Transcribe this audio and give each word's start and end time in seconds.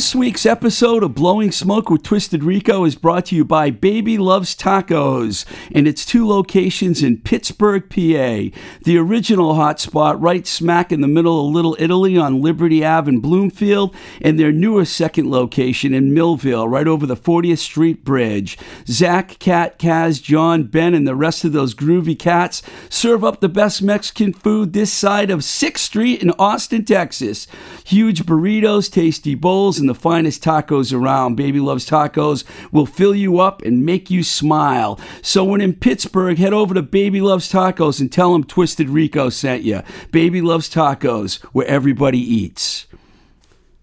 This 0.00 0.14
week's 0.14 0.46
episode 0.46 1.02
of 1.02 1.14
Blowing 1.14 1.52
Smoke 1.52 1.90
with 1.90 2.02
Twisted 2.02 2.42
Rico 2.42 2.86
is 2.86 2.94
brought 2.94 3.26
to 3.26 3.36
you 3.36 3.44
by 3.44 3.70
Baby 3.70 4.16
Loves 4.16 4.56
Tacos 4.56 5.44
and 5.74 5.86
its 5.86 6.06
two 6.06 6.26
locations 6.26 7.02
in 7.02 7.18
Pittsburgh, 7.18 7.82
PA. 7.90 8.56
The 8.82 8.96
original 8.96 9.52
hotspot 9.52 10.16
right 10.18 10.46
smack 10.46 10.90
in 10.90 11.02
the 11.02 11.06
middle 11.06 11.46
of 11.46 11.54
Little 11.54 11.76
Italy 11.78 12.16
on 12.16 12.40
Liberty 12.40 12.82
Ave 12.82 13.10
in 13.10 13.20
Bloomfield, 13.20 13.94
and 14.22 14.40
their 14.40 14.50
newest 14.50 14.96
second 14.96 15.30
location 15.30 15.92
in 15.92 16.14
Millvale, 16.14 16.66
right 16.66 16.88
over 16.88 17.04
the 17.04 17.14
40th 17.14 17.58
Street 17.58 18.02
Bridge. 18.02 18.56
Zach, 18.86 19.38
Cat, 19.38 19.78
Kaz, 19.78 20.22
John, 20.22 20.62
Ben, 20.62 20.94
and 20.94 21.06
the 21.06 21.14
rest 21.14 21.44
of 21.44 21.52
those 21.52 21.74
groovy 21.74 22.18
cats 22.18 22.62
serve 22.88 23.22
up 23.22 23.40
the 23.40 23.50
best 23.50 23.82
Mexican 23.82 24.32
food 24.32 24.72
this 24.72 24.90
side 24.90 25.30
of 25.30 25.40
6th 25.40 25.76
Street 25.76 26.22
in 26.22 26.30
Austin, 26.38 26.86
Texas. 26.86 27.46
Huge 27.84 28.24
burritos, 28.24 28.90
tasty 28.90 29.34
bowls, 29.34 29.78
and 29.78 29.89
the 29.90 29.94
finest 29.94 30.44
tacos 30.44 30.94
around. 30.96 31.34
Baby 31.34 31.58
Loves 31.58 31.84
Tacos 31.84 32.44
will 32.70 32.86
fill 32.86 33.12
you 33.12 33.40
up 33.40 33.60
and 33.62 33.84
make 33.84 34.08
you 34.08 34.22
smile. 34.22 35.00
So 35.20 35.42
when 35.42 35.60
in 35.60 35.74
Pittsburgh, 35.74 36.38
head 36.38 36.52
over 36.52 36.74
to 36.74 36.82
Baby 36.82 37.20
Loves 37.20 37.50
Tacos 37.50 38.00
and 38.00 38.12
tell 38.12 38.32
them 38.32 38.44
Twisted 38.44 38.88
Rico 38.88 39.30
sent 39.30 39.64
you. 39.64 39.82
Baby 40.12 40.42
Loves 40.42 40.70
Tacos, 40.70 41.42
where 41.46 41.66
everybody 41.66 42.20
eats. 42.20 42.86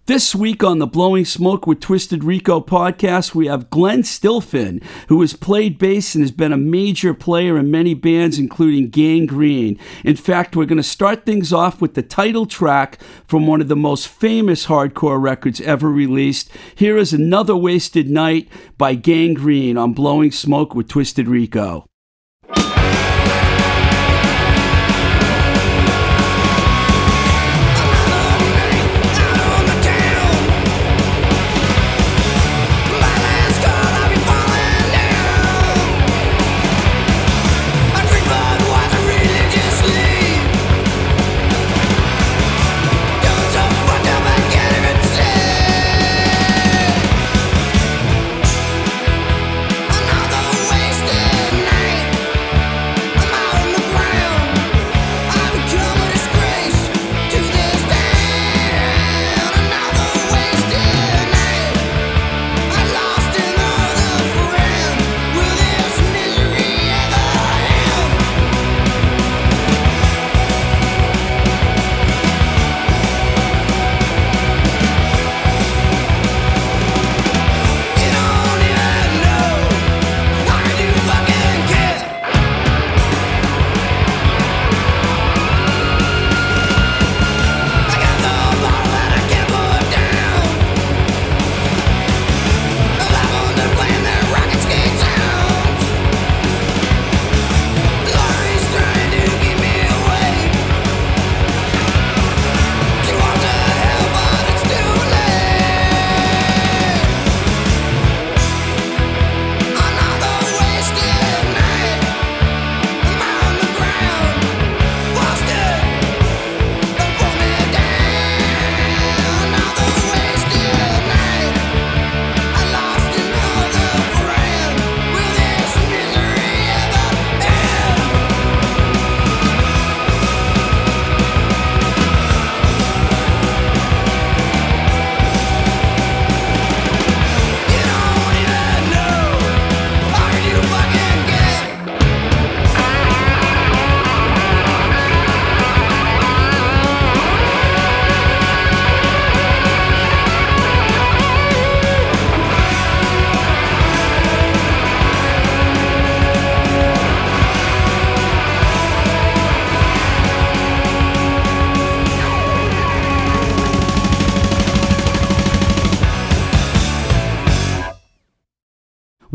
This 0.08 0.34
week 0.34 0.64
on 0.64 0.78
the 0.78 0.86
Blowing 0.86 1.26
Smoke 1.26 1.66
with 1.66 1.80
Twisted 1.80 2.24
Rico 2.24 2.62
podcast, 2.62 3.34
we 3.34 3.46
have 3.48 3.68
Glenn 3.68 4.00
Stilphen, 4.04 4.82
who 5.08 5.20
has 5.20 5.34
played 5.34 5.76
bass 5.76 6.14
and 6.14 6.24
has 6.24 6.30
been 6.30 6.50
a 6.50 6.56
major 6.56 7.12
player 7.12 7.58
in 7.58 7.70
many 7.70 7.92
bands, 7.92 8.38
including 8.38 8.88
Gang 8.88 9.26
Green. 9.26 9.78
In 10.06 10.16
fact, 10.16 10.56
we're 10.56 10.64
going 10.64 10.78
to 10.78 10.82
start 10.82 11.26
things 11.26 11.52
off 11.52 11.82
with 11.82 11.92
the 11.92 12.00
title 12.00 12.46
track 12.46 12.98
from 13.26 13.46
one 13.46 13.60
of 13.60 13.68
the 13.68 13.76
most 13.76 14.08
famous 14.08 14.64
hardcore 14.64 15.20
records 15.20 15.60
ever 15.60 15.90
released. 15.90 16.50
Here 16.74 16.96
is 16.96 17.12
Another 17.12 17.54
Wasted 17.54 18.08
Night 18.08 18.48
by 18.78 18.94
Gang 18.94 19.34
Green 19.34 19.76
on 19.76 19.92
Blowing 19.92 20.32
Smoke 20.32 20.74
with 20.74 20.88
Twisted 20.88 21.28
Rico. 21.28 21.87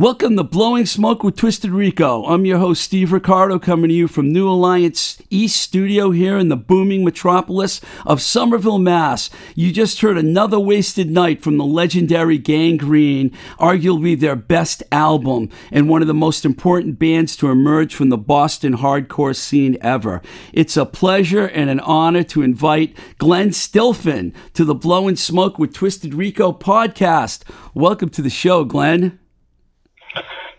Welcome 0.04 0.36
to 0.36 0.44
Blowing 0.44 0.86
Smoke 0.86 1.24
with 1.24 1.38
Twisted 1.38 1.72
Rico. 1.72 2.26
I'm 2.26 2.46
your 2.46 2.58
host, 2.58 2.82
Steve 2.82 3.14
Ricardo, 3.14 3.58
coming 3.58 3.88
to 3.88 3.96
you 3.96 4.10
from 4.10 4.34
New 4.34 4.50
Alliance 4.50 5.22
East 5.30 5.62
Studio 5.62 6.12
here 6.12 6.38
in 6.38 6.50
the 6.50 6.58
booming 6.58 7.06
metropolis 7.06 7.80
of 8.06 8.22
Somerville, 8.22 8.80
Mass. 8.80 9.30
You 9.56 9.72
just 9.72 10.02
heard 10.02 10.18
another 10.18 10.60
wasted 10.60 11.10
night 11.10 11.42
from 11.42 11.58
the 11.58 11.64
legendary 11.64 12.38
Gang 12.38 12.76
Green, 12.76 13.30
arguably 13.58 14.20
their 14.20 14.36
best 14.36 14.84
album 14.92 15.50
and 15.72 15.88
one 15.88 16.02
of 16.02 16.10
the 16.10 16.14
most 16.14 16.44
important 16.44 17.00
bands 17.00 17.38
to 17.38 17.50
emerge 17.50 17.96
from 17.96 18.10
the 18.10 18.18
Boston 18.18 18.80
hardcore 18.80 19.34
scene 19.34 19.78
ever. 19.80 20.22
It's 20.52 20.76
a 20.76 20.86
pleasure 20.86 21.46
and 21.46 21.70
an 21.70 21.80
honor 21.80 22.24
to 22.24 22.42
invite 22.42 22.98
Glenn 23.20 23.52
Stilphen 23.52 24.34
to 24.54 24.66
the 24.66 24.76
Blowing 24.76 25.16
Smoke 25.16 25.58
with 25.58 25.74
Twisted 25.74 26.14
Rico 26.14 26.52
podcast. 26.52 27.44
Welcome 27.74 28.10
to 28.10 28.22
the 28.22 28.30
show, 28.30 28.66
Glenn. 28.66 29.18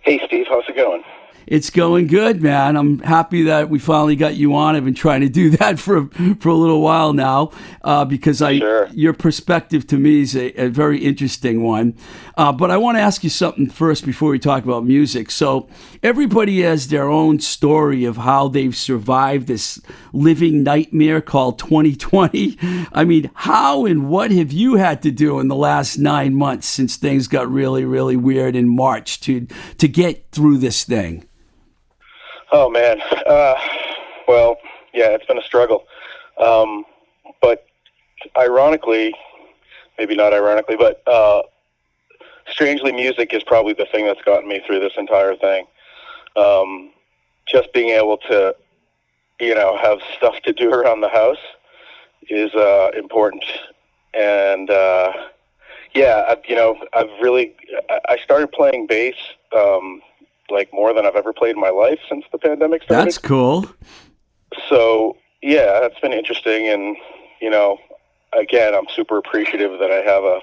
Hey, 0.05 0.21
Steve, 0.27 0.45
how's 0.51 0.69
it 0.69 0.77
going? 0.77 1.03
It's 1.47 1.71
going 1.71 2.07
good, 2.07 2.43
man. 2.43 2.77
I'm 2.77 2.99
happy 3.01 3.43
that 3.45 3.69
we 3.69 3.79
finally 3.79 4.17
got 4.17 4.35
you 4.35 4.55
on. 4.55 4.77
I've 4.77 4.85
been 4.85 4.95
trying 4.95 5.21
to 5.21 5.29
do 5.29 5.51
that 5.59 5.79
for 5.79 6.09
for 6.41 6.49
a 6.49 6.55
little 6.55 6.81
while 6.81 7.13
now 7.13 7.51
uh, 7.83 8.05
because 8.05 8.41
I 8.41 8.59
sure. 8.59 8.89
your 8.93 9.13
perspective 9.13 9.87
to 9.89 9.99
me 9.99 10.23
is 10.23 10.35
a, 10.37 10.53
a 10.65 10.69
very 10.69 10.99
interesting 10.99 11.63
one. 11.63 11.97
Uh, 12.37 12.53
but 12.53 12.71
I 12.71 12.77
want 12.77 12.97
to 12.97 13.03
ask 13.03 13.23
you 13.23 13.31
something 13.31 13.69
first 13.69 14.05
before 14.05 14.31
we 14.31 14.39
talk 14.39 14.65
about 14.65 14.85
music. 14.85 15.31
So 15.31 15.69
everybody 16.03 16.63
has 16.63 16.89
their 16.89 17.09
own 17.09 17.39
story 17.41 18.05
of 18.05 18.17
how 18.17 18.49
they've 18.49 18.77
survived 18.77 19.47
this 19.47 19.81
living 20.13 20.63
nightmare 20.63 21.21
called 21.21 21.59
2020. 21.59 22.57
I 22.93 23.05
mean, 23.05 23.31
how 23.35 23.85
and 23.85 24.09
what 24.09 24.31
have 24.31 24.51
you 24.51 24.77
had 24.77 25.03
to 25.03 25.11
do 25.11 25.39
in 25.39 25.49
the 25.49 25.55
last 25.55 25.99
nine 25.99 26.35
months 26.35 26.67
since 26.67 26.97
things 26.97 27.29
got 27.29 27.51
really, 27.51 27.85
really 27.85 28.17
weird 28.17 28.57
in 28.57 28.69
March 28.69 29.21
to 29.21 29.47
to 29.79 29.89
get 29.89 30.31
through 30.33 30.59
this 30.59 30.85
thing? 30.85 31.25
Oh 32.53 32.69
man, 32.71 33.01
uh, 33.27 33.55
well, 34.29 34.59
yeah, 34.93 35.09
it's 35.11 35.27
been 35.27 35.39
a 35.39 35.43
struggle. 35.43 35.85
Um, 36.39 36.85
but 37.41 37.67
ironically, 38.37 39.15
maybe 39.99 40.15
not 40.15 40.33
ironically, 40.33 40.77
but 40.77 41.03
uh, 41.07 41.43
strangely, 42.49 42.93
music 42.93 43.33
is 43.33 43.43
probably 43.43 43.73
the 43.73 43.87
thing 43.87 44.07
that's 44.07 44.23
gotten 44.23 44.49
me 44.49 44.61
through 44.67 44.81
this 44.81 44.93
entire 44.97 45.37
thing. 45.37 45.67
Um, 46.37 46.91
just 47.47 47.73
being 47.73 47.91
able 47.91 48.19
to, 48.19 48.55
you 49.41 49.55
know, 49.55 49.77
have 49.77 49.99
stuff 50.17 50.37
to 50.45 50.53
do 50.53 50.71
around 50.73 51.01
the 51.01 51.09
house 51.09 51.39
is 52.29 52.55
uh, 52.55 52.91
important, 52.97 53.45
and 54.15 54.71
uh, 54.71 55.13
yeah, 55.95 56.25
I, 56.29 56.37
you 56.49 56.57
know, 56.57 56.77
I've 56.93 57.11
really 57.21 57.55
I- 58.09 58.19
started 58.23 58.53
playing 58.53 58.87
bass 58.87 59.15
um, 59.57 60.03
like 60.51 60.71
more 60.73 60.93
than 60.93 61.07
I've 61.07 61.17
ever 61.17 61.33
played 61.33 61.55
in 61.55 61.61
my 61.61 61.71
life 61.71 61.99
since 62.09 62.25
the 62.33 62.39
pandemic 62.39 62.83
started. 62.83 63.07
That's 63.07 63.19
cool. 63.19 63.67
so 64.69 65.17
yeah, 65.43 65.81
that's 65.81 65.99
been 66.01 66.13
interesting, 66.13 66.69
and 66.69 66.97
you 67.41 67.51
know, 67.51 67.79
again, 68.39 68.75
I'm 68.75 68.87
super 68.95 69.19
appreciative 69.19 69.79
that 69.79 69.91
I 69.91 69.97
have 70.11 70.25
a 70.25 70.41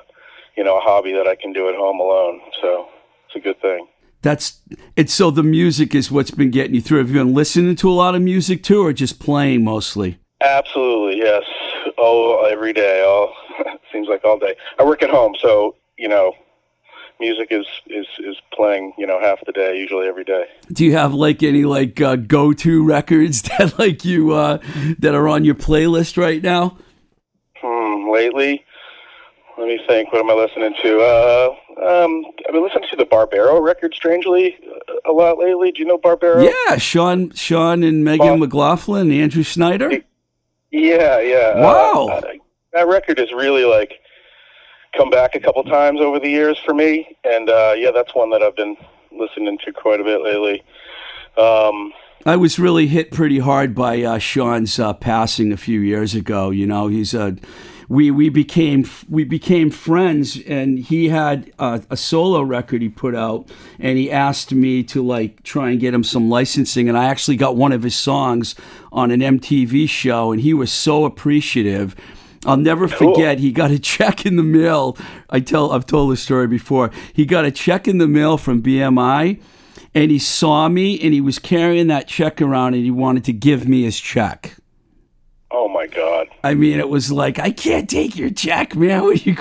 you 0.56 0.64
know 0.64 0.78
a 0.78 0.82
hobby 0.82 1.14
that 1.14 1.28
I 1.28 1.36
can 1.36 1.54
do 1.54 1.70
at 1.70 1.76
home 1.76 2.00
alone. 2.00 2.42
So 2.62 2.88
it's 3.28 3.36
a 3.36 3.40
good 3.40 3.60
thing. 3.62 3.88
That's 4.22 4.60
it's 4.96 5.14
so 5.14 5.32
the 5.32 5.44
music 5.44 5.96
is 5.96 6.12
what's 6.12 6.32
been 6.32 6.52
getting 6.52 6.76
you 6.76 6.82
through. 6.82 7.00
Have 7.00 7.10
you 7.10 7.16
been 7.16 7.34
listening 7.34 7.76
to 7.78 7.90
a 7.90 7.94
lot 7.94 8.16
of 8.16 8.22
music 8.22 8.64
too, 8.64 8.86
or 8.86 8.94
just 8.94 9.20
playing 9.20 9.64
mostly? 9.64 10.20
Absolutely, 10.42 11.18
yes. 11.18 11.44
Oh, 11.98 12.48
every 12.52 12.74
day. 12.74 13.04
All 13.04 13.34
seems 13.92 14.08
like 14.08 14.24
all 14.24 14.38
day. 14.38 14.56
I 14.80 14.84
work 14.84 15.02
at 15.02 15.10
home, 15.10 15.36
so 15.40 15.76
you 15.98 16.08
know, 16.08 16.34
music 17.22 17.48
is 17.52 17.66
is 17.88 18.08
is 18.20 18.36
playing. 18.54 18.94
You 18.98 19.08
know, 19.08 19.22
half 19.22 19.40
the 19.46 19.54
day, 19.54 19.78
usually 19.78 20.08
every 20.08 20.26
day. 20.26 20.46
Do 20.74 20.84
you 20.84 20.94
have 20.94 21.14
like 21.14 21.42
any 21.44 21.64
like 21.64 22.02
uh, 22.02 22.18
go 22.18 22.52
to 22.52 22.84
records 22.84 23.42
that 23.58 23.80
like 23.80 24.04
you 24.04 24.34
uh, 24.34 24.58
that 25.00 25.16
are 25.16 25.30
on 25.30 25.46
your 25.46 25.56
playlist 25.56 26.18
right 26.18 26.44
now? 26.44 26.78
Hmm. 27.56 28.10
Lately, 28.12 28.66
let 29.58 29.68
me 29.68 29.80
think. 29.88 30.12
What 30.12 30.20
am 30.20 30.30
I 30.30 30.34
listening 30.34 30.74
to? 30.82 31.00
Uh, 31.00 31.56
um, 31.82 32.26
I've 32.46 32.54
been 32.54 32.64
listening 32.64 32.90
to 32.90 32.98
the 32.98 33.06
Barbaro 33.06 33.62
record. 33.62 33.94
Strangely, 33.94 34.58
a 35.06 35.12
lot 35.12 35.38
lately. 35.38 35.72
Do 35.72 35.80
you 35.80 35.86
know 35.86 35.98
Barbaro? 35.98 36.42
Yeah, 36.42 36.78
Sean, 36.78 37.32
Sean, 37.32 37.84
and 37.84 38.04
Megan 38.04 38.40
McLaughlin, 38.40 39.12
Andrew 39.12 39.44
schneider 39.44 39.92
Yeah, 40.72 41.20
yeah. 41.20 41.62
Wow. 41.62 42.08
Uh, 42.12 42.22
that 42.74 42.88
record 42.88 43.20
is 43.20 43.32
really 43.32 43.66
like 43.66 44.00
come 44.96 45.10
back 45.10 45.36
a 45.36 45.40
couple 45.40 45.64
times 45.64 46.02
over 46.02 46.20
the 46.20 46.30
years 46.30 46.60
for 46.66 46.74
me, 46.74 47.18
and 47.24 47.50
uh, 47.50 47.74
yeah, 47.78 47.92
that's 47.92 48.14
one 48.14 48.30
that 48.32 48.42
I've 48.42 48.56
been 48.56 48.78
listening 49.12 49.58
to 49.66 49.72
quite 49.72 50.00
a 50.00 50.04
bit 50.04 50.22
lately. 50.22 50.64
Um, 51.38 51.94
I 52.26 52.36
was 52.36 52.60
really 52.60 52.88
hit 52.88 53.12
pretty 53.12 53.40
hard 53.40 53.74
by 53.74 54.02
uh, 54.04 54.20
Sean's 54.20 54.78
uh, 54.78 54.94
passing 54.94 55.52
a 55.52 55.58
few 55.58 55.80
years 55.80 56.14
ago. 56.14 56.52
You 56.52 56.68
know, 56.68 56.88
he's 56.88 57.14
a 57.14 57.36
we 57.90 58.10
we 58.12 58.30
became 58.30 58.86
we 59.10 59.24
became 59.24 59.70
friends, 59.70 60.40
and 60.48 60.80
he 60.80 61.10
had 61.10 61.52
uh, 61.60 61.80
a 61.90 61.98
solo 61.98 62.42
record 62.42 62.82
he 62.82 62.90
put 62.90 63.16
out, 63.16 63.50
and 63.80 63.98
he 63.98 64.12
asked 64.12 64.54
me 64.54 64.84
to 64.84 65.06
like 65.06 65.44
try 65.44 65.72
and 65.72 65.80
get 65.80 65.94
him 65.94 66.04
some 66.04 66.30
licensing, 66.30 66.88
and 66.88 66.98
I 66.98 67.06
actually 67.06 67.38
got 67.38 67.56
one 67.56 67.72
of 67.72 67.84
his 67.84 67.96
songs 67.96 68.56
on 68.92 69.12
an 69.12 69.20
MTV 69.20 69.90
show, 69.90 70.32
and 70.32 70.42
he 70.42 70.54
was 70.54 70.72
so 70.72 71.06
appreciative. 71.06 71.96
I'll 72.46 72.58
never 72.58 72.88
Cool. 72.88 73.14
forget. 73.14 73.40
He 73.40 73.52
got 73.52 73.72
a 73.72 73.78
check 73.80 74.26
in 74.26 74.36
the 74.36 74.44
mail. 74.44 74.98
I 75.30 75.40
tell 75.42 75.72
I've 75.72 75.86
told 75.86 76.12
this 76.12 76.22
story 76.22 76.48
before. 76.48 76.90
He 77.14 77.26
got 77.26 77.46
a 77.46 77.52
check 77.52 77.88
in 77.88 77.98
the 78.00 78.08
mail 78.08 78.38
from 78.38 78.62
BMI, 78.64 79.40
and 79.94 80.10
he 80.12 80.18
saw 80.20 80.68
me, 80.68 81.00
and 81.02 81.14
he 81.14 81.22
was 81.22 81.38
carrying 81.40 81.88
that 81.88 82.08
check 82.08 82.42
around, 82.42 82.74
and 82.74 82.84
he 82.84 82.92
wanted 82.92 83.24
to 83.26 83.34
give 83.34 83.68
me 83.68 83.84
his 83.84 84.00
check. 84.00 84.56
oh 85.52 85.68
my 85.68 85.86
God. 85.86 86.28
I 86.44 86.54
mean, 86.54 86.80
it 86.80 86.90
was 86.90 87.12
like 87.12 87.38
I 87.38 87.52
can't 87.52 87.90
take 87.90 88.18
your 88.18 88.30
check, 88.32 88.76
man. 88.76 89.04
You, 89.24 89.36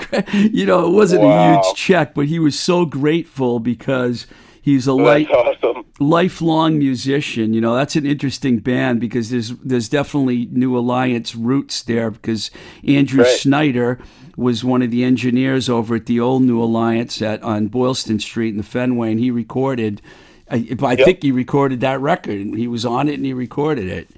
you 0.51 0.65
know, 0.65 0.85
it 0.87 0.91
wasn't 0.91 1.23
a 1.23 1.53
huge 1.55 1.75
check, 1.75 2.13
but 2.13 2.25
he 2.27 2.37
was 2.37 2.59
so 2.59 2.85
grateful 2.85 3.59
because 3.59 4.27
he's 4.61 4.87
a 4.87 4.93
light 4.93 5.29
awesome. 5.29 5.83
lifelong 5.99 6.77
musician. 6.77 7.53
You 7.53 7.61
know, 7.61 7.75
that's 7.75 7.95
an 7.95 8.05
interesting 8.05 8.59
band 8.59 8.99
because 8.99 9.29
there's 9.29 9.49
there's 9.57 9.89
definitely 9.89 10.47
New 10.51 10.77
Alliance 10.77 11.35
roots 11.35 11.83
there 11.83 12.11
because 12.11 12.51
Andrew 12.87 13.23
Right. 13.23 13.37
Schneider 13.39 13.99
was 14.37 14.63
one 14.63 14.81
of 14.81 14.91
the 14.91 15.03
engineers 15.03 15.69
over 15.69 15.95
at 15.95 16.05
the 16.05 16.19
old 16.19 16.43
New 16.43 16.61
Alliance 16.61 17.21
at 17.21 17.41
on 17.43 17.67
Boylston 17.67 18.19
Street 18.19 18.49
in 18.49 18.57
the 18.57 18.63
Fenway, 18.63 19.11
and 19.11 19.19
he 19.19 19.31
recorded. 19.31 20.01
I, 20.49 20.55
I 20.83 20.93
Yep. 20.93 21.05
think 21.05 21.23
he 21.23 21.31
recorded 21.31 21.79
that 21.81 22.01
record, 22.01 22.35
and 22.39 22.57
he 22.57 22.67
was 22.67 22.85
on 22.85 23.07
it, 23.07 23.13
and 23.15 23.25
he 23.25 23.33
recorded 23.33 23.87
it. 23.87 24.09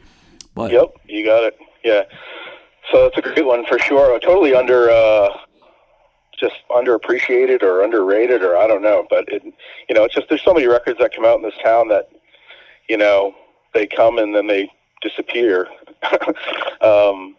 But 0.56 0.72
Yep, 0.72 0.94
you 1.08 1.26
got 1.26 1.44
it. 1.44 1.58
Yeah. 1.84 2.04
So 2.92 3.04
that's 3.04 3.18
a 3.18 3.22
great 3.22 3.46
one 3.46 3.66
for 3.68 3.78
sure. 3.80 4.20
Totally 4.20 4.54
under, 4.56 4.90
uh, 4.90 5.30
just 6.44 6.56
underappreciated 6.70 7.64
or 7.64 7.84
underrated, 7.84 8.44
or 8.44 8.58
I 8.58 8.68
don't 8.68 8.82
know. 8.82 9.08
But 9.10 9.30
it, 9.30 9.44
you 9.88 9.96
know, 9.96 10.04
it's 10.04 10.14
just 10.14 10.28
there's 10.30 10.44
so 10.44 10.54
many 10.54 10.68
records 10.68 11.00
that 11.00 11.16
come 11.16 11.26
out 11.26 11.38
in 11.38 11.44
this 11.44 11.58
town 11.64 11.88
that, 11.88 12.10
you 12.90 12.98
know, 12.98 13.34
they 13.74 13.88
come 13.88 14.18
and 14.18 14.36
then 14.36 14.48
they 14.48 14.70
disappear. 15.02 15.68
um, 16.82 17.36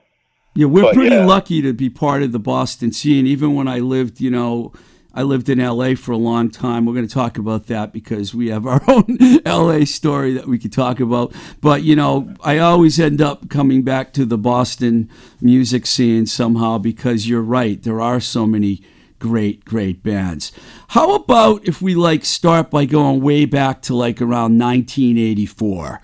Yeah, 0.54 0.66
we're 0.66 0.92
pretty 0.92 1.16
yeah. 1.16 1.26
lucky 1.26 1.60
to 1.62 1.72
be 1.72 1.90
part 1.90 2.22
of 2.22 2.32
the 2.32 2.38
Boston 2.38 2.92
scene. 2.92 3.26
Even 3.26 3.54
when 3.54 3.68
I 3.68 3.80
lived, 3.80 4.20
you 4.20 4.30
know, 4.30 4.72
I 5.12 5.22
lived 5.22 5.48
in 5.48 5.58
LA 5.58 5.94
for 5.94 6.12
a 6.12 6.16
long 6.16 6.50
time. 6.50 6.86
We're 6.86 6.94
going 6.94 7.06
to 7.06 7.14
talk 7.14 7.38
about 7.38 7.66
that 7.66 7.92
because 7.92 8.34
we 8.34 8.48
have 8.48 8.66
our 8.66 8.82
own 8.88 9.18
LA 9.44 9.84
story 9.84 10.32
that 10.32 10.48
we 10.48 10.58
could 10.58 10.72
talk 10.72 10.98
about. 10.98 11.32
But, 11.60 11.82
you 11.82 11.94
know, 11.94 12.34
I 12.42 12.58
always 12.58 12.98
end 12.98 13.20
up 13.20 13.48
coming 13.50 13.82
back 13.82 14.12
to 14.14 14.24
the 14.24 14.38
Boston 14.38 15.10
music 15.40 15.86
scene 15.86 16.26
somehow 16.26 16.78
because 16.78 17.28
you're 17.28 17.42
right. 17.42 17.80
There 17.82 18.00
are 18.00 18.18
so 18.18 18.46
many 18.46 18.82
great, 19.28 19.64
great 19.64 20.02
bands. 20.02 20.52
How 20.88 21.14
about 21.14 21.66
if 21.66 21.80
we 21.80 21.94
like 21.94 22.24
start 22.24 22.70
by 22.70 22.84
going 22.84 23.22
way 23.22 23.44
back 23.46 23.80
to 23.82 23.94
like 23.94 24.20
around 24.20 24.58
1984? 24.58 26.00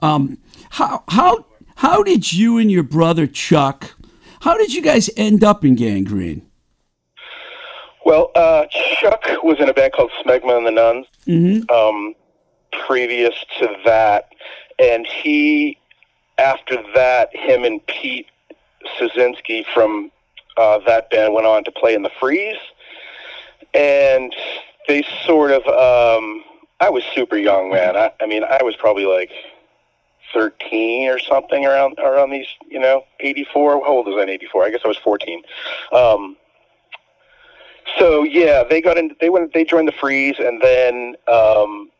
Um, 0.00 0.38
how 0.70 1.04
how 1.08 1.46
how 1.76 2.02
did 2.02 2.32
you 2.32 2.58
and 2.58 2.70
your 2.70 2.82
brother 2.82 3.26
Chuck? 3.26 3.94
How 4.40 4.56
did 4.56 4.74
you 4.74 4.82
guys 4.82 5.08
end 5.16 5.44
up 5.44 5.64
in 5.64 5.76
Gang 5.76 6.04
Green? 6.04 6.46
well, 8.06 8.30
uh, 8.36 8.66
Chuck 9.00 9.24
was 9.42 9.58
in 9.58 9.68
a 9.68 9.74
band 9.74 9.92
called 9.92 10.12
Smegma 10.24 10.56
and 10.56 10.64
the 10.64 10.70
Nuns. 10.70 11.06
Mm-hmm. 11.26 11.68
um, 11.74 12.14
previous 12.86 13.34
to 13.58 13.68
that, 13.84 14.28
and 14.78 15.04
he, 15.04 15.76
after 16.38 16.76
that, 16.94 17.34
him 17.34 17.64
and 17.64 17.84
Pete 17.88 18.26
Szynski 18.96 19.64
from 19.74 20.12
uh, 20.56 20.78
that 20.86 21.10
band 21.10 21.34
went 21.34 21.46
on 21.46 21.64
to 21.64 21.70
play 21.70 21.94
in 21.94 22.02
the 22.02 22.10
Freeze, 22.20 22.56
and 23.74 24.34
they 24.88 25.04
sort 25.24 25.50
of. 25.50 25.66
Um, 25.66 26.44
I 26.78 26.90
was 26.90 27.04
super 27.14 27.38
young, 27.38 27.70
man. 27.70 27.96
I, 27.96 28.12
I 28.20 28.26
mean, 28.26 28.44
I 28.44 28.62
was 28.62 28.76
probably 28.76 29.06
like 29.06 29.30
thirteen 30.32 31.08
or 31.08 31.18
something 31.18 31.64
around 31.64 31.98
around 31.98 32.30
these, 32.30 32.48
you 32.68 32.78
know, 32.78 33.04
eighty 33.20 33.46
four. 33.52 33.80
How 33.84 33.92
old 33.92 34.06
was 34.06 34.16
I 34.18 34.22
in 34.24 34.28
eighty 34.28 34.46
four? 34.46 34.64
I 34.64 34.70
guess 34.70 34.80
I 34.84 34.88
was 34.88 34.98
fourteen. 34.98 35.42
Um, 35.92 36.36
so 37.98 38.24
yeah, 38.24 38.62
they 38.68 38.80
got 38.80 38.98
in. 38.98 39.16
They 39.20 39.30
went. 39.30 39.52
They 39.52 39.64
joined 39.64 39.88
the 39.88 39.92
Freeze, 39.92 40.36
and 40.38 40.60
then 40.60 41.16
um, 41.28 41.90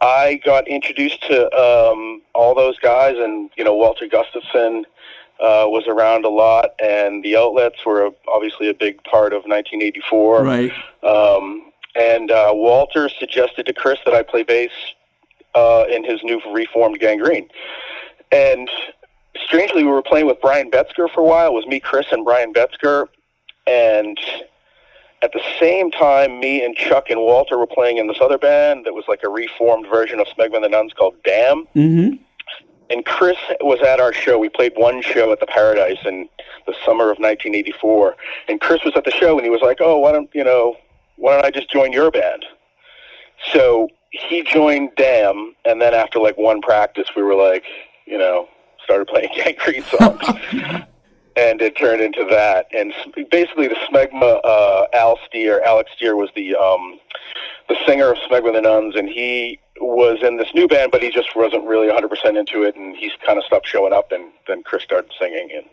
I 0.00 0.40
got 0.44 0.68
introduced 0.68 1.22
to 1.28 1.44
um, 1.56 2.22
all 2.34 2.54
those 2.54 2.78
guys, 2.78 3.16
and 3.18 3.50
you 3.56 3.64
know 3.64 3.74
Walter 3.74 4.06
Gustafson 4.06 4.84
uh, 5.40 5.64
was 5.66 5.86
around 5.86 6.24
a 6.24 6.28
lot, 6.28 6.70
and 6.82 7.24
the 7.24 7.36
Outlets 7.36 7.84
were 7.86 8.10
obviously 8.28 8.68
a 8.68 8.74
big 8.74 9.02
part 9.04 9.32
of 9.32 9.44
1984. 9.44 10.42
Right. 10.44 10.72
Um, 11.02 11.72
and 11.94 12.30
uh, 12.30 12.50
Walter 12.52 13.08
suggested 13.08 13.66
to 13.66 13.72
Chris 13.72 13.98
that 14.04 14.14
I 14.14 14.22
play 14.22 14.42
bass 14.42 14.70
uh, 15.54 15.84
in 15.90 16.04
his 16.04 16.22
new 16.22 16.40
reformed 16.52 17.00
Gang 17.00 17.18
Green. 17.18 17.48
And 18.30 18.70
strangely, 19.44 19.82
we 19.82 19.90
were 19.90 20.02
playing 20.02 20.26
with 20.26 20.40
Brian 20.40 20.70
Betzger 20.70 21.10
for 21.10 21.20
a 21.20 21.24
while. 21.24 21.48
It 21.48 21.54
was 21.54 21.66
me, 21.66 21.80
Chris, 21.80 22.06
and 22.12 22.24
Brian 22.24 22.52
Betzger. 22.52 23.08
And 23.66 24.18
at 25.22 25.32
the 25.32 25.40
same 25.58 25.90
time, 25.90 26.38
me 26.38 26.64
and 26.64 26.76
Chuck 26.76 27.10
and 27.10 27.20
Walter 27.20 27.58
were 27.58 27.66
playing 27.66 27.98
in 27.98 28.06
this 28.06 28.18
other 28.20 28.38
band 28.38 28.86
that 28.86 28.94
was 28.94 29.04
like 29.08 29.22
a 29.24 29.28
reformed 29.28 29.86
version 29.86 30.20
of 30.20 30.26
Smegma 30.28 30.56
and 30.56 30.64
the 30.64 30.68
Nuns 30.68 30.92
called 30.92 31.14
Damn. 31.24 31.66
Mm-hmm. 31.74 32.22
And 32.90 33.04
Chris 33.04 33.38
was 33.60 33.80
at 33.80 34.00
our 34.00 34.12
show. 34.12 34.38
We 34.38 34.48
played 34.48 34.72
one 34.76 35.00
show 35.00 35.30
at 35.32 35.38
the 35.38 35.46
Paradise 35.46 35.98
in 36.04 36.28
the 36.66 36.74
summer 36.84 37.04
of 37.04 37.18
1984. 37.18 38.16
And 38.48 38.60
Chris 38.60 38.84
was 38.84 38.94
at 38.96 39.04
the 39.04 39.12
show, 39.12 39.36
and 39.36 39.44
he 39.44 39.50
was 39.50 39.62
like, 39.62 39.78
"Oh, 39.80 39.98
why 39.98 40.12
don't 40.12 40.28
you 40.34 40.44
know? 40.44 40.76
Why 41.16 41.36
don't 41.36 41.44
I 41.44 41.50
just 41.50 41.70
join 41.70 41.92
your 41.92 42.10
band?" 42.10 42.44
So 43.52 43.88
he 44.10 44.42
joined 44.42 44.90
Damn, 44.96 45.54
and 45.64 45.80
then 45.80 45.94
after 45.94 46.18
like 46.18 46.36
one 46.36 46.60
practice, 46.60 47.08
we 47.16 47.22
were 47.22 47.36
like, 47.36 47.64
you 48.06 48.18
know, 48.18 48.48
started 48.82 49.06
playing 49.06 49.30
Gang 49.36 49.54
Green 49.58 49.82
songs. 49.84 50.22
And 51.36 51.62
it 51.62 51.76
turned 51.76 52.02
into 52.02 52.26
that, 52.28 52.66
and 52.76 52.92
basically 53.30 53.68
the 53.68 53.76
Smegma, 53.88 54.40
uh, 54.44 54.86
Al 54.92 55.16
Steer, 55.26 55.62
Alex 55.62 55.92
Steer 55.94 56.16
was 56.16 56.28
the 56.34 56.56
um, 56.56 56.98
the 57.68 57.76
singer 57.86 58.10
of 58.10 58.18
Smegma 58.18 58.48
and 58.48 58.56
the 58.56 58.60
Nuns, 58.60 58.96
and 58.96 59.08
he 59.08 59.60
was 59.80 60.18
in 60.22 60.36
this 60.36 60.48
new 60.54 60.68
band, 60.68 60.92
but 60.92 61.02
he 61.02 61.10
just 61.10 61.34
wasn't 61.34 61.64
really 61.66 61.88
100% 61.88 62.38
into 62.38 62.62
it, 62.62 62.76
and 62.76 62.96
he's 62.96 63.12
kind 63.26 63.38
of 63.38 63.44
stopped 63.44 63.66
showing 63.66 63.92
up, 63.92 64.12
and 64.12 64.30
then 64.46 64.62
Chris 64.62 64.82
started 64.82 65.10
singing, 65.18 65.48
and 65.54 65.64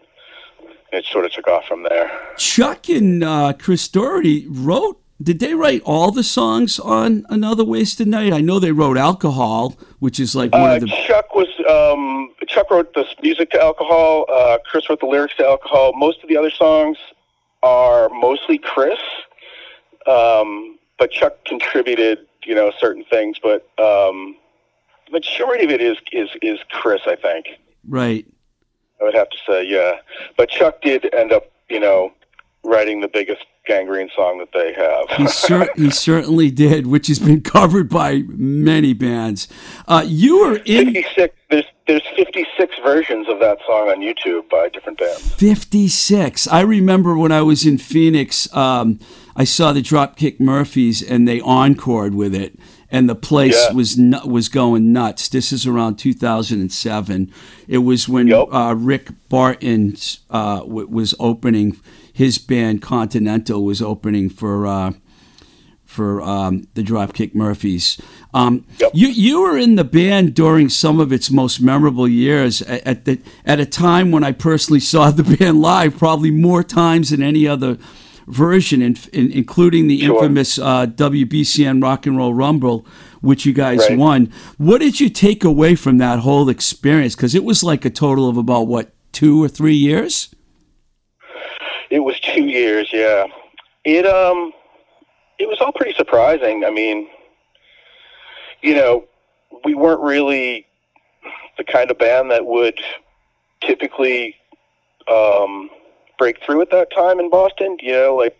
it 0.92 1.06
sort 1.06 1.26
of 1.26 1.32
took 1.32 1.48
off 1.48 1.66
from 1.66 1.84
there. 1.84 2.10
Chuck 2.38 2.90
and 2.90 3.24
uh, 3.24 3.54
Chris 3.54 3.88
Doherty 3.88 4.46
wrote. 4.50 5.00
Did 5.22 5.40
they 5.40 5.56
write 5.56 5.82
all 5.84 6.12
the 6.12 6.22
songs 6.24 6.78
on 6.80 7.26
Another 7.30 7.66
Wasted 7.66 8.08
Night? 8.08 8.32
I 8.32 8.40
know 8.40 8.60
they 8.60 8.72
wrote 8.72 8.98
Alcohol, 8.98 9.76
which 9.98 10.20
is 10.20 10.36
like 10.36 10.52
one 10.52 10.62
Uh, 10.70 10.76
of 10.76 10.82
the. 10.82 10.88
Chuck 11.08 11.34
was 11.34 11.48
um, 11.68 12.32
Chuck 12.48 12.70
wrote 12.70 12.94
the 12.94 13.04
music 13.24 13.50
to 13.52 13.60
Alcohol. 13.62 14.26
Uh, 14.32 14.60
Chris 14.70 14.88
wrote 14.88 15.00
the 15.00 15.08
lyrics 15.08 15.36
to 15.38 15.46
Alcohol. 15.46 15.94
Most 15.96 16.22
of 16.22 16.30
the 16.30 16.38
other 16.38 16.52
songs 16.52 16.98
are 17.64 18.10
mostly 18.10 18.60
Chris. 18.60 19.00
Um, 20.06 20.78
but 21.00 21.10
Chuck 21.12 21.44
contributed, 21.46 22.27
you 22.48 22.56
know, 22.56 22.72
certain 22.80 23.04
things, 23.04 23.38
but 23.42 23.70
um, 23.78 24.36
the 25.06 25.12
majority 25.12 25.66
of 25.66 25.72
it 25.72 25.82
is 25.82 25.98
is 26.12 26.30
is 26.42 26.60
Chris, 26.72 27.02
I 27.06 27.16
think. 27.16 27.48
Right. 27.88 28.26
I 29.00 29.04
would 29.04 29.14
have 29.14 29.30
to 29.30 29.38
say, 29.48 29.64
yeah. 29.66 30.00
But 30.38 30.50
Chuck 30.50 30.82
did 30.82 31.14
end 31.14 31.32
up, 31.32 31.52
you 31.70 31.80
know, 31.80 32.14
writing 32.64 33.02
the 33.02 33.08
biggest 33.08 33.46
Gang 33.68 33.86
Green 33.86 34.10
song 34.16 34.40
that 34.40 34.50
they 34.54 34.74
have. 34.74 35.18
he, 35.18 35.28
cer- 35.32 35.72
he 35.76 35.92
certainly 35.92 36.50
did, 36.50 36.88
which 36.88 37.08
has 37.08 37.20
been 37.20 37.42
covered 37.56 37.90
by 37.90 38.24
many 38.28 38.94
bands. 38.94 39.48
Uh, 39.88 40.04
you 40.06 40.40
were 40.40 40.56
in 40.66 40.94
56. 40.94 41.36
There's 41.50 41.66
there's 41.86 42.04
56 42.16 42.76
versions 42.84 43.28
of 43.30 43.40
that 43.40 43.60
song 43.66 43.90
on 43.90 44.00
YouTube 44.00 44.50
by 44.50 44.70
different 44.70 45.00
bands. 45.00 45.34
56. 45.36 46.48
I 46.48 46.62
remember 46.62 47.18
when 47.18 47.32
I 47.32 47.42
was 47.42 47.66
in 47.66 47.78
Phoenix, 47.78 48.54
um, 48.54 49.00
I 49.40 49.44
saw 49.44 49.72
the 49.72 49.82
Dropkick 49.84 50.40
Murphys 50.40 51.02
and 51.04 51.28
they 51.28 51.40
encored 51.40 52.16
with 52.16 52.34
it. 52.36 52.58
And 52.90 53.08
the 53.10 53.16
place 53.16 53.54
Yeah. 53.70 53.76
was 53.76 53.98
nu- 53.98 54.26
was 54.26 54.50
going 54.50 54.92
nuts. 54.94 55.28
This 55.30 55.52
is 55.52 55.68
around 55.68 55.98
2007. 55.98 57.30
It 57.68 57.80
was 57.80 58.10
when 58.10 58.28
Yep. 58.28 58.48
uh, 58.52 58.76
Rick 58.78 59.10
Barton 59.30 59.96
uh, 60.30 60.60
w- 60.62 60.88
was 60.90 61.14
opening. 61.20 61.78
His 62.14 62.38
band 62.38 62.82
Continental 62.82 63.64
was 63.64 63.82
opening 63.82 64.30
for 64.30 64.66
uh, 64.66 64.94
for 65.86 66.22
um, 66.22 66.68
the 66.76 66.82
Dropkick 66.84 67.34
Murphys. 67.36 67.98
Um, 68.34 68.64
Yep. 68.80 68.92
You 68.94 69.08
you 69.10 69.42
were 69.42 69.58
in 69.58 69.76
the 69.76 69.84
band 69.84 70.34
during 70.34 70.70
some 70.70 71.00
of 71.00 71.12
its 71.12 71.30
most 71.30 71.60
memorable 71.62 72.08
years 72.08 72.62
at, 72.64 72.86
at 72.88 73.06
the 73.06 73.20
at 73.46 73.60
a 73.60 73.66
time 73.66 74.12
when 74.12 74.24
I 74.24 74.32
personally 74.32 74.80
saw 74.80 75.12
the 75.12 75.24
band 75.38 75.60
live, 75.62 75.98
probably 75.98 76.32
more 76.32 76.64
times 76.64 77.10
than 77.10 77.22
any 77.22 77.46
other 77.48 77.78
version, 78.28 78.82
in, 78.82 78.98
in, 79.14 79.32
including 79.32 79.88
the 79.88 80.02
Sure. 80.02 80.16
infamous 80.16 80.60
uh, 80.60 80.86
WBCN 80.88 81.82
Rock 81.82 82.06
and 82.06 82.18
Roll 82.18 82.34
Rumble, 82.34 82.86
which 83.22 83.46
you 83.46 83.54
guys 83.54 83.88
Right. 83.90 83.98
won. 83.98 84.32
What 84.58 84.80
did 84.80 85.00
you 85.00 85.10
take 85.10 85.44
away 85.44 85.76
from 85.76 85.98
that 86.00 86.20
whole 86.20 86.50
experience? 86.50 87.16
Because 87.16 87.34
it 87.36 87.44
was 87.44 87.64
like 87.64 87.86
a 87.86 87.90
total 87.90 88.28
of 88.30 88.38
about 88.38 88.68
what 88.68 88.92
two 89.12 89.44
or 89.44 89.48
three 89.48 89.76
years. 89.76 90.30
It 91.90 92.02
was 92.02 92.20
two 92.20 92.44
years, 92.44 92.90
yeah. 92.92 93.26
It 93.86 94.06
um, 94.06 94.52
it 95.40 95.48
was 95.48 95.60
all 95.62 95.72
pretty 95.72 95.94
surprising. 95.94 96.66
I 96.66 96.72
mean, 96.72 97.08
you 98.62 98.76
know, 98.76 99.06
we 99.64 99.74
weren't 99.74 100.02
really 100.02 100.66
the 101.58 101.64
kind 101.64 101.90
of 101.90 101.98
band 101.98 102.30
that 102.32 102.46
would 102.46 102.78
typically 103.62 104.36
um, 105.12 105.70
break 106.18 106.42
through 106.44 106.62
at 106.62 106.72
that 106.72 106.92
time 106.92 107.20
in 107.20 107.30
Boston. 107.30 107.78
You 107.82 107.94
know, 107.94 108.16
like 108.16 108.40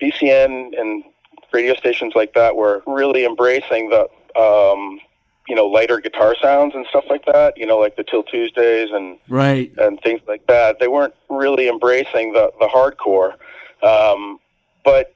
BCN 0.00 0.78
and 0.78 1.04
radio 1.52 1.74
stations 1.74 2.14
like 2.14 2.34
that 2.34 2.56
were 2.56 2.82
really 2.86 3.24
embracing 3.24 3.90
the 3.90 4.08
um, 4.40 5.00
you 5.48 5.54
know 5.54 5.66
lighter 5.66 5.98
guitar 6.00 6.36
sounds 6.40 6.74
and 6.74 6.86
stuff 6.88 7.04
like 7.08 7.24
that. 7.26 7.56
You 7.56 7.66
know, 7.66 7.78
like 7.78 7.96
the 7.96 8.04
Till 8.04 8.22
Tuesdays 8.22 8.90
and 8.92 9.18
Right. 9.28 9.72
and 9.78 10.00
things 10.00 10.20
like 10.28 10.46
that. 10.46 10.78
They 10.78 10.88
weren't 10.88 11.14
really 11.28 11.68
embracing 11.68 12.32
the 12.32 12.50
the 12.60 12.66
hardcore, 12.68 13.34
um, 13.82 14.38
but 14.84 15.14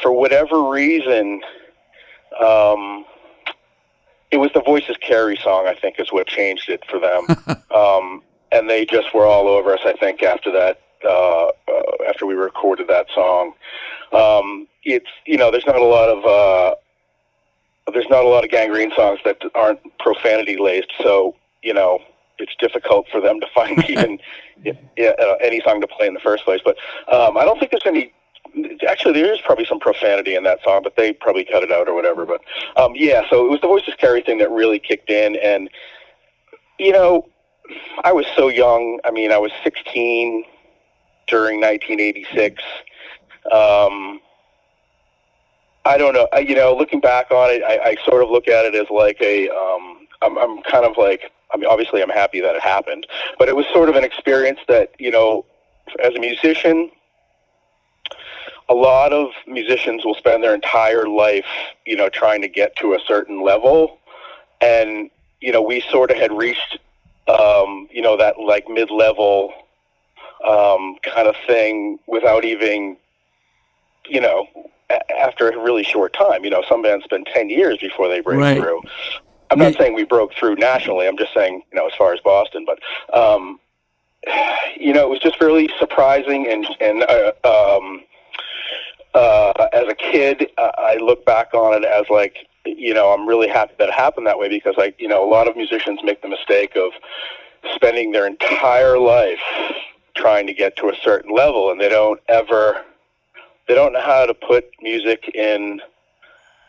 for 0.00 0.12
whatever 0.12 0.68
reason, 0.68 1.42
um, 2.40 3.04
it 4.30 4.36
was 4.38 4.50
the 4.54 4.62
Voices 4.62 4.96
Carry 4.98 5.36
song. 5.36 5.66
I 5.66 5.74
think 5.74 5.98
is 5.98 6.12
what 6.12 6.26
changed 6.26 6.68
it 6.68 6.82
for 6.88 6.98
them, 6.98 7.26
um, 7.74 8.22
and 8.50 8.68
they 8.68 8.84
just 8.84 9.14
were 9.14 9.26
all 9.26 9.48
over 9.48 9.72
us. 9.74 9.80
I 9.84 9.92
think 9.94 10.22
after 10.22 10.50
that, 10.52 10.80
uh, 11.04 11.46
uh, 11.46 11.50
after 12.08 12.26
we 12.26 12.34
recorded 12.34 12.88
that 12.88 13.06
song, 13.14 13.52
um, 14.12 14.68
it's 14.84 15.10
you 15.26 15.36
know 15.36 15.50
there's 15.50 15.66
not 15.66 15.76
a 15.76 15.84
lot 15.84 16.08
of. 16.08 16.24
Uh, 16.24 16.74
there's 17.92 18.08
not 18.08 18.24
a 18.24 18.28
lot 18.28 18.44
of 18.44 18.50
Gang 18.50 18.70
Green 18.70 18.92
songs 18.94 19.18
that 19.24 19.42
aren't 19.54 19.80
profanity 19.98 20.56
laced, 20.56 20.92
so 21.02 21.34
you 21.62 21.74
know 21.74 22.00
it's 22.38 22.54
difficult 22.58 23.06
for 23.10 23.20
them 23.20 23.40
to 23.40 23.46
find 23.54 23.84
even 23.90 24.18
yeah, 24.64 25.12
uh, 25.20 25.34
any 25.42 25.60
song 25.62 25.80
to 25.80 25.86
play 25.86 26.06
in 26.06 26.14
the 26.14 26.20
first 26.20 26.44
place. 26.44 26.60
But 26.64 26.76
um, 27.12 27.36
I 27.36 27.44
don't 27.44 27.58
think 27.58 27.70
there's 27.70 27.86
any. 27.86 28.12
Actually, 28.86 29.14
there 29.14 29.32
is 29.32 29.40
probably 29.40 29.64
some 29.64 29.80
profanity 29.80 30.34
in 30.34 30.42
that 30.44 30.62
song, 30.62 30.82
but 30.82 30.96
they 30.96 31.14
probably 31.14 31.44
cut 31.44 31.62
it 31.62 31.72
out 31.72 31.88
or 31.88 31.94
whatever. 31.94 32.26
But 32.26 32.42
um, 32.76 32.92
yeah, 32.94 33.22
so 33.30 33.46
it 33.46 33.50
was 33.50 33.60
the 33.60 33.68
voices 33.68 33.94
carry 33.96 34.20
thing 34.20 34.38
that 34.38 34.50
really 34.50 34.78
kicked 34.78 35.10
in, 35.10 35.36
and 35.36 35.70
you 36.78 36.92
know, 36.92 37.28
I 38.04 38.12
was 38.12 38.26
so 38.36 38.48
young. 38.48 39.00
I 39.04 39.10
mean, 39.10 39.32
I 39.32 39.38
was 39.38 39.52
16 39.64 40.44
during 41.26 41.60
1986. 41.60 42.62
Um, 43.50 44.20
I 45.84 45.98
don't 45.98 46.14
know. 46.14 46.28
I, 46.32 46.40
you 46.40 46.54
know, 46.54 46.76
looking 46.76 47.00
back 47.00 47.30
on 47.30 47.50
it, 47.50 47.62
I, 47.62 47.90
I 47.90 47.96
sort 48.04 48.22
of 48.22 48.30
look 48.30 48.48
at 48.48 48.64
it 48.64 48.74
as 48.74 48.88
like 48.90 49.20
a. 49.20 49.48
Um, 49.48 50.06
I'm, 50.22 50.38
I'm 50.38 50.62
kind 50.62 50.84
of 50.84 50.96
like. 50.96 51.32
I 51.52 51.58
mean, 51.58 51.66
obviously, 51.66 52.02
I'm 52.02 52.08
happy 52.08 52.40
that 52.40 52.54
it 52.54 52.62
happened, 52.62 53.06
but 53.38 53.48
it 53.48 53.56
was 53.56 53.66
sort 53.72 53.88
of 53.88 53.96
an 53.96 54.04
experience 54.04 54.60
that 54.68 54.92
you 54.98 55.10
know, 55.10 55.44
as 56.02 56.14
a 56.14 56.20
musician, 56.20 56.90
a 58.68 58.74
lot 58.74 59.12
of 59.12 59.30
musicians 59.46 60.04
will 60.04 60.14
spend 60.14 60.42
their 60.42 60.54
entire 60.54 61.08
life, 61.08 61.46
you 61.84 61.96
know, 61.96 62.08
trying 62.08 62.40
to 62.42 62.48
get 62.48 62.76
to 62.76 62.94
a 62.94 62.98
certain 63.06 63.42
level, 63.42 63.98
and 64.60 65.10
you 65.40 65.50
know, 65.50 65.60
we 65.60 65.80
sort 65.90 66.12
of 66.12 66.16
had 66.16 66.32
reached, 66.32 66.78
um, 67.26 67.88
you 67.90 68.00
know, 68.00 68.16
that 68.16 68.38
like 68.38 68.68
mid-level 68.68 69.52
um, 70.46 70.96
kind 71.02 71.28
of 71.28 71.36
thing 71.46 71.98
without 72.06 72.44
even, 72.44 72.96
you 74.06 74.20
know, 74.20 74.46
a- 74.90 75.20
after 75.20 75.48
a 75.50 75.58
really 75.58 75.82
short 75.82 76.12
time. 76.12 76.44
You 76.44 76.50
know, 76.50 76.62
some 76.68 76.82
bands 76.82 77.04
spend 77.04 77.26
10 77.32 77.48
years 77.48 77.78
before 77.78 78.08
they 78.08 78.20
break 78.20 78.40
Right. 78.40 78.56
through. 78.56 78.82
I'm 79.50 79.58
not 79.58 79.66
Right. 79.66 79.78
saying 79.78 79.94
we 79.94 80.04
broke 80.04 80.32
through 80.34 80.56
nationally. 80.56 81.06
I'm 81.06 81.18
just 81.18 81.34
saying, 81.34 81.62
you 81.72 81.78
know, 81.78 81.86
as 81.86 81.94
far 81.94 82.12
as 82.12 82.20
Boston, 82.20 82.64
but, 82.64 82.78
um, 83.16 83.60
you 84.76 84.92
know, 84.92 85.02
it 85.02 85.08
was 85.10 85.20
just 85.20 85.40
really 85.40 85.68
surprising 85.78 86.46
and, 86.48 86.66
and, 86.80 87.02
uh, 87.02 87.32
um, 87.44 88.04
uh, 89.14 89.68
as 89.72 89.86
a 89.88 89.94
kid, 89.94 90.48
uh, 90.56 90.70
I 90.78 90.96
look 90.96 91.24
back 91.26 91.52
on 91.52 91.74
it 91.74 91.84
as 91.84 92.06
like, 92.08 92.46
you 92.64 92.94
know, 92.94 93.12
I'm 93.12 93.26
really 93.26 93.48
happy 93.48 93.74
that 93.78 93.88
it 93.88 93.94
happened 93.94 94.26
that 94.26 94.38
way 94.38 94.48
because, 94.48 94.74
like, 94.78 94.98
you 94.98 95.08
know, 95.08 95.22
a 95.22 95.28
lot 95.28 95.48
of 95.48 95.56
musicians 95.56 96.00
make 96.02 96.22
the 96.22 96.28
mistake 96.28 96.76
of 96.76 96.92
spending 97.74 98.12
their 98.12 98.26
entire 98.26 98.98
life 98.98 99.40
trying 100.14 100.46
to 100.46 100.54
get 100.54 100.76
to 100.76 100.88
a 100.88 100.94
certain 101.02 101.34
level, 101.34 101.70
and 101.70 101.80
they 101.80 101.88
don't 101.88 102.20
ever, 102.28 102.82
they 103.68 103.74
don't 103.74 103.92
know 103.92 104.00
how 104.00 104.26
to 104.26 104.34
put 104.34 104.70
music 104.80 105.30
in, 105.34 105.80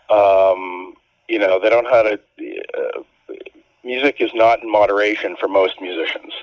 um, 0.10 0.94
you 1.28 1.40
know, 1.40 1.60
they 1.60 1.70
don't 1.70 1.84
know 1.84 1.90
how 1.90 2.04
to. 2.04 2.20
Uh, 2.78 3.04
music 3.84 4.18
is 4.20 4.32
not 4.34 4.64
in 4.64 4.72
moderation 4.72 5.36
for 5.40 5.48
most 5.48 5.82
musicians. 5.82 6.34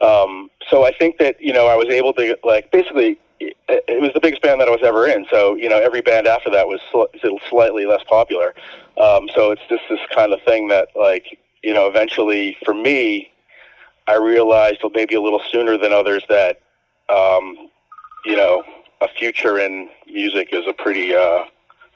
Um, 0.00 0.50
so 0.70 0.84
I 0.84 0.92
think 0.92 1.18
that 1.18 1.40
you 1.40 1.52
know 1.52 1.66
I 1.66 1.76
was 1.76 1.88
able 1.88 2.12
to 2.14 2.38
like 2.44 2.70
basically 2.70 3.18
it, 3.40 4.00
was 4.00 4.12
the 4.14 4.20
biggest 4.20 4.42
band 4.42 4.60
that 4.60 4.68
I 4.68 4.70
was 4.70 4.82
ever 4.82 5.06
in. 5.06 5.26
So 5.30 5.54
you 5.54 5.68
know 5.68 5.80
every 5.80 6.00
band 6.00 6.26
after 6.26 6.50
that 6.50 6.66
was 6.66 6.80
sl- 6.90 7.36
slightly 7.48 7.86
less 7.86 8.02
popular. 8.04 8.54
Um, 9.00 9.28
so 9.34 9.50
it's 9.50 9.62
just 9.68 9.82
this 9.88 10.00
kind 10.14 10.32
of 10.32 10.40
thing 10.42 10.68
that 10.68 10.88
like 10.94 11.38
you 11.62 11.74
know 11.74 11.86
eventually 11.86 12.56
for 12.64 12.74
me 12.74 13.30
I 14.06 14.16
realized 14.16 14.80
well, 14.82 14.92
maybe 14.94 15.14
a 15.14 15.20
little 15.20 15.42
sooner 15.50 15.78
than 15.78 15.92
others 15.92 16.22
that 16.28 16.60
um, 17.08 17.70
you 18.24 18.36
know 18.36 18.62
a 19.00 19.08
future 19.08 19.58
in 19.58 19.88
music 20.06 20.48
is 20.52 20.66
a 20.66 20.72
pretty 20.72 21.14
uh, 21.14 21.44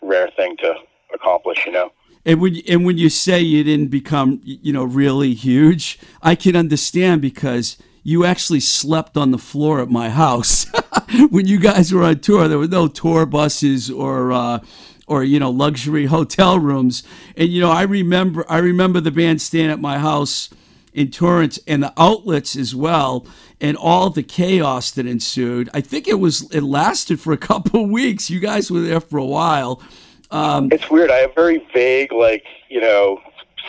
rare 0.03 0.31
thing 0.37 0.57
to 0.59 0.75
accomplish. 1.15 1.67
You 1.67 1.73
know. 1.73 1.93
And 2.25 2.41
when 2.41 2.57
and 2.69 2.85
when 2.85 2.99
you 2.99 3.09
say 3.09 3.41
you 3.41 3.65
didn't 3.65 3.88
become 3.88 4.41
you 4.43 4.73
know 4.73 4.85
really 4.85 5.35
huge, 5.35 5.99
I 6.23 6.35
can 6.35 6.57
understand 6.57 7.23
because 7.23 7.77
you 8.03 8.25
actually 8.25 8.61
slept 8.61 9.17
on 9.17 9.31
the 9.31 9.38
floor 9.38 9.81
at 9.81 9.91
my 9.91 10.09
house 10.09 10.67
when 11.31 11.47
you 11.47 11.59
guys 11.59 11.93
were 11.93 12.05
on 12.05 12.21
tour. 12.21 12.49
There 12.49 12.59
were 12.59 12.69
no 12.69 12.88
tour 12.88 13.27
buses 13.27 13.91
or 13.91 14.33
uh, 14.33 14.61
or 15.07 15.25
you 15.25 15.38
know 15.38 15.50
luxury 15.50 16.07
hotel 16.07 16.59
rooms. 16.59 17.03
And 17.37 17.49
you 17.49 17.61
know 17.61 17.71
I 17.71 17.83
remember 17.83 18.47
I 18.49 18.59
remember 18.59 19.00
the 19.00 19.11
band 19.11 19.43
staying 19.43 19.71
at 19.71 19.81
my 19.81 19.99
house 19.99 20.50
in 20.92 21.11
Torrance 21.11 21.59
and 21.66 21.83
the 21.83 21.92
outlets 21.97 22.57
as 22.57 22.75
well, 22.75 23.26
and 23.61 23.76
all 23.76 24.11
the 24.11 24.23
chaos 24.23 24.90
that 24.92 25.07
ensued. 25.07 25.68
I 25.75 25.80
think 25.80 26.09
it 26.09 26.18
was 26.21 26.50
it 26.52 26.62
lasted 26.62 27.21
for 27.21 27.33
a 27.33 27.37
couple 27.50 27.85
of 27.85 27.90
weeks. 27.90 28.30
You 28.30 28.40
guys 28.40 28.71
were 28.71 28.80
there 28.80 29.00
for 29.00 29.18
a 29.18 29.25
while. 29.25 29.83
Um, 30.30 30.68
It's 30.73 30.90
weird. 30.90 31.11
I 31.11 31.18
have 31.18 31.35
very 31.35 31.66
vague, 31.73 32.12
like 32.12 32.45
you 32.68 32.80
know, 32.80 33.21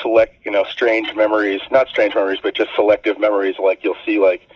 select, 0.01 0.45
you 0.45 0.51
know, 0.51 0.63
strange 0.65 1.13
memories. 1.15 1.61
Not 1.71 1.87
strange 1.87 2.15
memories, 2.15 2.39
but 2.41 2.55
just 2.55 2.71
selective 2.75 3.19
memories. 3.19 3.55
Like 3.59 3.83
you'll 3.83 3.95
see, 4.05 4.19
like 4.19 4.47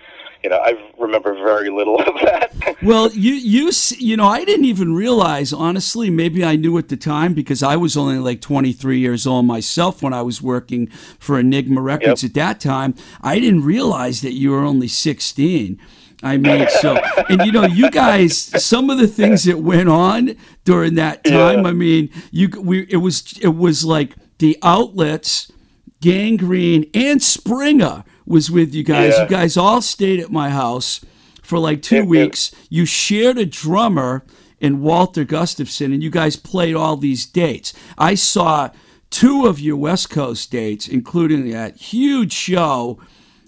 you 0.44 0.50
know, 0.50 0.58
I 0.58 0.74
remember 1.00 1.34
very 1.36 1.70
little 1.70 2.00
of 2.02 2.14
that. 2.22 2.52
Well, 2.82 3.12
you 3.14 3.34
you 3.34 3.72
you 3.98 4.18
know, 4.18 4.28
I 4.28 4.44
didn't 4.44 4.66
even 4.66 4.94
realize 4.94 5.54
honestly. 5.54 6.10
Maybe 6.10 6.44
I 6.44 6.58
knew 6.58 6.78
at 6.78 6.90
the 6.90 6.98
time 6.98 7.34
because 7.34 7.64
I 7.64 7.78
was 7.78 7.96
only 7.96 8.18
like 8.18 8.42
23 8.42 9.00
years 9.00 9.26
old 9.26 9.46
myself 9.46 10.02
when 10.02 10.12
I 10.14 10.22
was 10.22 10.42
working 10.42 10.88
for 11.18 11.40
Enigma 11.40 11.80
Records 11.82 12.24
Yep. 12.24 12.30
at 12.30 12.34
that 12.36 12.60
time. 12.60 12.94
I 13.22 13.40
didn't 13.40 13.64
realize 13.64 14.20
that 14.22 14.34
you 14.34 14.52
were 14.52 14.66
only 14.66 14.90
16. 14.90 15.80
I 16.24 16.36
mean, 16.38 16.68
so 16.82 16.96
and 17.30 17.46
you 17.46 17.54
know, 17.54 17.64
you 17.66 17.90
guys, 17.90 18.38
some 18.38 18.90
of 18.90 18.98
the 18.98 19.08
things 19.08 19.44
that 19.46 19.60
went 19.60 19.88
on 19.88 20.36
during 20.66 20.96
that 20.96 21.24
time. 21.24 21.64
Yeah. 21.64 21.70
I 21.70 21.72
mean, 21.74 22.10
you 22.32 22.50
we 22.60 22.86
it 22.90 22.98
was 22.98 23.38
it 23.42 23.56
was 23.56 23.86
like 23.86 24.16
the 24.40 24.58
outlets, 24.62 25.50
Gang 26.02 26.36
Green, 26.36 26.90
and 26.94 27.22
Springer 27.22 28.04
was 28.26 28.50
with 28.52 28.74
you 28.74 28.84
guys. 28.84 29.14
Yeah. 29.16 29.24
You 29.24 29.30
guys 29.30 29.58
all 29.58 29.82
stayed 29.82 30.20
at 30.20 30.32
my 30.32 30.50
house 30.50 31.02
for 31.42 31.60
like 31.60 31.82
two 31.82 31.96
It- 31.98 32.00
it- 32.02 32.08
weeks. 32.08 32.52
You 32.70 32.86
shared 32.86 33.38
a 33.38 33.46
drummer 33.46 34.24
in 34.60 34.82
Walter 34.82 35.24
Gustafson, 35.26 35.92
and 35.92 36.02
you 36.02 36.10
guys 36.10 36.36
played 36.38 36.76
all 36.76 36.96
these 36.96 37.26
dates. 37.26 37.74
I 37.98 38.16
saw 38.16 38.70
two 39.10 39.46
of 39.46 39.60
your 39.60 39.76
West 39.76 40.10
Coast 40.10 40.52
dates, 40.52 40.88
including 40.88 41.50
that 41.52 41.76
huge 41.76 42.32
show 42.32 42.98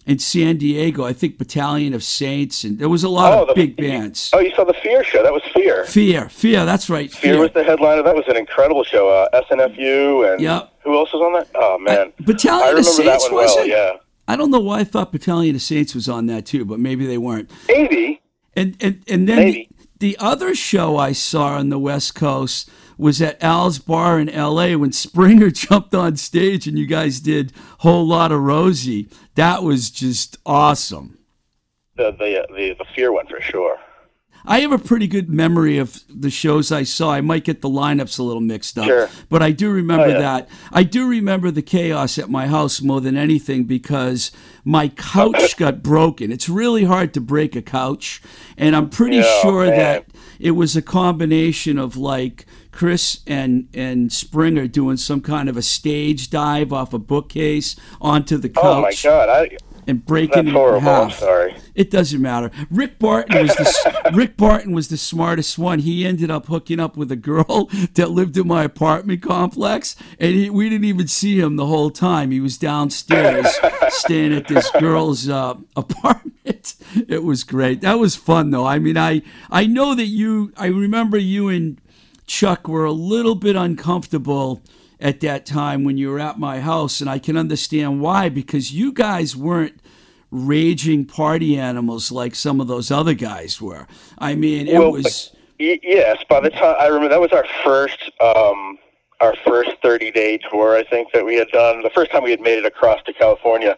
in 0.06 0.20
San 0.20 0.58
Diego. 0.58 1.04
I 1.06 1.14
think 1.14 1.38
Battalion 1.40 1.94
of 1.94 2.04
Saints, 2.04 2.64
and 2.66 2.78
there 2.78 2.90
was 2.90 3.04
a 3.04 3.10
lot 3.10 3.34
Oh, 3.34 3.42
of 3.44 3.48
the- 3.48 3.54
big 3.56 3.76
bands. 3.78 4.30
Oh, 4.34 4.40
you 4.40 4.52
saw 4.56 4.64
the 4.66 4.74
Fear 4.84 5.04
show? 5.06 5.24
That 5.24 5.32
was 5.34 5.42
Fear. 5.56 5.86
Fear, 5.86 6.30
Fear, 6.30 6.66
that's 6.66 6.90
right. 6.90 7.10
Fear 7.12 7.40
was 7.40 7.52
the 7.54 7.64
headliner. 7.64 8.04
That 8.04 8.16
was 8.16 8.26
an 8.28 8.36
incredible 8.36 8.84
show. 8.84 9.08
Uh, 9.10 9.28
SNFU 9.34 10.32
and 10.34 10.42
Yep. 10.42 10.70
who 10.84 10.96
else 10.98 11.12
was 11.14 11.22
on 11.22 11.34
that? 11.34 11.48
Oh 11.56 11.78
man, 11.80 12.12
Battalion 12.20 12.76
I 12.76 12.80
of 12.80 12.86
Saints 12.86 13.24
one 13.32 13.36
was 13.42 13.56
well. 13.56 13.64
it? 13.66 13.70
Yeah, 13.70 13.92
I 14.28 14.36
don't 14.36 14.52
know 14.52 14.60
why 14.60 14.80
I 14.80 14.84
thought 14.84 15.12
Battalion 15.12 15.56
of 15.56 15.62
Saints 15.62 15.94
was 15.94 16.10
on 16.10 16.26
that 16.28 16.46
too, 16.46 16.66
but 16.66 16.80
maybe 16.80 17.06
they 17.06 17.18
weren't. 17.18 17.52
maybe. 17.68 18.22
And 18.56 18.76
and 18.80 19.04
and 19.08 19.28
then 19.28 19.52
the, 19.52 19.70
the 20.00 20.18
other 20.20 20.56
show 20.56 20.98
I 20.98 21.12
saw 21.12 21.58
on 21.58 21.70
the 21.70 21.80
West 21.80 22.16
Coast 22.16 22.70
was 22.98 23.22
at 23.22 23.42
Al's 23.44 23.80
Bar 23.80 24.20
in 24.20 24.30
L.A. 24.30 24.76
when 24.76 24.92
Springer 24.92 25.50
jumped 25.52 25.94
on 25.94 26.16
stage 26.16 26.68
and 26.68 26.80
you 26.80 26.86
guys 26.86 27.20
did 27.20 27.52
whole 27.80 28.08
lot 28.08 28.32
of 28.32 28.42
Rosie. 28.42 29.10
That 29.36 29.64
was 29.64 29.90
just 29.90 30.38
awesome. 30.46 31.18
The 31.98 32.12
the 32.12 32.44
uh, 32.44 32.46
the, 32.56 32.76
the 32.78 32.86
Fear 32.96 33.14
one 33.14 33.28
for 33.28 33.42
sure. 33.42 33.78
I 34.48 34.60
have 34.62 34.72
a 34.72 34.78
pretty 34.78 35.08
good 35.08 35.30
memory 35.30 35.78
of 35.78 36.02
the 36.10 36.30
shows 36.30 36.72
I 36.72 36.84
saw. 36.84 37.12
I 37.14 37.22
might 37.22 37.44
get 37.44 37.62
the 37.62 37.70
lineups 37.70 38.20
a 38.20 38.24
little 38.24 38.42
mixed 38.42 38.78
up, 38.78 38.86
Sure. 38.86 39.10
but 39.30 39.42
I 39.42 39.52
do 39.52 39.70
remember 39.72 40.06
Oh, 40.06 40.10
yeah. 40.10 40.20
that. 40.20 40.50
I 40.72 40.84
do 40.84 41.08
remember 41.08 41.50
the 41.52 41.62
chaos 41.62 42.18
at 42.18 42.30
my 42.30 42.48
house 42.48 42.82
more 42.82 43.02
than 43.02 43.18
anything 43.18 43.64
because 43.64 44.32
my 44.64 44.90
couch 44.90 45.58
got 45.58 45.82
broken. 45.82 46.32
It's 46.32 46.48
really 46.50 46.84
hard 46.84 47.14
to 47.16 47.22
break 47.22 47.56
a 47.56 47.62
couch, 47.62 48.22
and 48.58 48.76
I'm 48.76 48.90
pretty 48.90 49.18
Yeah, 49.18 49.42
sure 49.42 49.66
man. 49.66 49.78
that 49.78 50.06
it 50.40 50.52
was 50.52 50.76
a 50.76 50.82
combination 50.82 51.78
of 51.80 51.98
like 51.98 52.46
Chris 52.72 53.20
and 53.26 53.68
and 53.74 54.12
Springer 54.12 54.68
doing 54.68 54.98
some 54.98 55.22
kind 55.22 55.48
of 55.50 55.56
a 55.58 55.62
stage 55.62 56.30
dive 56.30 56.74
off 56.74 56.94
a 56.94 57.00
bookcase 57.00 57.76
onto 58.02 58.38
the 58.38 58.50
couch 58.50 58.64
Oh 58.66 58.82
my 58.82 58.94
god, 59.02 59.30
I, 59.30 59.58
and 59.88 60.06
breaking 60.06 60.46
that's 60.46 60.56
it 60.58 60.76
in 60.76 60.82
half. 60.82 61.20
sorry. 61.20 61.56
It 61.76 61.92
doesn't 61.92 62.22
matter. 62.22 62.52
Rick 62.70 63.00
Barton 63.00 63.42
was 63.42 63.56
the 63.56 64.12
Rick 64.14 64.38
Barton 64.38 64.74
was 64.74 64.88
the 64.88 64.98
smartest 64.98 65.58
one. 65.58 65.80
He 65.80 66.06
ended 66.06 66.32
up 66.32 66.48
hooking 66.48 66.80
up 66.80 66.96
with 66.98 67.12
a 67.12 67.16
girl 67.16 67.66
that 67.94 68.12
lived 68.12 68.38
in 68.38 68.48
my 68.48 68.64
apartment 68.64 69.22
complex, 69.22 69.96
and 70.20 70.34
he, 70.34 70.50
we 70.50 70.70
didn't 70.70 70.86
even 70.86 71.08
see 71.08 71.40
him 71.40 71.56
the 71.56 71.66
whole 71.66 71.90
time. 71.92 72.32
He 72.32 72.40
was 72.40 72.58
downstairs 72.58 73.48
staying 73.90 74.34
at 74.34 74.48
this 74.48 74.70
girl's 74.80 75.30
uh, 75.30 75.56
apartment. 75.76 76.76
It 77.08 77.24
was 77.24 77.44
great. 77.44 77.82
That 77.82 78.00
was 78.00 78.16
fun, 78.16 78.52
though. 78.52 78.66
I 78.66 78.80
mean, 78.80 78.98
I 78.98 79.22
I 79.50 79.66
know 79.66 79.96
that 79.96 80.08
you. 80.08 80.54
I 80.58 80.68
remember 80.68 81.18
you 81.18 81.50
and 81.50 81.82
Chuck 82.28 82.68
were 82.68 82.86
a 82.86 82.92
little 82.92 83.36
bit 83.36 83.56
uncomfortable 83.56 84.62
at 85.00 85.20
that 85.22 85.46
time 85.46 85.84
when 85.84 85.98
you 85.98 86.10
were 86.10 86.20
at 86.20 86.40
my 86.40 86.60
house, 86.60 87.02
and 87.02 87.10
I 87.10 87.20
can 87.20 87.38
understand 87.38 88.02
why 88.02 88.30
because 88.30 88.72
you 88.72 88.94
guys 88.94 89.36
weren't 89.36 89.80
raging 90.32 91.06
party 91.06 91.58
animals 91.58 92.12
like 92.12 92.36
some 92.36 92.60
of 92.60 92.68
those 92.68 92.92
other 92.92 93.14
guys 93.14 93.62
were. 93.62 93.88
I 94.18 94.36
mean, 94.36 94.68
it 94.68 94.80
Well, 94.80 94.92
was 94.92 95.32
yes, 95.60 96.24
by 96.30 96.40
the 96.40 96.50
time 96.50 96.76
I 96.80 96.88
remember 96.88 97.10
that 97.10 97.22
was 97.22 97.32
our 97.32 97.46
first 97.64 98.12
um, 98.22 98.78
our 99.22 99.36
first 99.46 99.72
30 99.82 100.12
day 100.12 100.38
tour. 100.50 100.76
I 100.76 100.84
think 100.84 101.12
that 101.14 101.26
we 101.26 101.36
had 101.36 101.48
done 101.50 101.82
the 101.84 101.90
first 101.90 102.12
time 102.12 102.24
we 102.24 102.32
had 102.32 102.42
made 102.42 102.60
it 102.60 102.66
across 102.66 103.02
to 103.04 103.14
California, 103.14 103.78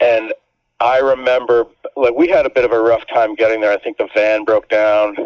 and 0.00 0.32
I 0.80 0.98
remember 0.98 1.66
like 1.96 2.14
we 2.14 2.28
had 2.28 2.46
a 2.46 2.50
bit 2.50 2.64
of 2.64 2.72
a 2.72 2.80
rough 2.80 3.06
time 3.12 3.34
getting 3.34 3.60
there. 3.60 3.72
I 3.72 3.78
think 3.78 3.98
the 3.98 4.08
van 4.14 4.44
broke 4.44 4.68
down 4.68 5.16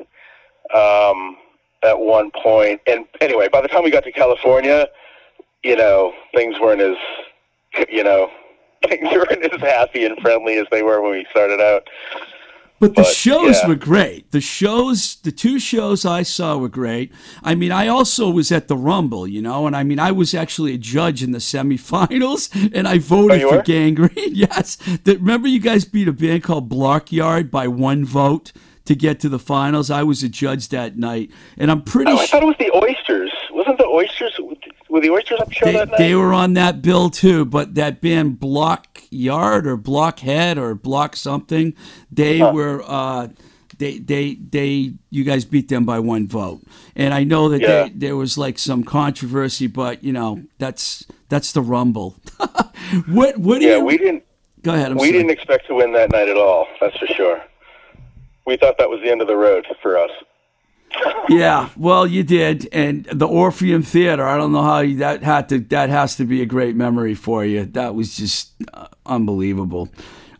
um, 0.74 1.36
at 1.84 1.98
one 1.98 2.30
point, 2.42 2.80
and 2.86 3.04
anyway, 3.20 3.48
by 3.52 3.60
the 3.60 3.68
time 3.68 3.84
we 3.84 3.90
got 3.90 4.04
to 4.04 4.12
California, 4.12 4.88
you 5.62 5.76
know 5.76 6.12
things 6.34 6.56
weren't 6.60 6.80
as 6.80 6.96
you 7.88 8.04
know 8.04 8.30
things 8.88 9.08
weren't 9.12 9.52
as 9.52 9.60
happy 9.60 10.04
and 10.04 10.18
friendly 10.20 10.56
as 10.58 10.66
they 10.70 10.82
were 10.82 11.00
when 11.02 11.12
we 11.12 11.26
started 11.30 11.60
out. 11.60 11.88
But 12.80 12.96
the 12.96 13.02
But, 13.02 13.06
shows 13.14 13.56
yeah. 13.62 13.68
were 13.68 13.76
great. 13.76 14.30
The 14.32 14.40
shows, 14.40 15.16
the 15.22 15.30
two 15.30 15.58
shows 15.60 16.04
I 16.04 16.22
saw 16.24 16.58
were 16.58 16.68
great. 16.68 17.12
I 17.42 17.54
mean, 17.54 17.70
I 17.70 17.86
also 17.86 18.28
was 18.28 18.50
at 18.50 18.66
the 18.66 18.76
Rumble, 18.76 19.28
you 19.28 19.40
know, 19.40 19.66
and 19.68 19.76
I 19.76 19.84
mean, 19.84 20.00
I 20.00 20.10
was 20.10 20.34
actually 20.34 20.74
a 20.74 20.78
judge 20.78 21.22
in 21.22 21.30
the 21.30 21.38
semifinals, 21.38 22.50
and 22.74 22.86
I 22.88 22.98
voted 22.98 23.42
Oh, 23.44 23.50
for? 23.50 23.62
Gang 23.62 23.94
Green. 23.94 24.10
Yes, 24.34 24.76
that, 25.04 25.18
remember 25.20 25.46
you 25.48 25.60
guys 25.60 25.84
beat 25.84 26.08
a 26.08 26.12
band 26.12 26.42
called 26.42 26.68
Blockyard 26.68 27.50
by 27.50 27.68
one 27.68 28.04
vote 28.04 28.52
to 28.86 28.94
get 28.94 29.18
to 29.20 29.28
the 29.28 29.38
finals. 29.38 29.90
I 29.90 30.02
was 30.02 30.22
a 30.22 30.28
judge 30.28 30.68
that 30.68 30.96
night, 30.98 31.30
and 31.56 31.70
I'm 31.70 31.82
pretty 31.82 32.10
Oh, 32.12 32.16
I 32.16 32.26
sure. 32.26 32.40
thought 32.40 32.42
it 32.42 32.46
was 32.46 32.56
the 32.58 32.70
oysters. 32.76 33.32
Wasn't 33.50 33.78
the 33.78 33.86
oysters? 33.86 34.38
Were 34.90 35.00
the 35.00 35.10
oysters 35.10 35.40
the 35.46 35.54
show 35.54 35.64
They, 35.66 35.72
that 35.72 35.88
night? 35.90 35.98
they 35.98 36.14
were 36.14 36.32
on 36.34 36.52
that 36.54 36.82
bill 36.82 37.08
too, 37.08 37.44
but 37.46 37.74
that 37.76 38.00
band 38.00 38.38
Block 38.38 39.02
Yard 39.10 39.66
or 39.66 39.76
Blockhead 39.76 40.58
or 40.58 40.74
Block 40.74 41.16
something, 41.16 41.74
they 42.12 42.40
were 42.42 42.82
uh, 42.86 43.28
they 43.78 43.98
they 43.98 44.34
they 44.34 44.92
you 45.10 45.24
guys 45.24 45.44
beat 45.46 45.68
them 45.68 45.84
by 45.86 45.98
one 45.98 46.28
vote, 46.28 46.60
and 46.94 47.14
I 47.14 47.24
know 47.24 47.48
that 47.48 47.62
Yeah. 47.62 47.84
they, 47.84 47.88
there 47.90 48.16
was 48.16 48.36
like 48.36 48.58
some 48.58 48.84
controversy, 48.84 49.66
but 49.66 50.04
you 50.04 50.12
know 50.12 50.42
that's 50.58 51.06
that's 51.30 51.52
the 51.52 51.62
Rumble. 51.62 52.16
what 53.08 53.38
what 53.38 53.60
do 53.60 53.66
yeah, 53.66 53.76
you 53.78 53.84
we 53.84 53.96
didn't. 53.96 54.24
go 54.62 54.74
ahead? 54.74 54.90
I'm 54.92 54.98
We 54.98 55.04
sorry. 55.08 55.12
didn't 55.12 55.30
expect 55.30 55.66
to 55.68 55.74
win 55.74 55.92
that 55.94 56.10
night 56.12 56.28
at 56.28 56.36
all. 56.36 56.68
That's 56.80 56.96
for 56.98 57.06
sure. 57.06 57.42
We 58.46 58.56
thought 58.56 58.76
that 58.78 58.88
was 58.90 59.00
the 59.02 59.10
end 59.10 59.20
of 59.20 59.26
the 59.28 59.36
road 59.36 59.66
for 59.82 59.98
us. 59.98 60.10
Yeah, 61.28 61.70
well, 61.76 62.06
you 62.06 62.22
did, 62.22 62.68
and 62.70 63.04
the 63.06 63.26
Orpheum 63.26 63.82
Theater. 63.82 64.24
I 64.24 64.36
don't 64.36 64.52
know 64.52 64.62
how 64.62 64.78
you, 64.80 64.98
that 64.98 65.24
had 65.24 65.48
to. 65.48 65.58
That 65.58 65.88
has 65.88 66.14
to 66.16 66.24
be 66.24 66.40
a 66.40 66.46
great 66.46 66.76
memory 66.76 67.14
for 67.14 67.44
you. 67.44 67.64
That 67.64 67.94
was 67.96 68.16
just 68.16 68.52
uh, 68.72 68.86
unbelievable. 69.06 69.88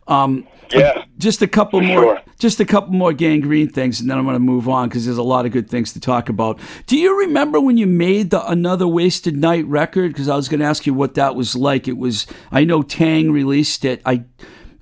Um, 0.07 0.47
Yeah. 0.71 1.03
just 1.17 1.41
a 1.41 1.47
couple 1.47 1.81
more, 1.81 2.01
sure. 2.01 2.21
just 2.39 2.59
a 2.61 2.65
couple 2.65 2.93
more 2.93 3.11
Gang 3.11 3.41
Green 3.41 3.67
things, 3.67 3.99
and 3.99 4.09
then 4.09 4.17
I'm 4.17 4.23
going 4.23 4.35
to 4.35 4.39
move 4.39 4.69
on 4.69 4.87
because 4.87 5.05
there's 5.05 5.17
a 5.17 5.23
lot 5.23 5.45
of 5.45 5.51
good 5.51 5.69
things 5.69 5.91
to 5.93 5.99
talk 5.99 6.29
about. 6.29 6.57
Do 6.85 6.97
you 6.97 7.19
remember 7.19 7.59
when 7.59 7.75
you 7.77 7.87
made 7.87 8.29
the 8.29 8.45
Another 8.47 8.87
Wasted 8.87 9.35
Night 9.35 9.65
record? 9.65 10.13
Because 10.13 10.29
I 10.29 10.35
was 10.37 10.47
going 10.47 10.59
to 10.61 10.65
ask 10.67 10.85
you 10.85 10.93
what 10.93 11.15
that 11.15 11.35
was 11.35 11.55
like. 11.55 11.87
It 11.89 11.97
was. 11.97 12.27
I 12.51 12.63
know 12.63 12.81
Taang 12.81 13.31
released 13.31 13.83
it. 13.83 14.01
I. 14.05 14.23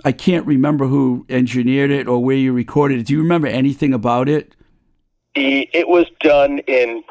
I 0.06 0.12
can't 0.12 0.46
remember 0.46 0.86
who 0.86 1.26
engineered 1.30 1.92
it 1.92 2.08
or 2.08 2.24
where 2.24 2.36
you 2.36 2.52
recorded 2.52 3.00
it. 3.00 3.08
Do 3.08 3.14
you 3.14 3.20
remember 3.20 3.48
anything 3.48 3.94
about 3.94 4.28
it? 4.28 4.56
The, 5.36 5.70
it 5.74 5.88
was 5.88 6.06
done 6.20 6.60
in 6.60 7.04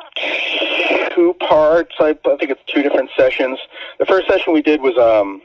two 1.15 1.35
parts. 1.49 1.95
I, 1.99 2.11
I 2.11 2.37
think 2.37 2.51
it's 2.51 2.61
two 2.73 2.83
different 2.83 3.11
sessions. 3.17 3.59
The 3.99 4.07
first 4.07 4.29
session 4.29 4.53
we 4.53 4.63
did 4.63 4.81
was 4.81 4.97
um, 4.99 5.41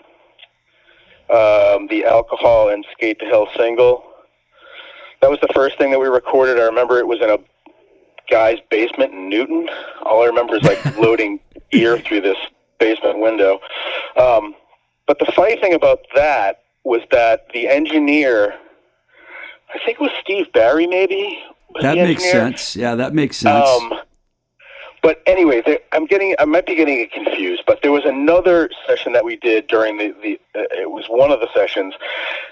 um, 1.30 1.88
the 1.88 2.06
alcohol 2.06 2.70
and 2.70 2.86
skate 2.92 3.20
to 3.20 3.26
hell 3.26 3.48
single. 3.56 4.04
That 5.22 5.30
was 5.30 5.40
the 5.42 5.52
first 5.54 5.78
thing 5.78 5.92
that 5.92 6.00
we 6.00 6.08
recorded. 6.08 6.60
I 6.60 6.66
remember 6.66 7.00
it 7.00 7.08
was 7.08 7.22
in 7.22 7.30
a 7.30 7.38
guy's 8.30 8.60
basement 8.70 9.14
in 9.14 9.30
Newton. 9.30 9.70
All 10.04 10.22
I 10.22 10.28
remember 10.28 10.56
is 10.56 10.64
like 10.64 10.84
loading 10.98 11.40
ear 11.72 11.98
through 11.98 12.22
this 12.22 12.38
basement 12.78 13.20
window. 13.20 13.60
Um, 14.18 14.54
but 15.08 15.18
the 15.20 15.32
funny 15.34 15.56
thing 15.60 15.74
about 15.74 16.00
that 16.14 16.64
was 16.88 17.02
that 17.12 17.48
the 17.54 17.68
engineer, 17.68 18.56
I 19.74 19.80
think 19.86 20.00
it 20.00 20.02
was 20.02 20.12
Steve 20.22 20.52
Barry, 20.54 20.88
maybe. 20.88 21.40
That 21.82 21.98
makes 21.98 22.24
engineer. 22.24 22.52
sense. 22.52 22.76
Yeah, 22.76 22.96
that 22.96 23.14
makes 23.14 23.38
sense. 23.38 23.68
Um, 23.68 23.94
but 25.04 25.22
anyway, 25.26 25.62
there, 25.66 25.80
I'm 25.92 26.06
getting, 26.06 26.36
I 26.40 26.46
might 26.46 26.66
be 26.66 26.76
getting 26.76 27.00
it 27.00 27.12
confused. 27.12 27.64
But 27.68 27.82
there 27.82 27.92
was 27.92 28.06
another 28.06 28.70
session 28.88 29.14
that 29.14 29.24
we 29.24 29.36
did 29.36 29.68
during 29.68 29.98
the, 29.98 30.16
the 30.22 30.40
uh, 30.60 30.64
it 30.82 30.90
was 30.90 31.06
one 31.08 31.32
of 31.32 31.40
the 31.40 31.50
sessions 31.54 31.94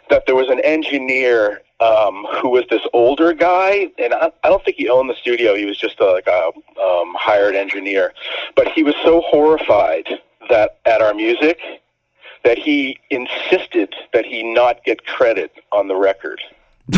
that 0.10 0.26
there 0.26 0.36
was 0.36 0.50
an 0.50 0.60
engineer 0.62 1.62
um, 1.80 2.26
who 2.42 2.50
was 2.50 2.64
this 2.70 2.82
older 2.94 3.34
guy, 3.34 3.90
and 3.98 4.14
I, 4.14 4.32
I 4.44 4.50
don't 4.50 4.64
think 4.64 4.78
he 4.78 4.88
owned 4.90 5.10
the 5.10 5.16
studio. 5.16 5.56
He 5.56 5.66
was 5.66 5.78
just 5.78 6.00
a, 6.00 6.06
like 6.06 6.28
a 6.28 6.52
um, 6.80 7.14
hired 7.18 7.56
engineer, 7.56 8.14
but 8.56 8.68
he 8.70 8.84
was 8.84 8.96
so 9.04 9.22
horrified 9.22 10.08
that 10.50 10.78
at 10.86 11.02
our 11.02 11.14
music 11.14 11.60
that 12.46 12.58
he 12.58 12.98
insisted 13.10 13.94
that 14.14 14.24
he 14.26 14.42
not 14.54 14.82
get 14.86 15.06
credit 15.06 15.52
on 15.74 15.88
the 15.90 15.96
record. 15.96 16.40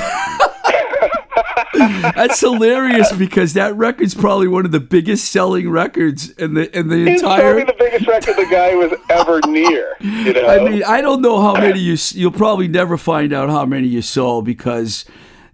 That's 1.74 2.40
hilarious 2.40 3.12
because 3.14 3.54
that 3.54 3.76
record's 3.76 4.14
probably 4.16 4.48
one 4.48 4.66
of 4.66 4.72
the 4.72 4.80
biggest 4.80 5.32
selling 5.32 5.70
records 5.70 6.30
in 6.32 6.54
the 6.56 6.76
in 6.78 6.90
the 6.90 7.08
It's 7.12 7.22
probably 7.22 7.62
entire. 7.62 7.66
the 7.66 7.76
biggest 7.78 8.08
record 8.08 8.36
the 8.36 8.48
guy 8.50 8.76
was 8.76 8.94
ever 9.10 9.40
near. 9.48 9.96
You 10.02 10.34
know, 10.34 10.48
I 10.48 10.70
mean, 10.70 10.84
I 10.84 11.02
don't 11.02 11.22
know 11.22 11.40
how 11.42 11.54
many 11.54 11.80
you. 11.80 11.96
You'll 12.12 12.32
probably 12.32 12.68
never 12.68 12.98
find 12.98 13.32
out 13.34 13.50
how 13.50 13.66
many 13.66 13.88
you 13.88 14.02
sold 14.02 14.46
because 14.46 15.06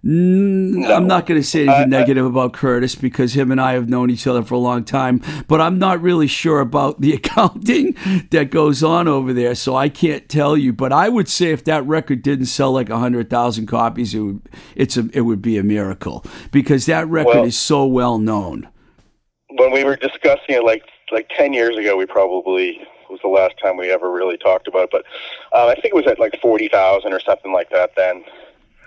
Mm, 0.04 0.86
I'm 0.94 1.06
not 1.06 1.24
going 1.24 1.40
to 1.40 1.46
say 1.46 1.66
anything 1.66 1.88
negative 1.88 2.26
about 2.26 2.52
Curtis 2.52 2.94
because 2.94 3.34
him 3.34 3.50
and 3.50 3.58
I 3.58 3.72
have 3.72 3.88
known 3.88 4.10
each 4.10 4.26
other 4.26 4.42
for 4.42 4.54
a 4.54 4.58
long 4.58 4.84
time, 4.84 5.22
but 5.48 5.62
I'm 5.62 5.78
not 5.78 6.02
really 6.02 6.26
sure 6.26 6.60
about 6.60 7.00
the 7.00 7.14
accounting 7.18 7.96
that 8.30 8.50
goes 8.50 8.82
on 8.82 9.08
over 9.08 9.32
there, 9.32 9.54
so 9.54 9.74
I 9.74 9.88
can't 9.88 10.28
tell 10.28 10.58
you. 10.58 10.74
But 10.74 10.92
I 10.92 11.08
would 11.08 11.28
say 11.28 11.52
if 11.52 11.64
that 11.64 11.86
record 11.86 12.20
didn't 12.22 12.46
sell 12.46 12.72
like 12.72 12.90
100,000 12.90 13.66
copies, 13.66 14.14
it 14.14 14.20
would, 14.20 14.42
it's 14.76 14.98
a, 14.98 15.08
it 15.14 15.22
would 15.22 15.40
be 15.40 15.56
a 15.56 15.62
miracle 15.62 16.22
because 16.52 16.84
that 16.86 17.08
record 17.08 17.36
Well- 17.36 17.44
is 17.44 17.56
so 17.56 17.86
well 17.86 18.18
known. 18.18 18.68
when 19.56 19.72
we 19.72 19.84
were 19.84 19.96
discussing 19.96 20.54
it 20.56 20.64
like 20.64 20.82
like 21.12 21.30
10 21.36 21.52
years 21.52 21.76
ago 21.76 21.96
we 21.96 22.06
probably 22.06 22.80
was 23.10 23.20
the 23.22 23.28
last 23.28 23.54
time 23.62 23.76
we 23.76 23.90
ever 23.90 24.10
really 24.10 24.36
talked 24.38 24.66
about 24.66 24.84
it 24.84 24.90
but 24.90 25.04
um, 25.56 25.68
i 25.68 25.74
think 25.74 25.86
it 25.86 25.94
was 25.94 26.06
at 26.06 26.18
like 26.18 26.34
40000 26.40 27.12
or 27.12 27.20
something 27.20 27.52
like 27.52 27.68
that 27.70 27.90
then 27.94 28.24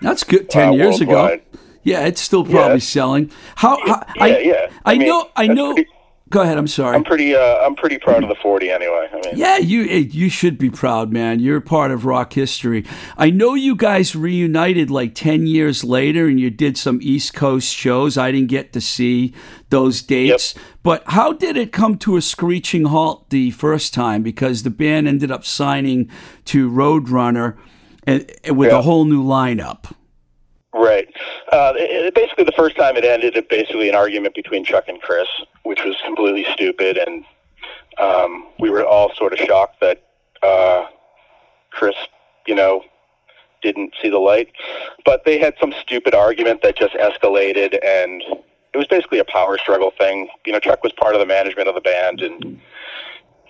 That's 0.00 0.24
good. 0.24 0.48
10 0.50 0.68
uh, 0.68 0.72
years 0.72 1.00
ago. 1.00 1.38
Yeah, 1.82 2.06
it's 2.06 2.20
still 2.20 2.44
probably 2.44 2.74
Yeah. 2.74 2.78
selling. 2.78 3.30
How, 3.56 3.78
how 3.86 4.02
yeah 4.16 4.22
I, 4.22 4.38
yeah 4.40 4.70
I, 4.84 4.98
mean, 4.98 5.08
know 5.08 5.30
I 5.36 5.46
know 5.46 5.74
pretty- 5.74 5.90
Go 6.30 6.42
ahead, 6.42 6.58
I'm 6.58 6.66
sorry. 6.66 6.94
i'm 6.94 7.04
pretty 7.04 7.34
uh, 7.34 7.64
i'm 7.64 7.74
pretty 7.74 7.96
proud 7.96 8.22
of 8.22 8.28
the 8.28 8.34
40 8.34 8.68
anyway 8.68 9.08
i 9.10 9.14
mean 9.14 9.38
Yeah, 9.38 9.56
you 9.56 9.84
eh, 9.88 10.04
you 10.10 10.28
should 10.28 10.58
be 10.58 10.68
proud, 10.68 11.10
man. 11.10 11.40
You're 11.40 11.62
part 11.62 11.90
of 11.90 12.04
rock 12.04 12.34
history. 12.34 12.84
I 13.16 13.30
know 13.30 13.54
you 13.54 13.74
guys 13.74 14.14
reunited 14.14 14.90
like 14.90 15.14
10 15.14 15.46
years 15.46 15.84
later 15.84 16.26
and 16.26 16.38
you 16.38 16.50
did 16.50 16.76
some 16.76 16.98
East 17.00 17.32
Coast 17.32 17.74
shows. 17.74 18.18
I 18.18 18.30
didn't 18.30 18.50
get 18.50 18.74
to 18.74 18.80
see 18.82 19.32
those 19.70 20.02
dates. 20.02 20.54
But 20.82 21.02
how 21.06 21.32
did 21.32 21.56
it 21.56 21.72
come 21.72 21.96
to 21.98 22.18
a 22.18 22.20
screeching 22.20 22.84
halt 22.86 23.30
the 23.30 23.50
first 23.52 23.94
time 23.94 24.22
because 24.22 24.64
the 24.64 24.70
band 24.70 25.08
ended 25.08 25.30
up 25.30 25.46
signing 25.46 26.10
to 26.46 26.70
Roadrunner 26.70 27.56
and, 28.08 28.32
and 28.44 28.56
with 28.56 28.70
Yeah. 28.70 28.78
a 28.78 28.82
whole 28.82 29.04
new 29.04 29.22
lineup. 29.22 29.92
Right. 30.72 31.08
Uh, 31.50 31.72
it, 31.76 32.14
basically, 32.14 32.44
the 32.44 32.52
first 32.52 32.76
time 32.76 32.96
it 32.96 33.04
ended, 33.04 33.36
it 33.36 33.48
basically 33.48 33.88
an 33.88 33.94
argument 33.94 34.34
between 34.34 34.64
Chuck 34.64 34.84
and 34.88 35.00
Chris, 35.00 35.28
which 35.64 35.82
was 35.84 35.96
completely 36.04 36.44
stupid, 36.52 36.96
and 36.98 37.24
um, 37.98 38.46
we 38.58 38.70
were 38.70 38.84
all 38.84 39.12
sort 39.14 39.32
of 39.32 39.38
shocked 39.40 39.80
that 39.80 40.02
uh, 40.42 40.86
Chris, 41.70 41.96
you 42.46 42.54
know, 42.54 42.84
didn't 43.62 43.94
see 44.00 44.08
the 44.08 44.18
light. 44.18 44.52
But 45.04 45.24
they 45.24 45.38
had 45.38 45.54
some 45.60 45.72
stupid 45.80 46.14
argument 46.14 46.62
that 46.62 46.76
just 46.76 46.94
escalated, 46.94 47.78
and 47.84 48.22
it 48.72 48.76
was 48.76 48.86
basically 48.86 49.18
a 49.18 49.24
power 49.24 49.58
struggle 49.58 49.92
thing. 49.98 50.28
You 50.46 50.52
know, 50.52 50.60
Chuck 50.60 50.84
was 50.84 50.92
part 50.92 51.14
of 51.14 51.20
the 51.20 51.26
management 51.26 51.68
of 51.68 51.74
the 51.74 51.80
band, 51.80 52.20
and 52.20 52.60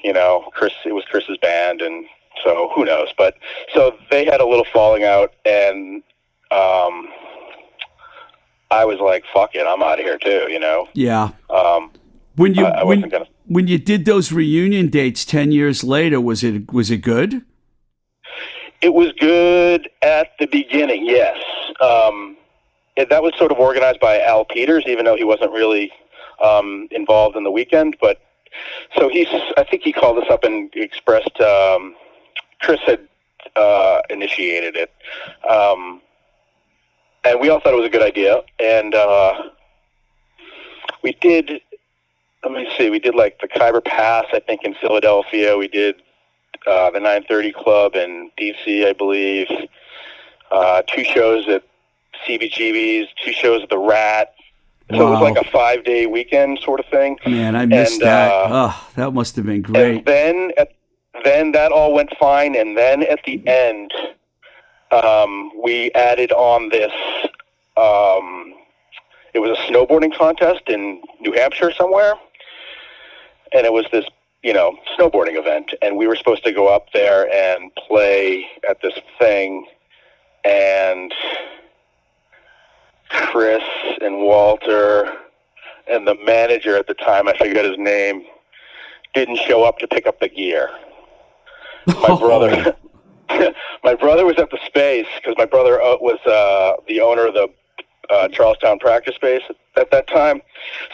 you 0.02 0.12
know, 0.12 0.48
Chris, 0.54 0.72
it 0.86 0.92
was 0.92 1.04
Chris's 1.10 1.36
band, 1.38 1.82
and 1.82 2.06
so 2.44 2.70
who 2.74 2.84
knows? 2.84 3.08
But 3.16 3.34
so 3.74 3.96
they 4.10 4.24
had 4.24 4.40
a 4.40 4.46
little 4.46 4.66
falling 4.72 5.04
out, 5.04 5.34
and 5.44 6.02
um, 6.50 7.08
I 8.70 8.84
was 8.84 8.98
like, 9.00 9.24
"Fuck 9.32 9.54
it, 9.54 9.66
I'm 9.66 9.82
out 9.82 9.98
of 9.98 10.04
here 10.04 10.18
too," 10.18 10.46
you 10.50 10.58
know. 10.58 10.88
Yeah. 10.94 11.30
Um, 11.50 11.90
When 12.36 12.54
you 12.54 12.64
I- 12.66 12.80
I 12.80 12.84
when, 12.84 13.00
gonna- 13.08 13.26
when 13.46 13.66
you 13.66 13.78
did 13.78 14.04
those 14.04 14.30
reunion 14.30 14.88
dates 14.88 15.24
10 15.24 15.50
years 15.52 15.82
later, 15.82 16.20
was 16.20 16.44
it 16.44 16.72
was 16.72 16.90
it 16.90 16.98
good? 16.98 17.42
it 18.80 18.94
was 18.94 19.10
good 19.18 19.88
at 20.02 20.28
the 20.38 20.46
beginning, 20.46 21.04
yes. 21.04 21.36
Um, 21.80 22.36
it, 22.96 23.10
that 23.10 23.24
was 23.24 23.32
sort 23.36 23.50
of 23.50 23.58
organized 23.58 23.98
by 23.98 24.20
Al 24.20 24.44
Peters, 24.44 24.84
even 24.86 25.04
though 25.04 25.16
he 25.16 25.24
wasn't 25.24 25.50
really 25.50 25.90
um, 26.44 26.86
involved 26.92 27.34
in 27.36 27.42
the 27.42 27.50
weekend. 27.50 27.96
But 28.00 28.20
so 28.96 29.08
he's, 29.08 29.26
I 29.56 29.64
think 29.68 29.82
he 29.82 29.92
called 29.92 30.18
us 30.18 30.30
up 30.30 30.44
and 30.44 30.70
expressed. 30.76 31.40
Um, 31.40 31.96
Chris 32.60 32.80
had 32.86 33.00
uh, 33.56 34.00
initiated 34.10 34.76
it, 34.76 34.92
um, 35.48 36.00
and 37.24 37.40
we 37.40 37.48
all 37.48 37.60
thought 37.60 37.72
it 37.72 37.76
was 37.76 37.86
a 37.86 37.90
good 37.90 38.02
idea. 38.02 38.42
And 38.58 38.94
uh, 38.94 39.34
we 41.02 41.12
did. 41.20 41.60
Let 42.44 42.52
me 42.52 42.68
see. 42.78 42.88
We 42.90 42.98
did 43.00 43.14
like 43.14 43.40
the 43.40 43.48
Khyber 43.48 43.80
Pass, 43.80 44.26
I 44.32 44.38
think, 44.40 44.62
in 44.64 44.74
Philadelphia. 44.74 45.56
We 45.56 45.66
did 45.68 45.96
uh, 46.66 46.90
the 46.90 47.00
930 47.00 47.52
Club 47.52 47.94
in 47.96 48.30
DC, 48.40 48.86
I 48.86 48.92
believe. 48.92 49.48
Uh, 50.50 50.82
two 50.86 51.04
shows 51.04 51.48
at 51.48 51.64
CBGB's, 52.26 53.08
two 53.24 53.32
shows 53.32 53.62
at 53.62 53.70
the 53.70 53.78
Rat. 53.78 54.34
So 54.90 55.06
it 55.06 55.10
was 55.10 55.20
like 55.20 55.36
a 55.36 55.50
five 55.50 55.84
day 55.84 56.06
weekend 56.06 56.60
sort 56.64 56.80
of 56.80 56.86
thing. 56.86 57.18
Man, 57.26 57.54
I 57.54 57.66
missed 57.66 57.94
And, 57.94 58.02
that. 58.02 58.30
uh, 58.32 58.48
oh, 58.72 58.88
that 58.94 59.10
must 59.12 59.36
have 59.36 59.44
been 59.44 59.56
And 59.56 59.64
great. 59.64 60.06
then 60.06 60.52
at, 60.56 60.72
then 61.24 61.52
that 61.52 61.72
all 61.72 61.92
went 61.92 62.10
fine, 62.18 62.56
and 62.56 62.76
then 62.76 63.02
at 63.02 63.20
the 63.24 63.46
end, 63.46 63.92
um, 64.90 65.50
we 65.62 65.90
added 65.92 66.32
on 66.32 66.68
this. 66.70 66.92
Um, 67.76 68.54
it 69.34 69.40
was 69.40 69.58
a 69.58 69.62
snowboarding 69.70 70.16
contest 70.16 70.62
in 70.68 71.02
New 71.20 71.32
Hampshire 71.32 71.72
somewhere, 71.72 72.14
and 73.52 73.66
it 73.66 73.72
was 73.72 73.86
this 73.92 74.04
you 74.42 74.52
know 74.52 74.76
snowboarding 74.98 75.38
event, 75.38 75.74
and 75.82 75.96
we 75.96 76.06
were 76.06 76.16
supposed 76.16 76.44
to 76.44 76.52
go 76.52 76.68
up 76.68 76.86
there 76.92 77.30
and 77.32 77.74
play 77.74 78.46
at 78.68 78.80
this 78.82 78.94
thing, 79.18 79.66
and 80.44 81.12
Chris 83.08 83.62
and 84.00 84.18
Walter 84.18 85.12
and 85.90 86.06
the 86.06 86.16
manager 86.26 86.76
at 86.76 86.86
the 86.86 86.94
time, 86.94 87.28
I 87.28 87.36
forget 87.36 87.64
his 87.64 87.78
name, 87.78 88.24
didn't 89.14 89.36
show 89.36 89.64
up 89.64 89.78
to 89.78 89.88
pick 89.88 90.06
up 90.06 90.20
the 90.20 90.28
gear. 90.28 90.70
My 91.88 92.16
brother, 92.20 92.76
my 93.84 93.94
brother 93.94 94.24
was 94.24 94.38
at 94.38 94.50
the 94.50 94.58
space 94.66 95.06
because 95.16 95.34
my 95.36 95.46
brother 95.46 95.80
uh, 95.80 95.96
was 96.00 96.18
uh, 96.26 96.80
the 96.86 97.00
owner 97.00 97.26
of 97.26 97.34
the 97.34 97.48
uh, 98.10 98.28
Charlestown 98.28 98.78
practice 98.78 99.14
space 99.14 99.42
at, 99.48 99.56
at 99.76 99.90
that 99.90 100.06
time. 100.06 100.42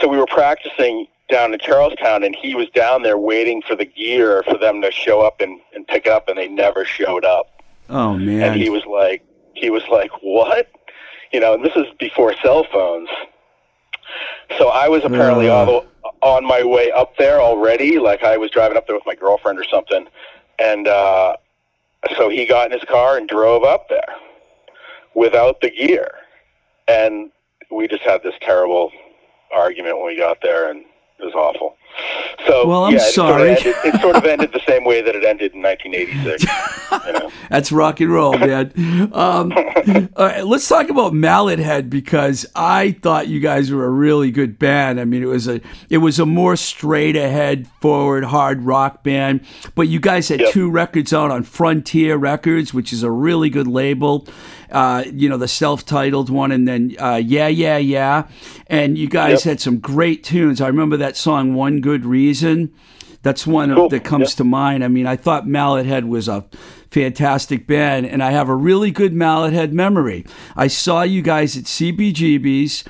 So 0.01 0.09
we 0.09 0.19
were 0.19 0.27
practicing 0.27 1.07
down 1.31 1.53
in 1.53 1.59
Charlestown, 1.59 2.23
and 2.23 2.37
he 2.37 2.55
was 2.55 2.69
down 2.71 3.03
there 3.03 3.19
waiting 3.19 3.63
for 3.63 3.75
the 3.75 3.85
gear 3.85 4.43
for 4.45 4.59
them 4.59 4.83
to 4.83 4.91
show 4.91 5.23
up 5.23 5.41
and, 5.41 5.61
and 5.75 5.87
pick 5.87 6.07
up, 6.07 6.29
and 6.29 6.37
they 6.37 6.49
never 6.49 6.85
showed 6.85 7.25
up. 7.25 7.63
Oh 7.89 8.17
man! 8.17 8.43
And 8.43 8.61
he 8.61 8.71
was 8.71 8.85
like, 8.87 9.25
he 9.55 9.71
was 9.71 9.83
like, 9.91 10.11
what? 10.23 10.71
You 11.33 11.41
know, 11.41 11.55
and 11.55 11.65
this 11.65 11.75
is 11.77 11.87
before 11.99 12.35
cell 12.43 12.65
phones. 12.71 13.09
So 14.59 14.69
I 14.69 14.89
was 14.89 15.05
apparently 15.05 15.49
all 15.49 15.67
the, 15.67 16.11
on 16.21 16.45
my 16.45 16.63
way 16.63 16.91
up 16.93 17.17
there 17.17 17.41
already. 17.41 17.99
Like 17.99 18.23
I 18.23 18.37
was 18.37 18.51
driving 18.51 18.77
up 18.77 18.87
there 18.87 18.95
with 18.95 19.07
my 19.07 19.15
girlfriend 19.15 19.59
or 19.59 19.65
something, 19.65 20.07
and 20.59 20.89
uh, 20.89 21.37
so 22.17 22.29
he 22.29 22.47
got 22.47 22.67
in 22.67 22.79
his 22.79 22.89
car 22.89 23.17
and 23.17 23.29
drove 23.29 23.65
up 23.65 23.89
there 23.89 24.15
without 25.15 25.61
the 25.61 25.71
gear, 25.71 26.11
and 26.89 27.31
we 27.71 27.89
just 27.89 28.03
had 28.03 28.23
this 28.23 28.35
terrible 28.41 28.91
argument 29.55 29.97
when 29.97 30.07
we 30.07 30.17
got 30.17 30.39
there, 30.43 30.71
and 30.71 30.85
it 31.19 31.25
was 31.25 31.35
awful. 31.35 31.77
So 32.47 32.67
Well, 32.67 32.85
I'm 32.85 32.93
yeah, 32.95 32.99
it 32.99 33.13
sort 33.13 33.31
of 33.31 33.39
sorry. 33.39 33.51
ended- 33.51 33.75
it 33.95 34.01
sort 34.01 34.17
of 34.17 34.25
ended 34.25 34.53
the 34.53 34.61
same 34.67 34.85
way 34.85 35.01
that 35.03 35.15
it 35.15 35.25
ended 35.25 35.55
in 35.55 35.63
1986. 35.63 36.45
you 37.07 37.13
know. 37.13 37.31
That's 37.51 37.73
rock 37.73 38.01
and 38.01 38.11
roll, 38.13 38.37
man. 38.37 38.73
Um, 39.13 39.53
all 40.17 40.27
right, 40.27 40.45
let's 40.45 40.69
talk 40.69 40.89
about 40.91 41.13
Mallethead 41.13 41.89
because 41.91 42.45
I 42.55 42.93
thought 43.03 43.29
you 43.29 43.41
guys 43.41 43.71
were 43.71 43.85
a 43.87 43.91
really 43.91 44.31
good 44.31 44.59
band. 44.59 45.01
I 45.01 45.05
mean, 45.05 45.23
it 45.23 45.27
was 45.27 45.47
a 45.49 45.61
it 45.89 45.99
was 45.99 46.19
a 46.19 46.27
more 46.27 46.57
straight 46.57 47.17
ahead, 47.17 47.67
forward, 47.81 48.25
hard 48.25 48.63
rock 48.63 49.03
band. 49.03 49.41
But 49.75 49.89
you 49.89 50.01
guys 50.01 50.29
had 50.29 50.41
Yep. 50.41 50.53
two 50.53 50.71
records 50.71 51.13
out 51.13 51.31
on 51.31 51.43
Frontier 51.45 52.17
Records, 52.17 52.75
which 52.75 52.93
is 52.93 53.03
a 53.03 53.11
really 53.11 53.51
good 53.51 53.67
label. 53.69 54.27
Uh, 54.75 55.05
you 55.15 55.29
know, 55.29 55.37
the 55.39 55.49
self-titled 55.49 56.29
one, 56.29 56.51
and 56.53 56.67
then 56.69 56.95
uh, 56.99 57.21
Yeah, 57.25 57.49
Yeah, 57.49 57.79
Yeah. 57.79 58.25
And 58.67 58.99
you 58.99 59.09
guys 59.09 59.45
Yep. 59.47 59.51
had 59.53 59.61
some 59.61 59.79
great 59.79 60.25
tunes. 60.25 60.61
I 60.61 60.67
remember 60.67 60.97
that 60.97 61.17
song 61.17 61.55
"One 61.55 61.81
Good 61.81 62.05
Reason." 62.05 62.71
That's 63.23 63.47
one 63.47 63.75
Cool. 63.75 63.89
that 63.89 64.05
comes 64.05 64.31
Yep. 64.33 64.37
to 64.39 64.45
mind. 64.45 64.85
I 64.85 64.89
mean, 64.89 65.07
I 65.07 65.17
thought 65.17 65.47
Mallethead 65.47 66.07
was 66.09 66.29
a 66.29 66.45
fantastic 66.91 67.67
band, 67.67 68.05
and 68.07 68.23
I 68.23 68.33
have 68.33 68.49
a 68.51 68.55
really 68.55 68.91
good 68.91 69.15
Mallethead 69.15 69.73
memory. 69.73 70.27
I 70.57 70.67
saw 70.67 71.03
you 71.03 71.23
guys 71.23 71.57
at 71.57 71.65
CBGB's 71.67 72.85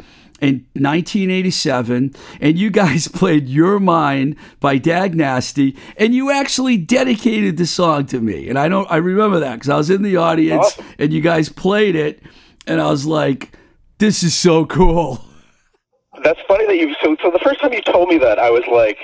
in 0.49 0.67
1987, 0.75 2.15
and 2.41 2.59
you 2.59 2.71
guys 2.71 3.09
played 3.13 3.49
Your 3.49 3.81
Mind 3.81 4.37
by 4.61 4.79
Dag 4.79 5.15
Nasty, 5.15 5.77
and 5.97 6.15
you 6.15 6.31
actually 6.31 6.77
dedicated 6.77 7.57
the 7.57 7.67
song 7.67 8.07
to 8.07 8.21
me. 8.21 8.49
And 8.49 8.59
I 8.59 8.69
don't, 8.69 8.91
I 8.91 8.97
remember 8.97 9.41
that 9.41 9.55
because 9.55 9.69
I 9.69 9.77
was 9.77 9.91
in 9.91 10.03
the 10.03 10.17
audience, 10.17 10.67
Awesome. 10.67 10.87
and 10.99 11.13
you 11.13 11.21
guys 11.21 11.49
played 11.49 11.97
it, 11.97 12.23
and 12.67 12.81
I 12.81 12.91
was 12.91 13.07
like, 13.07 13.57
this 13.99 14.23
is 14.23 14.35
so 14.35 14.67
cool. 14.67 15.25
That's 16.23 16.41
funny 16.47 16.67
that 16.67 16.77
you. 16.77 16.95
So, 17.03 17.17
so 17.23 17.31
the 17.31 17.39
first 17.41 17.61
time 17.61 17.73
you 17.73 17.83
told 17.83 18.09
me 18.09 18.19
that, 18.19 18.39
I 18.39 18.49
was 18.51 18.63
like, 18.71 18.99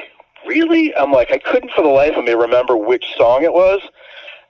"Really?" 0.46 0.94
I'm 0.94 1.10
like, 1.12 1.32
I 1.32 1.38
couldn't 1.38 1.72
for 1.72 1.82
the 1.82 1.88
life 1.88 2.14
of 2.16 2.24
me 2.24 2.32
remember 2.32 2.76
which 2.76 3.04
song 3.16 3.42
it 3.42 3.52
was, 3.52 3.80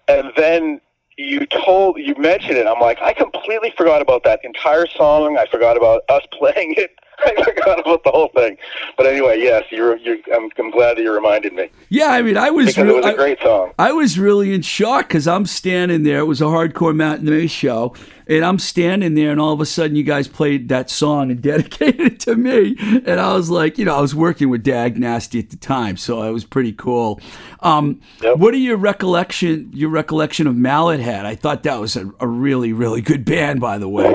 and 0.09 0.31
then 0.37 0.81
you 1.21 1.47
told, 1.47 1.99
you 1.99 2.15
mentioned 2.19 2.57
it. 2.57 2.67
I'm 2.67 2.81
like, 2.81 2.99
I 3.01 3.13
completely 3.13 3.73
forgot 3.77 4.01
about 4.03 4.25
that 4.25 4.41
entire 4.45 4.87
song. 4.87 5.37
I 5.39 5.47
forgot 5.47 5.77
about 5.77 6.03
us 6.09 6.23
playing 6.33 6.75
it. 6.77 6.93
I 7.23 7.35
forgot 7.45 7.79
about 7.79 8.03
the 8.03 8.11
whole 8.11 8.29
thing. 8.29 8.57
But 8.97 9.05
anyway, 9.05 9.41
yes, 9.41 9.65
you're. 9.71 9.97
you're 9.99 10.17
I'm, 10.35 10.49
I'm 10.59 10.71
glad 10.71 10.97
that 10.97 11.03
you 11.03 11.13
reminded 11.13 11.53
me 11.53 11.69
Yeah, 11.91 12.07
I 12.07 12.23
mean, 12.23 12.39
I 12.39 12.49
was 12.49 12.67
because 12.69 12.89
it 12.89 12.97
was 12.97 13.05
a 13.05 13.09
I- 13.09 13.15
great 13.15 13.39
song. 13.43 13.73
I 13.79 13.93
was 13.93 14.19
really 14.19 14.55
in 14.55 14.63
shock 14.63 15.09
because 15.09 15.29
I'm 15.29 15.45
standing 15.45 16.03
there. 16.03 16.21
It 16.21 16.25
was 16.25 16.41
a 16.41 16.45
hardcore 16.45 16.97
matinee 16.97 17.47
show, 17.47 17.95
and 18.31 18.45
I'm 18.45 18.61
standing 18.61 19.15
there, 19.15 19.33
and 19.33 19.41
all 19.41 19.53
of 19.53 19.61
a 19.61 19.67
sudden, 19.67 19.97
you 19.97 20.05
guys 20.05 20.29
played 20.29 20.69
that 20.69 20.89
song 20.89 21.33
and 21.33 21.43
dedicated 21.43 22.01
it 22.01 22.21
to 22.21 22.37
me. 22.37 22.77
And 22.79 23.21
I 23.21 23.35
was 23.35 23.51
like, 23.51 23.77
you 23.77 23.85
know, 23.85 23.97
I 23.97 24.01
was 24.01 24.15
working 24.15 24.49
with 24.49 24.63
Dag 24.63 24.97
Nasty 24.97 25.41
at 25.41 25.51
the 25.51 25.57
time, 25.57 25.97
so 25.97 26.23
it 26.23 26.31
was 26.31 26.45
pretty 26.45 26.73
cool. 26.73 27.21
Um, 27.61 28.01
Yep. 28.23 28.37
What 28.37 28.55
are 28.55 28.59
your 28.59 28.77
recollection? 28.77 29.71
Your 29.73 29.91
recollection 29.91 30.47
of 30.47 30.55
Mallethead? 30.55 31.25
I 31.25 31.35
thought 31.35 31.63
that 31.65 31.81
was 31.81 31.97
a, 31.97 32.11
a 32.21 32.27
really, 32.27 32.73
really 32.73 33.01
good 33.01 33.25
band, 33.25 33.61
by 33.61 33.79
the 33.79 33.89
way. 33.89 34.07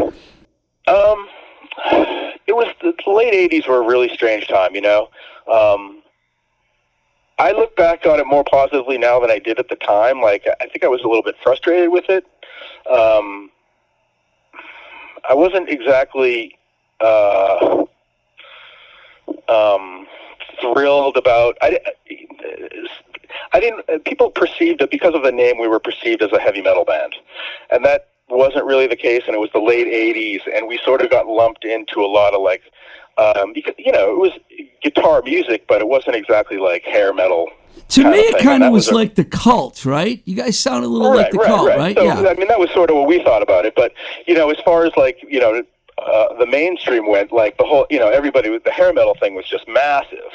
Um, 0.88 1.28
it 2.48 2.56
was 2.56 2.74
the 2.82 2.94
late 3.08 3.34
'80s 3.52 3.68
were 3.68 3.84
a 3.84 3.86
really 3.86 4.10
strange 4.14 4.48
time. 4.48 4.76
You 4.76 4.82
know, 4.82 5.10
um, 5.52 6.04
I 7.40 7.52
look 7.52 7.76
back 7.76 8.06
on 8.06 8.20
it 8.20 8.28
more 8.28 8.44
positively 8.44 8.98
now 8.98 9.20
than 9.20 9.32
I 9.32 9.40
did 9.40 9.60
at 9.60 9.70
the 9.70 9.76
time. 9.76 10.22
Like, 10.22 10.46
I 10.62 10.68
think 10.68 10.84
I 10.84 10.88
was 10.88 11.02
a 11.02 11.08
little 11.08 11.24
bit 11.24 11.36
frustrated 11.44 11.92
with 11.92 12.06
it. 12.10 12.26
Um, 12.90 13.50
I 15.28 15.34
wasn't 15.34 15.70
exactly 15.70 16.58
uh, 17.00 17.86
um, 19.50 20.08
thrilled 20.62 21.18
about. 21.18 21.58
I, 21.62 21.80
I 23.54 23.60
didn't. 23.60 24.06
People 24.06 24.30
perceived 24.30 24.82
that 24.82 24.92
because 24.92 25.16
of 25.16 25.24
the 25.24 25.32
name, 25.32 25.60
we 25.60 25.68
were 25.68 25.80
perceived 25.80 26.22
as 26.22 26.32
a 26.32 26.40
heavy 26.40 26.62
metal 26.62 26.86
band, 26.86 27.16
and 27.72 27.84
that 27.86 28.10
wasn't 28.30 28.66
really 28.66 28.88
the 28.88 28.96
case. 28.96 29.24
And 29.28 29.36
it 29.36 29.40
was 29.40 29.50
the 29.54 29.60
late 29.60 29.88
'80s, 29.88 30.42
and 30.54 30.68
we 30.68 30.80
sort 30.84 31.02
of 31.02 31.10
got 31.10 31.28
lumped 31.28 31.66
into 31.66 32.02
a 32.02 32.08
lot 32.08 32.34
of 32.34 32.42
like, 32.42 32.64
um, 33.18 33.54
because 33.54 33.74
you 33.78 33.92
know, 33.92 34.12
it 34.12 34.20
was 34.20 34.32
guitar 34.82 35.22
music, 35.24 35.66
but 35.68 35.82
it 35.82 35.88
wasn't 35.88 36.16
exactly 36.16 36.58
like 36.58 36.84
hair 36.84 37.14
metal. 37.14 37.50
To 37.90 38.12
me, 38.12 38.18
it 38.18 38.44
kind 38.44 38.64
of 38.64 38.72
was 38.72 38.88
was 38.88 38.92
a- 38.92 38.96
like 38.96 39.16
the 39.16 39.26
cult, 39.26 39.86
right? 39.86 40.22
You 40.26 40.36
guys 40.36 40.58
sound 40.58 40.84
a 40.84 40.88
little 40.88 41.14
like 41.16 41.32
the 41.32 41.38
cult, 41.38 41.70
right? 41.70 41.96
So, 41.96 42.04
yeah. 42.04 42.30
I 42.30 42.34
mean, 42.36 42.48
that 42.48 42.60
was 42.60 42.70
sort 42.72 42.90
of 42.90 42.96
what 42.96 43.08
we 43.08 43.24
thought 43.24 43.42
about 43.44 43.66
it. 43.66 43.74
But 43.76 43.94
you 44.28 44.34
know, 44.34 44.50
as 44.50 44.58
far 44.66 44.86
as 44.86 44.92
like 44.98 45.20
you 45.28 45.40
know, 45.40 45.64
uh, 45.98 46.38
the 46.38 46.46
mainstream 46.48 47.08
went, 47.08 47.32
like 47.32 47.58
the 47.58 47.64
whole, 47.64 47.86
you 47.90 48.00
know, 48.00 48.10
everybody 48.10 48.50
with 48.50 48.64
the 48.64 48.72
hair 48.72 48.92
metal 48.94 49.16
thing 49.16 49.36
was 49.36 49.46
just 49.46 49.68
massive. 49.68 50.32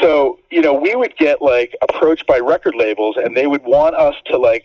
So 0.00 0.38
you 0.50 0.60
know, 0.60 0.74
we 0.74 0.94
would 0.94 1.16
get 1.16 1.40
like 1.42 1.76
approached 1.82 2.26
by 2.26 2.38
record 2.38 2.74
labels, 2.74 3.16
and 3.16 3.36
they 3.36 3.46
would 3.46 3.64
want 3.64 3.94
us 3.94 4.14
to 4.26 4.38
like, 4.38 4.64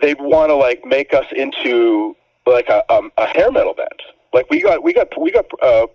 they'd 0.00 0.20
want 0.20 0.50
to 0.50 0.54
like 0.54 0.84
make 0.84 1.12
us 1.12 1.26
into 1.34 2.16
like 2.46 2.68
a, 2.68 2.90
um, 2.92 3.10
a 3.18 3.26
hair 3.26 3.50
metal 3.50 3.74
band. 3.74 3.88
Like 4.32 4.48
we 4.50 4.62
got, 4.62 4.82
we 4.82 4.92
got, 4.92 5.08
we 5.20 5.30
got. 5.32 5.46
Uh, 5.60 5.86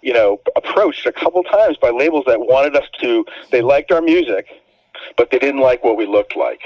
you 0.00 0.12
know, 0.12 0.38
approached 0.54 1.06
a 1.06 1.12
couple 1.12 1.42
times 1.42 1.76
by 1.76 1.90
labels 1.90 2.24
that 2.26 2.38
wanted 2.38 2.76
us 2.76 2.84
to. 3.00 3.24
They 3.50 3.62
liked 3.62 3.90
our 3.90 4.02
music, 4.02 4.46
but 5.16 5.30
they 5.30 5.38
didn't 5.38 5.60
like 5.60 5.84
what 5.84 5.96
we 5.96 6.06
looked 6.06 6.36
like 6.36 6.60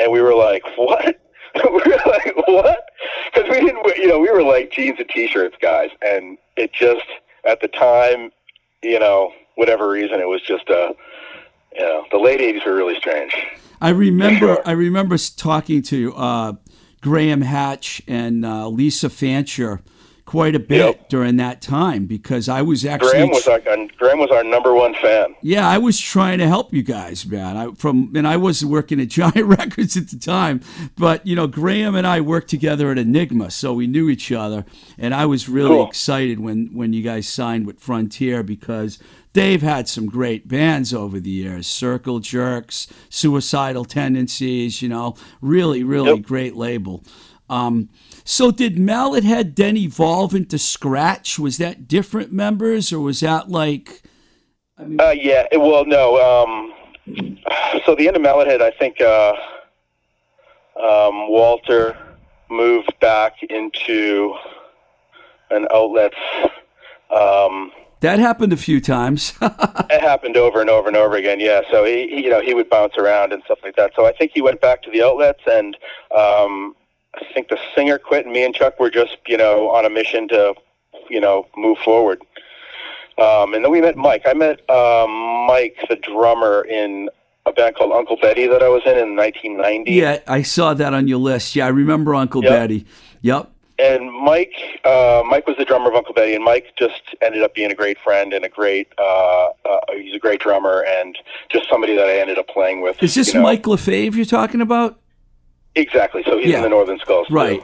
and 0.00 0.12
we 0.12 0.20
were 0.20 0.34
like, 0.34 0.62
"What?" 0.76 1.20
we 1.64 1.70
were 1.70 2.00
like, 2.06 2.34
"What?" 2.46 2.84
Because 3.32 3.50
we 3.50 3.60
didn't, 3.60 3.84
you 3.96 4.06
know, 4.06 4.18
we 4.18 4.30
were 4.30 4.42
like 4.42 4.70
jeans 4.70 4.98
and 4.98 5.08
t-shirts 5.08 5.56
guys, 5.60 5.90
and 6.02 6.38
it 6.56 6.72
just 6.72 7.04
at 7.46 7.60
the 7.60 7.68
time, 7.68 8.30
you 8.82 8.98
know, 8.98 9.32
whatever 9.56 9.88
reason, 9.88 10.20
it 10.20 10.28
was 10.28 10.42
just 10.42 10.68
a, 10.68 10.94
you 11.74 11.80
know, 11.80 12.04
the 12.10 12.18
late 12.18 12.40
'80s 12.40 12.66
were 12.66 12.74
really 12.74 12.96
strange. 12.96 13.34
I 13.80 13.90
remember 13.90 14.58
I 14.64 14.72
remember 14.72 15.16
talking 15.18 15.82
to 15.82 16.14
uh, 16.14 16.52
Graham 17.00 17.42
Hatch 17.42 18.02
and 18.06 18.44
uh, 18.44 18.68
Lisa 18.68 19.10
Fancher 19.10 19.82
quite 20.28 20.54
a 20.54 20.58
bit 20.58 20.84
Yep. 20.84 21.08
during 21.08 21.36
that 21.38 21.62
time 21.62 22.04
because 22.04 22.50
I 22.50 22.60
was 22.60 22.84
actually 22.84 23.12
Graham 23.12 23.30
was 23.30 23.48
our 23.48 23.60
Graham 23.96 24.18
was 24.18 24.30
our 24.30 24.44
number 24.44 24.74
one 24.74 24.94
fan. 25.00 25.34
yeah 25.42 25.66
I 25.66 25.78
was 25.78 25.98
trying 25.98 26.36
to 26.38 26.46
help 26.46 26.72
you 26.74 26.82
guys 26.82 27.24
man 27.26 27.56
I 27.56 27.70
from 27.72 28.12
and 28.14 28.28
I 28.28 28.36
was 28.36 28.62
working 28.62 29.00
at 29.00 29.08
Giant 29.20 29.46
Records 29.46 29.96
at 29.96 30.08
the 30.08 30.18
time 30.18 30.60
but 30.96 31.26
you 31.26 31.34
know 31.34 31.46
Graham 31.46 31.94
and 31.94 32.06
I 32.06 32.20
worked 32.20 32.50
together 32.50 32.90
at 32.90 32.98
Enigma 32.98 33.50
so 33.50 33.72
we 33.72 33.86
knew 33.86 34.10
each 34.10 34.30
other 34.30 34.66
and 34.98 35.14
I 35.14 35.24
was 35.24 35.48
really 35.48 35.68
Cool. 35.76 35.88
excited 35.88 36.40
when 36.40 36.70
when 36.74 36.92
you 36.92 37.02
guys 37.02 37.26
signed 37.26 37.66
with 37.66 37.80
Frontier 37.80 38.42
because 38.42 38.98
they've 39.32 39.62
had 39.62 39.88
some 39.88 40.06
great 40.06 40.46
bands 40.46 40.92
over 40.92 41.18
the 41.20 41.30
years 41.30 41.66
Circle 41.66 42.18
Jerks 42.20 42.86
Suicidal 43.08 43.86
Tendencies 43.86 44.82
you 44.82 44.90
know 44.90 45.14
really 45.40 45.82
really 45.82 46.16
Yep. 46.18 46.22
great 46.22 46.54
label 46.54 47.02
um, 47.50 47.88
so 48.30 48.50
did 48.50 48.76
Mallethead 48.76 49.56
then 49.56 49.74
evolve 49.78 50.34
into 50.34 50.58
Scratch? 50.58 51.38
Was 51.38 51.56
that 51.56 51.88
different 51.88 52.30
members, 52.30 52.92
or 52.92 53.00
was 53.00 53.20
that 53.20 53.48
like? 53.48 54.02
Uh, 54.78 55.14
yeah. 55.16 55.46
Well, 55.52 55.86
no. 55.86 56.20
Um, 56.20 56.74
so 57.86 57.94
the 57.94 58.06
end 58.06 58.18
of 58.18 58.22
Mallethead, 58.22 58.60
I 58.60 58.70
think 58.72 59.00
uh, 59.00 59.32
um, 60.78 61.30
Walter 61.30 61.96
moved 62.50 62.92
back 63.00 63.42
into 63.48 64.34
an 65.50 65.66
outlet. 65.72 66.12
Um, 67.10 67.72
That 68.00 68.18
happened 68.18 68.52
a 68.52 68.58
few 68.58 68.82
times. 68.82 69.32
it 69.40 70.02
happened 70.02 70.36
over 70.36 70.60
and 70.60 70.68
over 70.68 70.88
and 70.88 70.98
over 70.98 71.16
again. 71.16 71.40
Yeah. 71.40 71.62
So 71.70 71.82
he, 71.86 72.08
he, 72.08 72.24
you 72.24 72.30
know, 72.30 72.42
he 72.42 72.52
would 72.52 72.68
bounce 72.68 72.98
around 72.98 73.32
and 73.32 73.42
stuff 73.44 73.60
like 73.62 73.76
that. 73.76 73.92
So 73.96 74.04
I 74.04 74.12
think 74.12 74.32
he 74.34 74.42
went 74.42 74.60
back 74.60 74.82
to 74.82 74.90
the 74.90 75.02
outlets, 75.02 75.40
and 75.46 75.78
um, 76.14 76.74
I 77.16 77.24
think 77.34 77.48
the 77.48 77.58
singer 77.74 77.98
quit, 77.98 78.24
and 78.24 78.32
me 78.32 78.44
and 78.44 78.54
Chuck 78.54 78.78
were 78.78 78.90
just, 78.90 79.16
you 79.26 79.36
know, 79.36 79.70
on 79.70 79.84
a 79.84 79.90
mission 79.90 80.28
to, 80.28 80.54
you 81.08 81.20
know, 81.20 81.46
move 81.56 81.78
forward. 81.78 82.20
Um, 83.18 83.54
and 83.54 83.64
then 83.64 83.72
we 83.72 83.80
met 83.80 83.96
Mike. 83.96 84.22
I 84.26 84.34
met 84.34 84.68
um, 84.70 85.10
Mike, 85.46 85.76
the 85.88 85.96
drummer, 85.96 86.62
in 86.68 87.08
a 87.46 87.52
band 87.52 87.74
called 87.76 87.92
Uncle 87.92 88.16
Betty 88.20 88.46
that 88.46 88.62
I 88.62 88.68
was 88.68 88.82
in 88.84 88.96
in 88.96 89.16
1990. 89.16 89.90
yeah, 89.92 90.18
I 90.28 90.42
saw 90.42 90.74
that 90.74 90.94
on 90.94 91.08
your 91.08 91.18
list. 91.18 91.56
Yeah, 91.56 91.66
I 91.66 91.70
remember 91.70 92.14
Uncle 92.14 92.42
Yep. 92.44 92.52
Betty. 92.52 92.86
Yep. 93.22 93.50
and 93.80 94.12
Mike, 94.12 94.54
uh, 94.84 95.22
Mike 95.26 95.46
was 95.48 95.56
the 95.56 95.64
drummer 95.64 95.88
of 95.88 95.96
Uncle 95.96 96.12
Betty, 96.14 96.34
and 96.34 96.44
Mike 96.44 96.66
just 96.78 97.02
ended 97.22 97.42
up 97.42 97.54
being 97.54 97.72
a 97.72 97.74
great 97.74 97.98
friend 97.98 98.32
and 98.32 98.44
a 98.44 98.48
great. 98.48 98.88
Uh, 98.98 99.48
uh, 99.68 99.78
he's 99.96 100.14
a 100.14 100.18
great 100.20 100.40
drummer 100.40 100.84
and 100.86 101.16
just 101.48 101.68
somebody 101.68 101.96
that 101.96 102.06
I 102.06 102.18
ended 102.20 102.38
up 102.38 102.46
playing 102.48 102.82
with. 102.82 103.02
Is 103.02 103.14
this 103.16 103.28
you 103.28 103.34
know. 103.40 103.42
Mike 103.42 103.62
LaFave 103.64 104.14
you're 104.14 104.24
talking 104.26 104.60
about? 104.60 105.00
Exactly. 105.78 106.22
So 106.24 106.38
he's 106.38 106.50
Yeah. 106.50 106.56
in 106.58 106.62
the 106.62 106.68
Northern 106.68 106.98
Skulls. 106.98 107.28
too. 107.28 107.34
Right. 107.34 107.62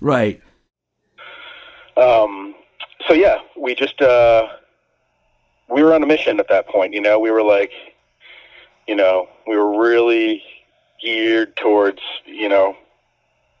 Right. 0.00 0.40
Um, 1.96 2.54
so 3.06 3.12
yeah, 3.14 3.38
we 3.56 3.74
just 3.74 4.00
uh, 4.00 4.48
we 5.68 5.82
were 5.82 5.94
on 5.94 6.02
a 6.02 6.06
mission 6.06 6.40
at 6.40 6.48
that 6.48 6.66
point. 6.68 6.94
You 6.94 7.00
know, 7.00 7.18
we 7.18 7.30
were 7.30 7.42
like, 7.42 7.72
you 8.88 8.96
know, 8.96 9.28
we 9.46 9.56
were 9.56 9.78
really 9.78 10.42
geared 11.02 11.56
towards 11.56 12.00
you 12.26 12.48
know 12.48 12.76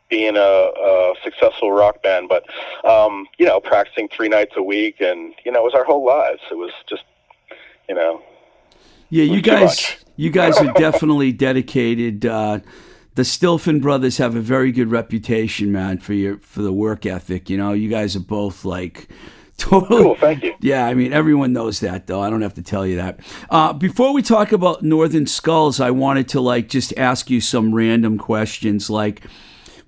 being 0.08 0.36
a, 0.36 0.40
a 0.40 1.14
successful 1.24 1.72
rock 1.72 2.02
band, 2.02 2.28
but 2.28 2.44
um, 2.88 3.26
you 3.38 3.46
know, 3.46 3.60
practicing 3.60 4.08
three 4.08 4.28
nights 4.28 4.52
a 4.56 4.62
week, 4.62 5.00
and 5.00 5.34
you 5.44 5.52
know, 5.52 5.60
it 5.60 5.64
was 5.64 5.74
our 5.74 5.84
whole 5.84 6.04
lives. 6.04 6.40
It 6.50 6.56
was 6.56 6.72
just, 6.88 7.04
you 7.88 7.94
know, 7.94 8.22
Yeah, 9.10 9.24
you 9.24 9.40
guys, 9.40 9.96
you 10.16 10.30
guys 10.30 10.58
are 10.58 10.72
definitely 10.74 11.32
dedicated. 11.32 12.26
Uh, 12.26 12.60
the 13.14 13.22
Stilphen 13.22 13.80
brothers 13.82 14.18
have 14.18 14.34
a 14.34 14.40
very 14.40 14.72
good 14.72 14.90
reputation, 14.90 15.70
man, 15.70 15.98
for 15.98 16.14
your 16.14 16.38
for 16.38 16.62
the 16.62 16.72
work 16.72 17.04
ethic. 17.04 17.50
You 17.50 17.58
know, 17.58 17.72
you 17.72 17.88
guys 17.88 18.16
are 18.16 18.20
both 18.20 18.64
like 18.64 19.08
totally. 19.58 20.02
cool. 20.02 20.14
Thank 20.16 20.42
you. 20.44 20.54
Yeah, 20.60 20.86
I 20.86 20.94
mean, 20.94 21.12
everyone 21.12 21.52
knows 21.52 21.80
that, 21.80 22.06
though. 22.06 22.20
I 22.20 22.30
don't 22.30 22.42
have 22.42 22.54
to 22.54 22.62
tell 22.62 22.86
you 22.86 22.96
that. 22.96 23.20
Uh, 23.50 23.72
before 23.72 24.12
we 24.12 24.22
talk 24.22 24.52
about 24.52 24.82
Northern 24.82 25.26
Skulls, 25.26 25.80
I 25.80 25.90
wanted 25.90 26.28
to 26.28 26.40
like 26.40 26.68
just 26.68 26.96
ask 26.96 27.30
you 27.30 27.40
some 27.40 27.74
random 27.74 28.18
questions, 28.18 28.90
like. 28.90 29.22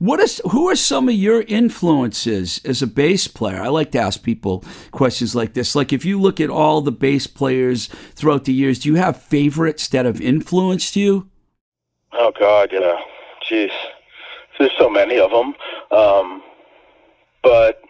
What 0.00 0.18
is 0.18 0.42
who 0.50 0.68
are 0.68 0.76
some 0.76 1.08
of 1.08 1.14
your 1.14 1.42
influences 1.42 2.60
as 2.64 2.82
a 2.82 2.86
bass 2.86 3.28
player? 3.28 3.62
I 3.62 3.68
like 3.68 3.92
to 3.92 4.00
ask 4.00 4.22
people 4.22 4.64
questions 4.90 5.36
like 5.36 5.54
this. 5.54 5.76
Like 5.76 5.92
if 5.92 6.04
you 6.04 6.20
look 6.20 6.40
at 6.40 6.50
all 6.50 6.80
the 6.80 6.92
bass 6.92 7.28
players 7.28 7.86
throughout 8.14 8.44
the 8.44 8.52
years, 8.52 8.80
do 8.80 8.88
you 8.88 8.96
have 8.96 9.22
favorites 9.22 9.86
that 9.88 10.04
have 10.04 10.20
influenced 10.20 10.96
you? 10.96 11.30
Oh 12.12 12.32
God, 12.38 12.70
yeah. 12.72 12.96
Jeez, 13.48 13.72
there's 14.58 14.72
so 14.78 14.88
many 14.88 15.18
of 15.18 15.30
them. 15.30 15.54
Um, 15.90 16.42
but 17.42 17.82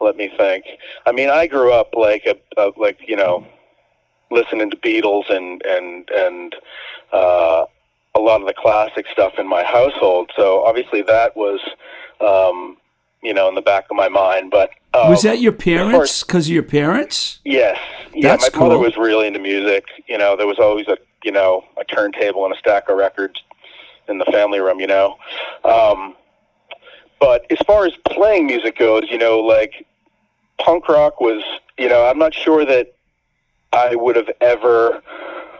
let 0.00 0.16
me 0.16 0.30
think. 0.36 0.64
I 1.06 1.12
mean, 1.12 1.30
I 1.30 1.46
grew 1.46 1.72
up 1.72 1.90
like 1.94 2.26
a, 2.26 2.36
a 2.60 2.72
like 2.76 3.00
you 3.06 3.16
know, 3.16 3.46
listening 4.30 4.70
to 4.70 4.76
Beatles 4.76 5.30
and 5.30 5.62
and 5.64 6.08
and 6.10 6.56
uh, 7.12 7.66
a 8.14 8.20
lot 8.20 8.40
of 8.40 8.46
the 8.46 8.54
classic 8.54 9.06
stuff 9.12 9.34
in 9.38 9.48
my 9.48 9.62
household. 9.62 10.30
So 10.36 10.64
obviously 10.64 11.02
that 11.02 11.36
was, 11.36 11.60
um, 12.20 12.76
you 13.22 13.34
know, 13.34 13.48
in 13.48 13.54
the 13.54 13.62
back 13.62 13.86
of 13.90 13.96
my 13.96 14.08
mind. 14.08 14.50
But 14.50 14.70
um, 14.94 15.10
Was 15.10 15.22
that 15.22 15.40
your 15.40 15.52
parents? 15.52 16.24
Because 16.24 16.46
of 16.46 16.52
your 16.52 16.62
parents? 16.62 17.40
Yes. 17.44 17.78
Yeah, 18.14 18.36
That's 18.36 18.52
my 18.54 18.60
mother 18.60 18.78
was 18.78 18.96
really 18.96 19.28
into 19.28 19.38
music. 19.38 19.84
You 20.08 20.18
know, 20.18 20.36
there 20.36 20.46
was 20.46 20.58
always 20.58 20.88
a 20.88 20.96
you 21.22 21.30
know 21.30 21.64
a 21.78 21.84
turntable 21.84 22.44
and 22.44 22.54
a 22.54 22.58
stack 22.58 22.88
of 22.88 22.96
records 22.96 23.42
in 24.10 24.18
the 24.18 24.24
family 24.26 24.60
room. 24.60 24.80
You 24.80 24.88
know, 24.88 25.16
um, 25.64 26.14
but 27.20 27.46
as 27.50 27.58
far 27.66 27.86
as 27.86 27.92
playing 28.06 28.46
music 28.46 28.78
goes, 28.78 29.04
you 29.10 29.18
know, 29.18 29.38
like 29.40 29.86
punk 30.58 30.88
rock 30.88 31.20
was 31.20 31.42
You 31.78 31.88
know, 31.88 32.06
I'm 32.06 32.18
not 32.18 32.34
sure 32.34 32.64
that 32.66 32.92
I 33.72 33.94
would 33.94 34.16
have 34.16 34.30
ever, 34.40 35.02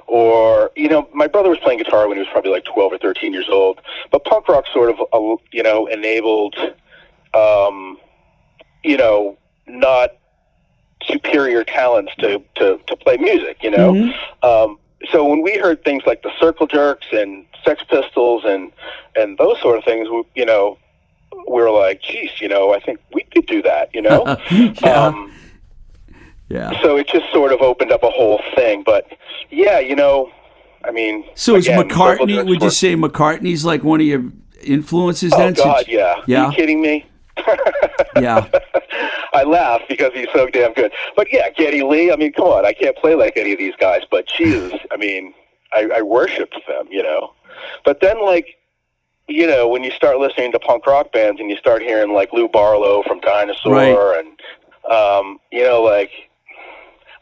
or 0.07 0.71
you 0.77 0.89
know, 0.89 1.09
my 1.15 1.27
brother 1.27 1.49
was 1.49 1.59
playing 1.59 1.79
guitar 1.79 2.09
when 2.09 2.17
he 2.17 2.21
was 2.21 2.29
probably 2.31 2.51
like 2.51 2.65
12 2.65 2.93
or 2.93 2.99
13 2.99 3.33
years 3.33 3.49
old. 3.49 3.81
But 4.11 4.25
punk 4.25 4.49
rock 4.49 4.65
sort 4.73 4.91
of, 4.91 5.01
uh, 5.13 5.37
you 5.53 5.63
know, 5.63 5.87
enabled, 5.87 6.57
um, 7.35 7.97
you 8.83 8.97
know, 8.97 9.39
not 9.67 10.11
superior 11.05 11.65
talents 11.65 12.13
to, 12.19 12.43
to, 12.57 12.79
to 12.87 12.97
play 12.97 13.17
music, 13.17 13.63
you 13.63 13.71
know? 13.71 13.95
Mhm. 13.95 14.13
Um, 14.43 14.79
so 15.11 15.25
when 15.25 15.43
we 15.43 15.57
heard 15.59 15.83
things 15.85 16.03
like 16.07 16.23
the 16.23 16.31
Circle 16.41 16.67
Jerks 16.67 17.07
and 17.13 17.47
Sex 17.65 17.83
Pistols 17.89 18.43
and, 18.45 18.71
and 19.17 19.37
those 19.39 19.61
sort 19.61 19.79
of 19.79 19.85
things, 19.85 20.09
we- 20.09 20.25
you 20.35 20.45
know, 20.47 20.79
we 21.33 21.63
were 21.63 21.71
like, 21.71 22.03
geez, 22.03 22.31
you 22.41 22.49
know, 22.49 22.75
I 22.75 22.81
think 22.81 22.99
we 23.15 23.23
could 23.23 23.47
do 23.47 23.63
that, 23.63 23.95
you 23.95 24.03
know? 24.03 24.37
yeah. 24.51 25.07
um, 25.07 25.33
yeah. 26.49 26.83
so 26.83 26.97
it 26.97 27.07
just 27.09 27.31
sort 27.33 27.53
of 27.53 27.61
opened 27.61 27.93
up 27.93 28.03
a 28.03 28.11
whole 28.11 28.43
thing. 28.55 28.83
But 28.85 29.07
yeah, 29.51 29.79
you 29.79 29.95
know, 29.95 30.31
I 30.85 30.91
mean, 30.91 31.25
So 31.35 31.57
is 31.57 31.67
again, 31.67 31.79
Circle 31.89 32.27
McCartney? 32.27 32.47
Would 32.47 32.63
you 32.63 32.71
say 32.71 32.95
McCartney's 32.97 33.65
like 33.65 33.85
one 33.85 34.01
of 34.01 34.07
your 34.07 34.25
influences? 34.63 35.33
Oh 35.35 35.39
then? 35.39 35.53
God, 35.55 35.85
yeah. 35.89 36.23
Yeah? 36.27 36.45
Are 36.47 36.51
you 36.51 36.57
kidding 36.57 36.81
me? 36.83 37.07
Yeah. 38.21 38.47
I 39.33 39.45
laugh 39.45 39.83
because 39.89 40.13
he's 40.15 40.29
so 40.35 40.47
damn 40.49 40.73
good. 40.73 40.93
But 41.17 41.29
yeah, 41.33 41.51
Geddy 41.51 41.83
Lee. 41.83 42.11
I 42.13 42.17
mean, 42.17 42.33
come 42.33 42.47
on, 42.47 42.65
I 42.67 42.73
can't 42.73 42.97
play 42.97 43.15
like 43.15 43.37
any 43.37 43.53
of 43.53 43.59
these 43.59 43.75
guys, 43.79 44.03
but 44.11 44.27
Jesus, 44.27 44.73
I 44.91 44.97
mean, 44.97 45.33
I, 45.73 45.89
I 45.97 46.03
worshipped 46.03 46.57
them, 46.67 46.87
you 46.91 47.03
know. 47.03 47.33
But 47.85 48.01
then, 48.01 48.25
like, 48.25 48.57
you 49.29 49.47
know, 49.47 49.69
when 49.69 49.85
you 49.85 49.91
start 49.93 50.19
listening 50.19 50.51
to 50.53 50.59
punk 50.59 50.87
rock 50.87 51.13
bands 51.13 51.41
and 51.41 51.49
you 51.51 51.57
start 51.57 51.83
hearing 51.83 52.13
like 52.13 52.33
Lou 52.33 52.49
Barlow 52.49 53.03
from 53.05 53.21
Dinosaur, 53.21 53.73
Right. 53.73 54.19
and 54.19 54.93
um, 54.93 55.39
you 55.53 55.63
know, 55.63 55.83
like, 55.83 56.11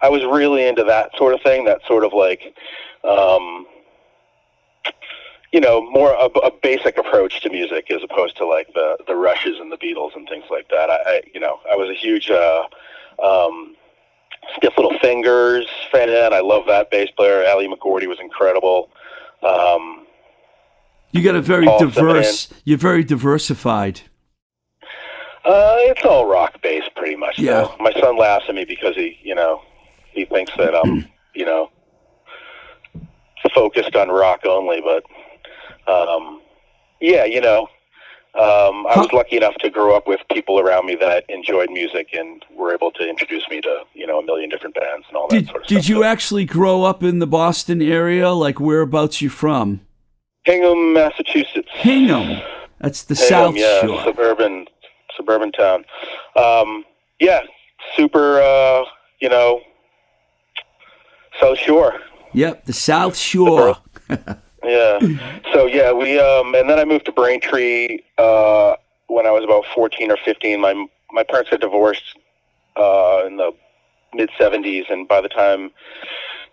I 0.01 0.09
was 0.09 0.25
really 0.25 0.67
into 0.67 0.85
that 0.85 1.11
sort 1.19 1.35
of 1.35 1.43
thing. 1.43 1.65
That 1.65 1.81
sort 1.87 2.05
of 2.05 2.13
like. 2.13 2.55
Um, 3.05 3.67
you 5.53 5.61
know, 5.61 5.81
more 5.91 6.13
a, 6.13 6.27
a 6.27 6.51
basic 6.63 6.99
approach 6.99 7.41
to 7.43 7.51
music 7.51 7.91
as 7.91 8.03
opposed 8.03 8.37
to 8.37 8.47
like 8.47 8.69
the 8.75 8.99
the 9.07 9.15
Rushes 9.15 9.59
and 9.61 9.73
the 9.73 9.77
Beatles 9.79 10.15
and 10.15 10.29
things 10.29 10.45
like 10.51 10.69
that. 10.69 10.91
I, 10.91 10.97
I 11.07 11.23
you 11.33 11.41
know, 11.41 11.61
I 11.71 11.77
was 11.77 11.89
a 11.89 11.95
huge 11.95 12.31
uh, 12.31 12.65
um, 13.25 13.75
Stiff 14.57 14.75
Little 14.77 14.99
Fingers 15.01 15.67
fan. 15.91 16.33
I 16.33 16.41
love 16.41 16.65
that 16.67 16.91
bass 16.91 17.11
player. 17.17 17.45
Ali 17.49 17.69
McMordie 17.69 18.07
was 18.09 18.19
incredible. 18.21 18.91
Um, 19.43 20.07
You 21.13 21.23
got 21.23 21.35
a 21.37 21.41
very 21.41 21.67
Paul 21.67 21.79
diverse. 21.79 22.53
You're 22.65 22.79
very 22.79 23.05
diversified. 23.05 24.03
uh, 25.45 25.77
it's 25.81 26.05
all 26.05 26.27
rock 26.27 26.61
based, 26.63 26.95
pretty 26.95 27.17
much. 27.17 27.39
Yeah. 27.39 27.63
though. 27.63 27.77
My 27.81 27.93
son 27.93 28.19
laughs 28.19 28.47
at 28.49 28.55
me 28.55 28.65
because 28.65 28.95
he, 28.97 29.19
you 29.23 29.35
know, 29.35 29.63
he 30.13 30.25
thinks 30.25 30.53
that 30.57 30.75
I'm, 30.75 31.09
you 31.35 31.45
know, 31.47 31.71
focused 33.55 33.97
on 33.97 34.09
rock 34.09 34.45
only. 34.45 34.81
But 34.81 35.05
um, 35.89 36.41
yeah, 37.01 37.25
you 37.25 37.41
know, 37.41 37.69
um, 38.35 38.87
I 38.87 38.95
was 38.97 39.13
lucky 39.13 39.37
enough 39.37 39.55
to 39.57 39.71
grow 39.71 39.97
up 39.97 40.07
with 40.07 40.21
people 40.33 40.61
around 40.61 40.87
me 40.87 40.95
that 40.97 41.25
enjoyed 41.29 41.71
music 41.71 42.11
and 42.13 42.45
were 42.55 42.73
able 42.73 42.93
to 42.93 43.09
introduce 43.09 43.49
me 43.49 43.61
to, 43.63 43.83
you 43.95 44.07
know, 44.07 44.21
a 44.21 44.25
million 44.25 44.49
different 44.51 44.75
bands 44.75 45.07
and 45.09 45.17
all 45.17 45.29
that 45.29 45.37
Did, 45.37 45.47
sort 45.47 45.63
of 45.63 45.67
did 45.67 45.75
stuff. 45.75 45.83
Did 45.83 45.89
you 45.89 46.05
actually 46.05 46.45
grow 46.45 46.85
up 46.85 47.03
in 47.03 47.19
the 47.19 47.27
Boston 47.27 47.83
area? 47.83 48.31
Like 48.31 48.61
whereabouts 48.61 49.21
you 49.23 49.29
from? 49.29 49.81
Hingham, 50.45 50.93
Massachusetts. 50.93 51.69
Hingham. 51.73 52.41
That's 52.81 53.03
the 53.03 53.15
Hingham, 53.15 53.29
South 53.29 53.57
yeah, 53.57 53.81
Shore. 53.81 54.05
suburban, 54.05 54.67
suburban 55.17 55.51
town. 55.53 55.85
Um, 56.37 56.85
yeah, 57.19 57.41
super. 57.97 58.41
Uh, 58.41 58.85
you 59.21 59.29
know, 59.29 59.63
South 61.41 61.59
Shore. 61.59 62.01
Yep, 62.35 62.67
the 62.67 62.73
South 62.73 63.17
Shore. 63.17 63.79
Yeah. 64.69 64.99
so 65.53 65.67
yeah, 65.67 65.93
we 65.93 66.19
um, 66.19 66.55
and 66.55 66.69
then 66.69 66.79
I 66.79 66.85
moved 66.85 67.07
to 67.07 67.13
Braintree 67.13 68.01
uh, 68.19 68.75
when 69.07 69.27
I 69.27 69.31
was 69.31 69.45
about 69.45 69.65
fourteen 69.75 70.11
or 70.11 70.17
fifteen. 70.25 70.61
My 70.61 70.87
my 71.11 71.23
parents 71.23 71.51
had 71.51 71.61
divorced 71.61 72.17
uh, 72.77 73.25
in 73.27 73.37
the 73.37 73.53
mid 74.15 74.31
'70s, 74.39 74.91
and 74.91 75.09
by 75.09 75.21
the 75.21 75.29
time 75.29 75.71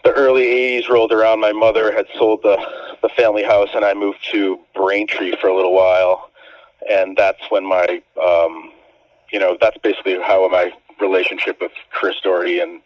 the 0.04 0.12
early 0.12 0.44
'80s 0.44 0.90
rolled 0.90 1.12
around, 1.12 1.40
my 1.42 1.52
mother 1.52 1.92
had 1.92 2.06
sold 2.18 2.42
the 2.44 2.58
the 3.02 3.10
family 3.10 3.44
house, 3.44 3.70
and 3.76 3.84
I 3.84 3.94
moved 3.94 4.20
to 4.32 4.60
Braintree 4.74 5.36
for 5.42 5.48
a 5.48 5.56
little 5.56 5.74
while, 5.74 6.30
and 6.90 7.18
that's 7.18 7.42
when 7.50 7.66
my 7.66 8.02
um, 8.24 8.72
you 9.32 9.40
know 9.40 9.58
that's 9.60 9.78
basically 9.80 10.20
how 10.22 10.48
my 10.48 10.72
relationship 11.02 11.60
with 11.60 11.74
Chris 11.92 12.16
Doherty 12.22 12.60
and 12.60 12.82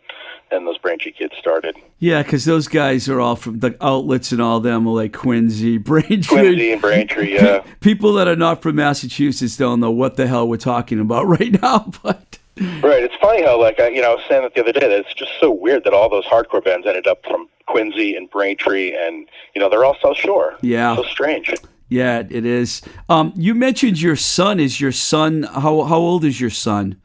and 0.52 0.66
those 0.68 0.78
Braintree 0.78 1.12
kids 1.12 1.34
started. 1.40 1.76
Yeah, 2.00 2.24
because 2.24 2.46
those 2.46 2.68
guys 2.68 3.08
are 3.10 3.20
all 3.20 3.36
from 3.36 3.60
the 3.60 3.76
outlets 3.82 4.32
and 4.32 4.42
all 4.42 4.60
them 4.60 4.88
are 4.88 4.94
like 4.96 5.14
Quincy, 5.14 5.78
Braintree. 5.90 6.24
Quincy 6.24 6.72
and 6.72 6.82
Braintree, 6.82 7.36
yeah. 7.36 7.64
People 7.82 8.14
that 8.14 8.28
are 8.28 8.36
not 8.36 8.62
from 8.62 8.76
Massachusetts 8.76 9.58
don't 9.58 9.80
know 9.80 9.92
what 9.92 10.16
the 10.16 10.28
hell 10.28 10.48
we're 10.48 10.58
talking 10.58 11.00
about 11.00 11.28
right 11.40 11.62
now, 11.62 11.92
but 12.04 12.38
Right. 12.84 13.02
It's 13.04 13.16
funny 13.22 13.44
how, 13.44 13.58
like, 13.58 13.80
I, 13.80 13.88
you 13.88 14.02
know, 14.02 14.12
I 14.12 14.16
was 14.16 14.24
saying 14.28 14.42
that 14.42 14.54
the 14.54 14.60
other 14.62 14.74
day 14.74 14.82
that 14.82 14.92
it's 14.92 15.14
just 15.14 15.32
so 15.40 15.50
weird 15.50 15.86
that 15.86 15.94
all 15.94 16.10
those 16.10 16.26
hardcore 16.26 16.62
bands 16.62 16.86
ended 16.86 17.08
up 17.08 17.24
from 17.26 17.48
Quincy 17.68 18.16
and 18.18 18.30
Braintree, 18.30 18.94
and 18.98 19.30
you 19.56 19.62
know, 19.62 19.70
they're 19.70 19.86
all 19.86 19.96
South 20.02 20.18
Shore. 20.18 20.58
Yeah. 20.62 20.94
So 20.98 21.04
strange. 21.04 21.54
yeah, 21.88 22.24
it 22.30 22.46
is. 22.46 22.82
Um, 23.08 23.32
you 23.38 23.56
mentioned 23.56 24.02
your 24.02 24.18
son. 24.18 24.60
Is 24.60 24.82
your 24.82 24.92
son 24.92 25.44
how 25.44 25.84
how 25.84 25.96
old 26.00 26.26
is 26.26 26.42
your 26.42 26.50
son? 26.50 26.98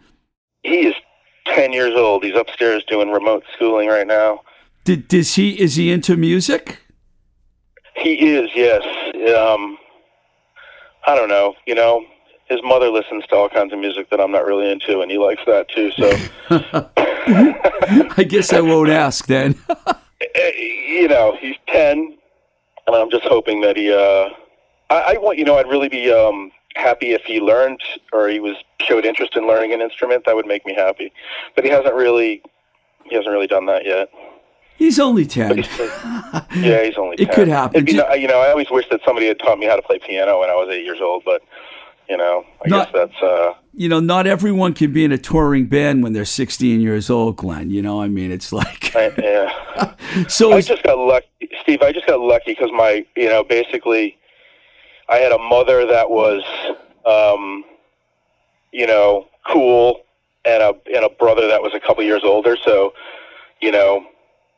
He 0.64 0.88
is 0.88 0.94
ten 1.46 1.72
years 1.72 1.94
old. 1.94 2.24
He's 2.24 2.36
upstairs 2.36 2.84
doing 2.84 3.10
remote 3.10 3.44
schooling 3.54 3.88
right 3.88 4.06
now. 4.06 4.40
Did 4.84 5.08
does 5.08 5.34
he 5.34 5.58
is 5.60 5.76
he 5.76 5.90
into 5.90 6.16
music? 6.16 6.78
He 7.96 8.34
is, 8.34 8.50
yes. 8.54 8.82
Um, 9.36 9.78
I 11.06 11.14
don't 11.14 11.28
know. 11.28 11.54
You 11.66 11.74
know, 11.74 12.04
his 12.48 12.60
mother 12.62 12.90
listens 12.90 13.24
to 13.26 13.36
all 13.36 13.48
kinds 13.48 13.72
of 13.72 13.78
music 13.78 14.10
that 14.10 14.20
I'm 14.20 14.32
not 14.32 14.44
really 14.44 14.70
into, 14.70 15.00
and 15.00 15.10
he 15.10 15.18
likes 15.18 15.42
that 15.46 15.68
too. 15.68 15.90
So, 15.92 16.10
I 18.16 18.24
guess 18.24 18.52
I 18.52 18.60
won't 18.60 18.90
ask 18.90 19.26
then. 19.26 19.58
eh, 20.20 20.50
you 20.88 21.08
know, 21.08 21.36
he's 21.40 21.56
ten, 21.68 22.16
and 22.86 22.96
I'm 22.96 23.10
just 23.10 23.24
hoping 23.24 23.60
that 23.62 23.76
he. 23.76 23.92
Uh, 23.92 24.30
I, 24.90 25.14
I 25.14 25.18
want, 25.18 25.38
you 25.38 25.44
know, 25.44 25.56
I'd 25.56 25.66
really 25.66 25.88
be 25.88 26.12
um, 26.12 26.52
happy 26.76 27.12
if 27.12 27.22
he 27.22 27.40
learned 27.40 27.80
or 28.12 28.28
he 28.28 28.40
was 28.40 28.56
showed 28.80 29.04
interest 29.04 29.36
in 29.36 29.46
learning 29.46 29.72
an 29.72 29.80
instrument. 29.80 30.24
That 30.26 30.34
would 30.36 30.46
make 30.46 30.64
me 30.66 30.74
happy, 30.74 31.12
but 31.54 31.64
he 31.64 31.70
hasn't 31.70 31.94
really. 31.94 32.42
He 33.04 33.14
hasn't 33.14 33.32
really 33.32 33.46
done 33.46 33.66
that 33.66 33.84
yet. 33.84 34.08
He's 34.76 34.98
only 34.98 35.26
ten. 35.26 35.64
Yeah, 36.56 36.84
he's 36.84 36.96
only. 36.96 37.16
10. 37.16 37.28
It 37.28 37.32
could 37.32 37.48
happen. 37.48 37.84
Be 37.84 37.92
you 37.92 38.26
know, 38.26 38.40
I 38.40 38.50
always 38.50 38.70
wish 38.70 38.88
that 38.90 39.00
somebody 39.04 39.26
had 39.26 39.38
taught 39.38 39.58
me 39.58 39.66
how 39.66 39.76
to 39.76 39.82
play 39.82 39.98
piano 39.98 40.40
when 40.40 40.50
I 40.50 40.54
was 40.54 40.68
eight 40.70 40.84
years 40.84 41.00
old, 41.00 41.22
but 41.24 41.42
you 42.08 42.16
know, 42.16 42.44
I 42.64 42.68
Not- 42.68 42.92
guess 42.92 43.08
that's. 43.10 43.22
uh 43.22 43.54
you 43.76 43.88
know, 43.88 43.98
not 43.98 44.26
everyone 44.26 44.72
can 44.72 44.92
be 44.92 45.04
in 45.04 45.10
a 45.10 45.18
touring 45.18 45.66
band 45.66 46.04
when 46.04 46.12
they're 46.12 46.24
16 46.24 46.80
years 46.80 47.10
old, 47.10 47.36
Glenn. 47.36 47.70
You 47.70 47.82
know, 47.82 48.00
I 48.00 48.06
mean, 48.06 48.30
it's 48.30 48.52
like 48.52 48.94
I, 48.94 49.12
yeah. 49.18 49.94
so. 50.28 50.52
I 50.52 50.60
just 50.60 50.84
got 50.84 50.96
lucky, 50.96 51.26
Steve. 51.62 51.82
I 51.82 51.90
just 51.90 52.06
got 52.06 52.20
lucky 52.20 52.52
because 52.52 52.70
my, 52.72 53.04
you 53.16 53.28
know, 53.28 53.42
basically, 53.42 54.16
I 55.08 55.16
had 55.16 55.32
a 55.32 55.38
mother 55.38 55.86
that 55.86 56.10
was, 56.10 56.42
um, 57.04 57.64
you 58.72 58.86
know, 58.86 59.28
cool, 59.46 60.00
and 60.44 60.62
a 60.62 60.74
and 60.94 61.04
a 61.04 61.08
brother 61.08 61.46
that 61.48 61.62
was 61.62 61.74
a 61.74 61.80
couple 61.80 62.02
years 62.02 62.22
older. 62.24 62.56
So, 62.62 62.94
you 63.60 63.70
know, 63.70 64.06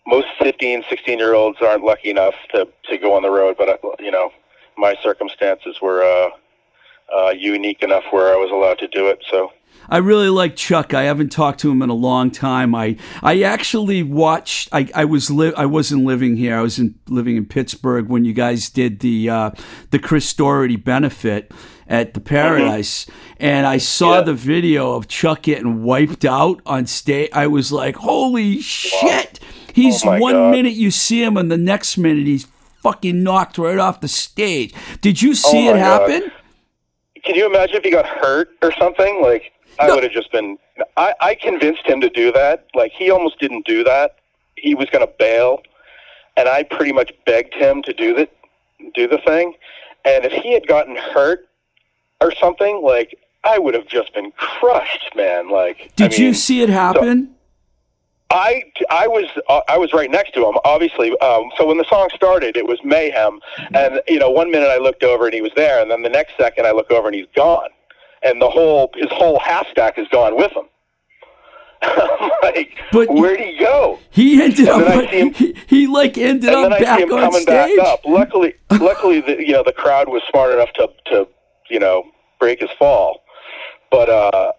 most 0.07 0.28
15, 0.40 0.84
16 0.88 1.18
year 1.18 1.34
olds 1.34 1.59
aren't 1.61 1.84
lucky 1.84 2.11
enough 2.11 2.34
to 2.53 2.68
to 2.88 2.99
go 2.99 3.14
on 3.14 3.22
the 3.22 3.30
road. 3.30 3.57
But 3.59 3.68
uh, 3.68 3.76
you 3.99 4.11
know, 4.11 4.30
my 4.76 4.94
circumstances 5.03 5.80
were 5.80 6.03
uh, 6.03 6.30
uh, 7.14 7.30
unique 7.30 7.82
enough 7.82 8.05
where 8.11 8.32
I 8.32 8.36
was 8.36 8.51
allowed 8.51 8.78
to 8.78 8.88
do 8.88 9.09
it. 9.09 9.24
So. 9.30 9.53
I 9.88 9.98
really 9.98 10.28
like 10.28 10.56
Chuck. 10.56 10.94
I 10.94 11.04
haven't 11.04 11.30
talked 11.30 11.60
to 11.60 11.70
him 11.70 11.80
in 11.82 11.90
a 11.90 11.94
long 11.94 12.30
time. 12.30 12.74
I 12.74 12.96
I 13.22 13.42
actually 13.42 14.02
watched. 14.02 14.68
I, 14.72 14.88
I 14.94 15.04
was 15.04 15.30
li- 15.30 15.52
I 15.56 15.66
wasn't 15.66 16.04
living 16.04 16.36
here. 16.36 16.56
I 16.58 16.60
was 16.62 16.78
in, 16.78 16.96
living 17.08 17.36
in 17.36 17.46
Pittsburgh 17.46 18.08
when 18.08 18.24
you 18.24 18.32
guys 18.32 18.68
did 18.68 18.98
the 19.00 19.30
uh, 19.30 19.50
the 19.90 19.98
Chris 20.00 20.32
Doherty 20.34 20.74
benefit 20.76 21.52
at 21.88 22.14
the 22.14 22.20
Paradise, 22.20 23.06
and 23.38 23.64
I 23.64 23.76
saw 23.78 24.16
Yeah. 24.16 24.22
the 24.22 24.34
video 24.34 24.94
of 24.94 25.06
Chuck 25.06 25.42
getting 25.42 25.84
wiped 25.84 26.24
out 26.24 26.60
on 26.66 26.86
stage. 26.86 27.30
I 27.32 27.46
was 27.46 27.70
like, 27.70 27.94
"Holy 27.96 28.60
shit!" 28.60 29.38
He's 29.72 30.04
Oh 30.04 30.18
one 30.18 30.32
God. 30.34 30.50
minute 30.50 30.72
you 30.72 30.90
see 30.90 31.22
him, 31.22 31.36
and 31.36 31.48
the 31.52 31.56
next 31.58 31.96
minute 31.96 32.26
he's 32.26 32.48
fucking 32.82 33.22
knocked 33.22 33.56
right 33.58 33.78
off 33.78 34.00
the 34.00 34.08
stage. 34.08 34.74
Did 35.00 35.22
you 35.22 35.34
see 35.36 35.68
Oh 35.68 35.70
it 35.70 35.74
my 35.74 35.78
God. 35.80 36.10
happen? 36.10 36.32
Can 37.24 37.34
you 37.34 37.46
imagine 37.46 37.76
if 37.76 37.84
he 37.84 37.90
got 37.90 38.06
hurt 38.06 38.48
or 38.62 38.72
something? 38.78 39.20
Like 39.22 39.52
I 39.78 39.86
No. 39.86 39.94
would 39.94 40.04
have 40.04 40.12
just 40.12 40.30
been. 40.32 40.58
I, 40.96 41.14
I 41.20 41.34
convinced 41.34 41.86
him 41.86 42.00
to 42.00 42.08
do 42.10 42.32
that. 42.32 42.66
Like 42.74 42.92
he 42.92 43.10
almost 43.10 43.38
didn't 43.38 43.66
do 43.66 43.84
that. 43.84 44.16
He 44.56 44.74
was 44.74 44.88
going 44.90 45.06
to 45.06 45.12
bail, 45.18 45.62
and 46.36 46.48
I 46.48 46.62
pretty 46.62 46.92
much 46.92 47.12
begged 47.26 47.54
him 47.54 47.82
to 47.82 47.92
do 47.92 48.14
the 48.14 48.28
do 48.94 49.06
the 49.06 49.18
thing. 49.18 49.54
And 50.04 50.24
if 50.24 50.32
he 50.32 50.52
had 50.54 50.66
gotten 50.66 50.96
hurt 50.96 51.48
or 52.20 52.32
something, 52.32 52.82
like 52.82 53.18
I 53.44 53.58
would 53.58 53.74
have 53.74 53.86
just 53.86 54.14
been 54.14 54.32
crushed, 54.32 55.10
man. 55.14 55.50
Like 55.50 55.92
Did 55.96 56.14
I 56.14 56.16
you 56.16 56.34
see 56.34 56.62
it 56.62 56.68
happen? 56.68 57.32
I, 58.28 58.64
I 58.90 59.06
was 59.06 59.26
uh, 59.48 59.60
I 59.68 59.78
was 59.78 59.92
right 59.92 60.10
next 60.10 60.34
to 60.34 60.44
him, 60.44 60.56
obviously. 60.64 61.16
Um, 61.20 61.44
so 61.56 61.64
when 61.66 61.78
the 61.78 61.84
song 61.88 62.08
started, 62.14 62.56
it 62.56 62.66
was 62.66 62.78
mayhem, 62.82 63.38
and 63.72 64.00
you 64.08 64.18
know, 64.18 64.30
one 64.30 64.50
minute 64.50 64.68
I 64.68 64.78
looked 64.78 65.04
over 65.04 65.26
and 65.26 65.34
he 65.34 65.42
was 65.42 65.52
there, 65.54 65.80
and 65.80 65.88
then 65.90 66.02
the 66.02 66.08
next 66.08 66.36
second 66.36 66.66
I 66.66 66.72
look 66.72 66.90
over 66.90 67.06
and 67.06 67.14
he's 67.14 67.28
gone, 67.36 67.68
and 68.26 68.40
the 68.42 68.50
whole 68.50 68.90
his 68.94 69.10
whole 69.10 69.38
half 69.38 69.66
stack 69.70 69.98
is 69.98 70.06
gone 70.08 70.36
with 70.36 70.52
him. 70.52 70.64
Like, 72.42 72.70
But- 72.92 73.08
where'd 73.10 73.40
he 73.40 73.56
go? 73.58 73.98
He 74.10 74.40
ended 74.42 74.60
And 74.68 74.82
up. 74.82 74.88
then 74.88 74.98
I 75.06 75.10
see 75.10 75.18
him- 75.18 75.32
he, 75.34 75.56
he 75.66 75.86
like 75.86 76.16
ended 76.18 76.48
and 76.50 76.56
up 76.56 76.70
then 76.70 76.72
I 76.72 76.80
back 76.84 76.98
see 76.98 77.02
him 77.04 77.12
on 77.12 77.20
coming 77.20 77.40
stage. 77.42 77.76
back 77.78 77.86
up. 77.86 78.00
Luckily, 78.04 78.54
luckily, 78.80 79.20
the 79.20 79.36
you 79.44 79.52
know 79.52 79.62
the 79.64 79.72
crowd 79.72 80.08
was 80.08 80.22
smart 80.30 80.52
enough 80.52 80.72
to 80.74 80.88
to 81.06 81.28
you 81.70 81.78
know 81.80 82.04
break 82.38 82.60
his 82.60 82.70
fall, 82.78 83.22
but 83.90 84.08
uh, 84.08 84.52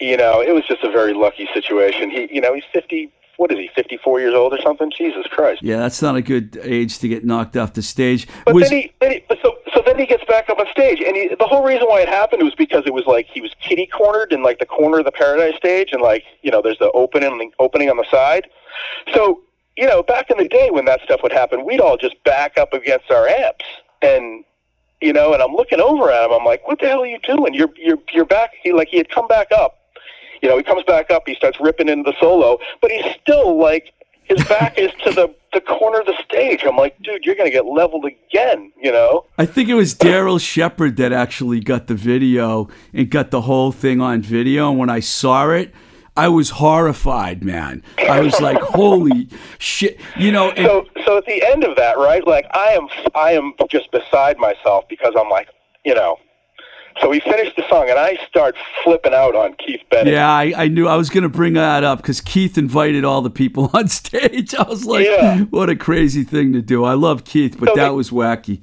you 0.00 0.16
know 0.16 0.40
it 0.40 0.52
was 0.54 0.64
just 0.66 0.82
a 0.82 0.90
very 0.90 1.12
lucky 1.14 1.48
situation. 1.54 2.10
He 2.10 2.28
you 2.32 2.40
know 2.40 2.54
he's 2.54 2.64
fifty. 2.72 3.12
What 3.36 3.52
is 3.52 3.58
he? 3.58 3.68
Fifty 3.76 3.98
four 4.02 4.18
years 4.20 4.34
old 4.34 4.54
or 4.54 4.60
something? 4.62 4.90
Jesus 4.96 5.26
Christ! 5.26 5.62
Yeah, 5.62 5.76
that's 5.76 6.00
not 6.00 6.16
a 6.16 6.22
good 6.22 6.58
age 6.62 6.98
to 7.00 7.08
get 7.08 7.24
knocked 7.24 7.56
off 7.56 7.74
the 7.74 7.82
stage. 7.82 8.26
But 8.46 8.54
Was 8.54 8.70
then 8.70 8.80
he, 8.80 8.92
then 9.00 9.12
he 9.12 9.24
but 9.28 9.38
so 9.42 9.56
then 9.96 10.06
he 10.06 10.06
gets 10.06 10.24
back 10.24 10.50
up 10.50 10.58
on 10.58 10.66
stage, 10.70 11.00
and 11.00 11.16
he, 11.16 11.34
the 11.38 11.46
whole 11.46 11.64
reason 11.64 11.86
why 11.86 12.00
it 12.00 12.08
happened 12.08 12.42
was 12.42 12.54
because 12.54 12.84
it 12.86 12.92
was 12.92 13.06
like 13.06 13.26
he 13.26 13.40
was 13.40 13.54
kitty 13.60 13.86
cornered 13.86 14.32
in 14.32 14.42
like 14.42 14.58
the 14.58 14.66
corner 14.66 14.98
of 14.98 15.04
the 15.04 15.12
Paradise 15.12 15.56
stage, 15.56 15.90
and 15.92 16.02
like 16.02 16.24
you 16.42 16.50
know 16.50 16.60
there's 16.60 16.78
the 16.78 16.90
opening 16.92 17.52
opening 17.58 17.88
on 17.88 17.96
the 17.96 18.06
side. 18.10 18.46
So 19.14 19.40
you 19.76 19.86
know 19.86 20.02
back 20.02 20.30
in 20.30 20.36
the 20.36 20.48
day 20.48 20.70
when 20.70 20.84
that 20.84 21.00
stuff 21.02 21.20
would 21.22 21.32
happen, 21.32 21.64
we'd 21.64 21.80
all 21.80 21.96
just 21.96 22.22
back 22.24 22.58
up 22.58 22.74
against 22.74 23.10
our 23.10 23.26
amps, 23.26 23.64
and 24.02 24.44
you 25.00 25.12
know, 25.12 25.32
and 25.32 25.42
I'm 25.42 25.52
looking 25.52 25.80
over 25.80 26.10
at 26.10 26.26
him, 26.26 26.32
I'm 26.32 26.44
like, 26.44 26.66
what 26.66 26.80
the 26.80 26.88
hell 26.88 27.02
are 27.02 27.06
you 27.06 27.18
doing? 27.20 27.54
You're 27.54 27.70
you're 27.76 27.98
you're 28.12 28.26
back. 28.26 28.50
He 28.62 28.72
like 28.72 28.88
he 28.88 28.98
had 28.98 29.08
come 29.08 29.26
back 29.28 29.48
up. 29.52 29.78
You 30.42 30.50
know, 30.50 30.58
he 30.58 30.62
comes 30.62 30.84
back 30.84 31.10
up, 31.10 31.22
he 31.26 31.34
starts 31.34 31.58
ripping 31.60 31.88
into 31.88 32.10
the 32.10 32.16
solo, 32.20 32.58
but 32.82 32.90
he's 32.90 33.14
still 33.22 33.58
like 33.58 33.92
his 34.28 34.44
back 34.48 34.78
is 34.78 34.90
to 35.04 35.10
the 35.12 35.34
the 35.52 35.60
corner 35.60 36.00
of 36.00 36.06
the 36.06 36.14
stage. 36.22 36.64
I'm 36.66 36.76
like, 36.76 37.00
dude, 37.02 37.24
you're 37.24 37.34
gonna 37.34 37.50
get 37.50 37.66
leveled 37.66 38.04
again. 38.04 38.72
You 38.80 38.92
know. 38.92 39.26
I 39.38 39.46
think 39.46 39.68
it 39.68 39.74
was 39.74 39.94
Daryl 39.94 40.40
Shepard 40.40 40.96
that 40.96 41.12
actually 41.12 41.60
got 41.60 41.86
the 41.86 41.94
video 41.94 42.68
and 42.92 43.10
got 43.10 43.30
the 43.30 43.42
whole 43.42 43.72
thing 43.72 44.00
on 44.00 44.22
video. 44.22 44.70
And 44.70 44.78
when 44.78 44.90
I 44.90 45.00
saw 45.00 45.50
it, 45.50 45.72
I 46.16 46.28
was 46.28 46.50
horrified, 46.50 47.44
man. 47.44 47.82
I 47.98 48.20
was 48.20 48.40
like, 48.40 48.58
"Holy 48.60 49.28
shit!" 49.58 50.00
You 50.18 50.32
know, 50.32 50.50
and, 50.50 50.66
so 50.66 50.86
so 51.06 51.16
at 51.18 51.26
the 51.26 51.42
end 51.42 51.64
of 51.64 51.76
that 51.76 51.96
right 51.96 52.26
like 52.26 52.46
i 52.52 52.70
am 52.72 52.88
i 53.14 53.32
am 53.32 53.54
just 53.70 53.90
beside 53.92 54.36
myself 54.38 54.84
because 54.88 55.14
i'm 55.16 55.30
like 55.30 55.48
you 55.84 55.94
know 55.94 56.18
so 57.00 57.08
we 57.08 57.20
finished 57.20 57.54
the 57.56 57.68
song 57.68 57.88
and 57.90 57.98
i 57.98 58.16
start 58.28 58.54
flipping 58.82 59.12
out 59.14 59.34
on 59.34 59.54
keith 59.54 59.80
bennett 59.90 60.12
yeah, 60.14 60.30
I, 60.30 60.52
I 60.56 60.68
knew 60.68 60.86
I 60.88 60.96
was 60.96 61.10
going 61.10 61.22
to 61.22 61.28
bring 61.28 61.54
that 61.54 61.84
up 61.84 61.98
because 61.98 62.20
Keith 62.20 62.56
invited 62.58 63.04
all 63.04 63.22
the 63.22 63.30
people 63.30 63.70
on 63.74 63.88
stage. 63.88 64.54
I 64.54 64.62
was 64.62 64.84
like, 64.86 65.06
Yeah. 65.06 65.40
"What 65.50 65.68
a 65.70 65.76
crazy 65.76 66.22
thing 66.24 66.52
to 66.54 66.62
do!" 66.62 66.84
I 66.84 66.94
love 66.94 67.24
Keith, 67.24 67.56
but 67.58 67.70
So 67.70 67.74
that 67.76 67.88
they- 67.88 67.94
was 67.94 68.10
wacky. 68.10 68.62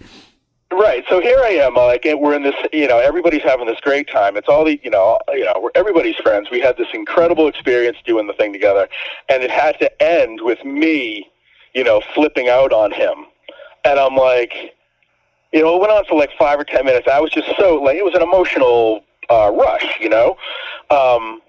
right 0.72 1.04
so 1.08 1.22
here 1.22 1.38
i 1.44 1.50
am 1.50 1.78
uh, 1.78 1.86
like 1.86 2.04
we're 2.06 2.34
in 2.34 2.42
this 2.44 2.56
you 2.72 2.88
know 2.88 2.98
everybody's 2.98 3.44
having 3.44 3.68
this 3.68 3.80
great 3.82 4.10
time 4.10 4.36
it's 4.36 4.50
all 4.50 4.66
the 4.66 4.80
you 4.84 4.90
know 4.90 5.20
uh, 5.30 5.34
you 5.34 5.46
know 5.46 5.54
we're 5.62 5.70
everybody's 5.76 6.16
friends 6.16 6.50
we 6.52 6.60
had 6.60 6.76
this 6.78 6.88
incredible 6.94 7.48
experience 7.48 7.98
doing 8.06 8.26
the 8.26 8.34
thing 8.34 8.52
together 8.52 8.88
and 9.30 9.44
it 9.44 9.52
had 9.52 9.78
to 9.80 9.88
end 10.04 10.40
with 10.42 10.64
me 10.66 11.30
you 11.76 11.84
know 11.84 12.02
flipping 12.16 12.50
out 12.50 12.74
on 12.74 12.92
him 12.92 13.26
and 13.86 14.00
i'm 14.00 14.16
like 14.16 14.73
you 15.54 15.62
know, 15.62 15.76
it 15.76 15.80
went 15.80 15.92
on 15.92 16.04
for 16.06 16.18
like 16.18 16.32
five 16.38 16.60
or 16.60 16.64
ten 16.64 16.84
minutes. 16.84 17.08
I 17.08 17.20
was 17.20 17.30
just 17.32 17.48
so 17.58 17.76
like 17.76 17.96
it 17.96 18.04
was 18.04 18.16
an 18.16 18.24
emotional 18.24 19.04
uh, 19.30 19.52
rush, 19.54 20.00
you 20.00 20.10
know, 20.10 20.36
um, 20.90 21.42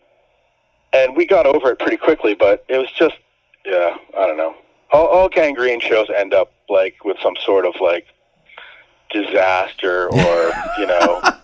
and 0.93 1.17
we 1.17 1.27
got 1.27 1.47
over 1.47 1.71
it 1.71 1.79
pretty 1.79 1.97
quickly. 1.97 2.35
But 2.35 2.65
it 2.69 2.77
was 2.79 2.91
just, 2.93 3.17
yeah, 3.65 3.97
I 4.17 4.27
don't 4.27 4.37
know. 4.37 4.55
All, 4.93 5.07
all 5.07 5.29
Gang 5.29 5.55
Green 5.55 5.81
shows 5.81 6.09
end 6.15 6.35
up 6.35 6.53
like 6.69 7.05
with 7.05 7.17
some 7.23 7.35
sort 7.45 7.67
of 7.67 7.75
like 7.81 8.07
disaster 9.11 10.09
or 10.13 10.53
you 10.79 10.87
know. 10.87 11.23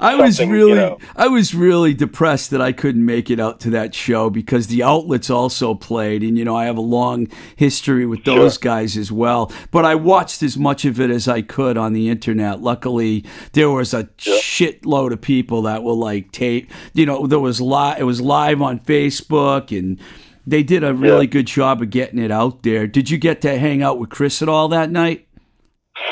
I 0.00 0.14
was 0.16 0.40
really, 0.40 0.70
you 0.70 0.74
know. 0.76 0.98
I 1.16 1.28
was 1.28 1.54
really 1.54 1.94
depressed 1.94 2.50
that 2.50 2.60
I 2.60 2.72
couldn't 2.72 3.04
make 3.04 3.30
it 3.30 3.40
out 3.40 3.60
to 3.60 3.70
that 3.70 3.94
show 3.94 4.30
because 4.30 4.66
the 4.68 4.82
outlets 4.82 5.30
also 5.30 5.74
played, 5.74 6.22
and 6.22 6.36
you 6.38 6.44
know 6.44 6.56
I 6.56 6.64
have 6.66 6.76
a 6.76 6.80
long 6.82 7.28
history 7.56 8.06
with 8.06 8.24
those 8.24 8.54
Sure. 8.54 8.60
guys 8.60 8.96
as 8.96 9.10
well. 9.12 9.50
But 9.70 9.84
I 9.84 9.94
watched 9.94 10.42
as 10.42 10.56
much 10.58 10.84
of 10.84 11.00
it 11.00 11.10
as 11.10 11.28
I 11.28 11.42
could 11.42 11.76
on 11.76 11.92
the 11.92 12.08
internet. 12.08 12.60
Luckily, 12.62 13.24
there 13.52 13.70
was 13.70 13.94
a 13.94 14.04
shitload 14.18 15.12
of 15.12 15.20
people 15.20 15.62
that 15.62 15.82
were 15.82 15.92
like 15.92 16.32
tape. 16.32 16.70
You 16.92 17.06
know, 17.06 17.26
there 17.26 17.38
was 17.40 17.60
live. 17.60 18.00
It 18.00 18.04
was 18.04 18.20
live 18.20 18.60
on 18.62 18.80
Facebook, 18.80 19.76
and 19.76 19.98
they 20.46 20.62
did 20.62 20.84
a 20.84 20.92
really 20.92 21.26
Yeah. 21.26 21.30
good 21.30 21.46
job 21.46 21.80
of 21.82 21.90
getting 21.90 22.18
it 22.18 22.30
out 22.30 22.62
there. 22.62 22.86
Did 22.86 23.10
you 23.10 23.18
get 23.18 23.40
to 23.42 23.58
hang 23.58 23.82
out 23.82 23.98
with 23.98 24.10
Chris 24.10 24.42
at 24.42 24.48
all 24.48 24.68
that 24.68 24.90
night? 24.90 25.26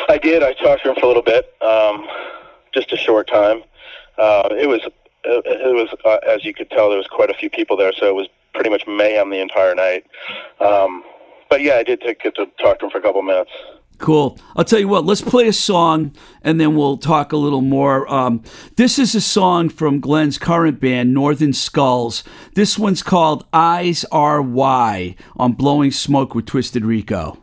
I 0.08 0.16
did. 0.18 0.42
I 0.42 0.52
talked 0.54 0.84
to 0.84 0.90
him 0.90 0.94
for 0.96 1.04
a 1.04 1.08
little 1.08 1.22
bit, 1.22 1.52
um, 1.60 2.06
just 2.72 2.92
a 2.92 2.96
short 2.96 3.28
time. 3.28 3.62
Uh, 4.18 4.48
it 4.52 4.68
was, 4.68 4.80
it, 5.24 5.46
it 5.46 5.74
was, 5.74 5.88
uh, 6.04 6.18
as 6.28 6.44
you 6.44 6.54
could 6.54 6.70
tell, 6.70 6.88
there 6.88 6.98
was 6.98 7.08
quite 7.08 7.30
a 7.30 7.34
few 7.34 7.50
people 7.50 7.76
there, 7.76 7.92
so 7.92 8.06
it 8.06 8.14
was 8.14 8.28
pretty 8.54 8.70
much 8.70 8.86
mayhem 8.86 9.30
the 9.30 9.40
entire 9.40 9.74
night. 9.74 10.06
Um, 10.60 11.02
but 11.48 11.62
yeah, 11.62 11.74
I 11.74 11.82
did 11.82 12.00
get 12.00 12.34
to 12.36 12.46
talk 12.60 12.78
to 12.80 12.86
him 12.86 12.90
for 12.90 12.98
a 12.98 13.02
couple 13.02 13.22
minutes. 13.22 13.50
Cool. 13.98 14.36
I'll 14.56 14.64
tell 14.64 14.80
you 14.80 14.88
what, 14.88 15.04
let's 15.04 15.20
play 15.20 15.46
a 15.46 15.52
song 15.52 16.12
and 16.42 16.60
then 16.60 16.74
we'll 16.74 16.96
talk 16.96 17.32
a 17.32 17.36
little 17.36 17.60
more. 17.60 18.12
Um, 18.12 18.42
this 18.76 18.98
is 18.98 19.14
a 19.14 19.20
song 19.20 19.68
from 19.68 20.00
Glenn's 20.00 20.38
current 20.38 20.80
band, 20.80 21.14
Northern 21.14 21.52
Skulls. 21.52 22.24
This 22.54 22.76
one's 22.76 23.02
called 23.02 23.46
Eyes 23.52 24.04
Are 24.10 24.42
Why 24.42 25.14
on 25.36 25.52
Blowing 25.52 25.92
Smoke 25.92 26.34
with 26.34 26.46
Twisted 26.46 26.84
Rico. 26.84 27.41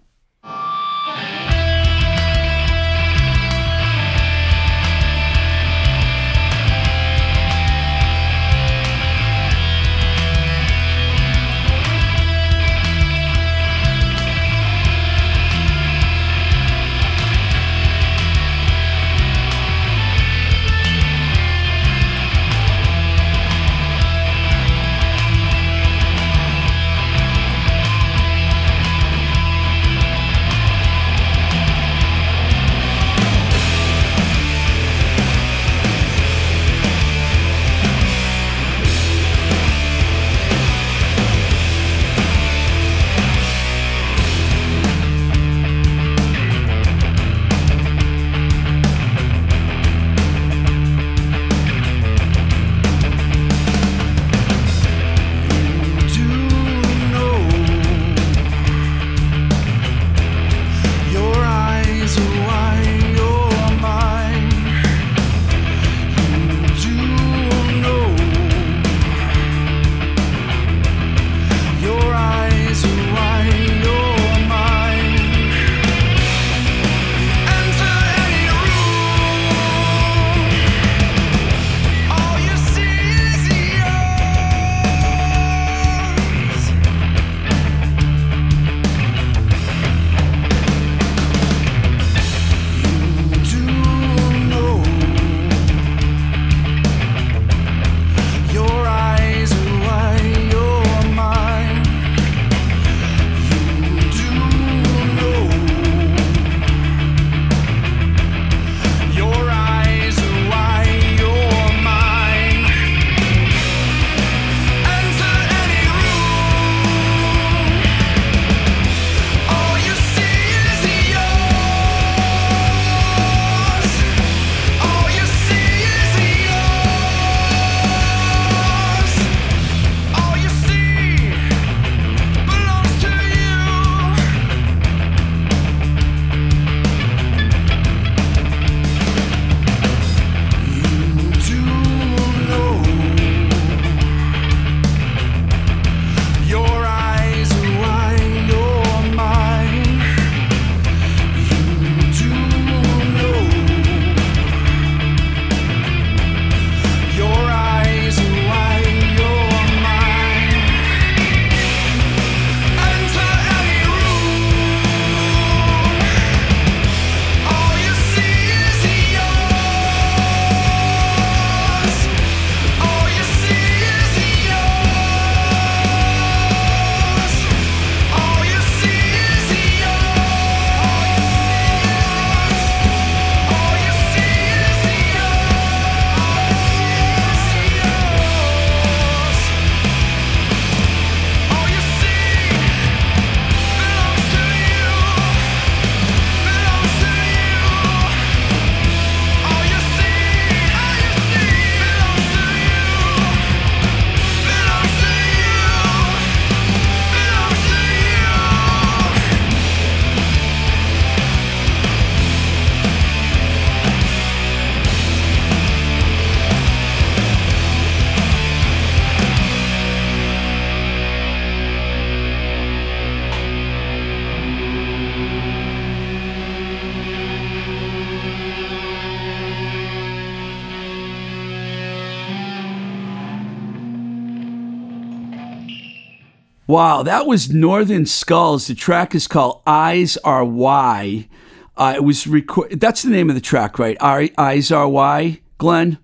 Wow, 236.69 237.01
that 237.01 237.25
was 237.25 237.49
Northern 237.49 238.05
Skulls. 238.05 238.67
The 238.67 238.75
track 238.75 239.15
is 239.15 239.27
called 239.27 239.63
Eyes 239.65 240.17
Are 240.17 240.45
Why. 240.45 241.27
Uh, 241.75 241.93
it 241.95 242.03
was 242.03 242.27
record. 242.27 242.79
That's 242.79 243.01
the 243.01 243.09
name 243.09 243.27
of 243.27 243.33
the 243.33 243.41
track, 243.41 243.79
right? 243.79 243.97
Eyes 243.99 244.71
Are 244.71 244.87
Why, 244.87 245.41
Glenn. 245.57 245.97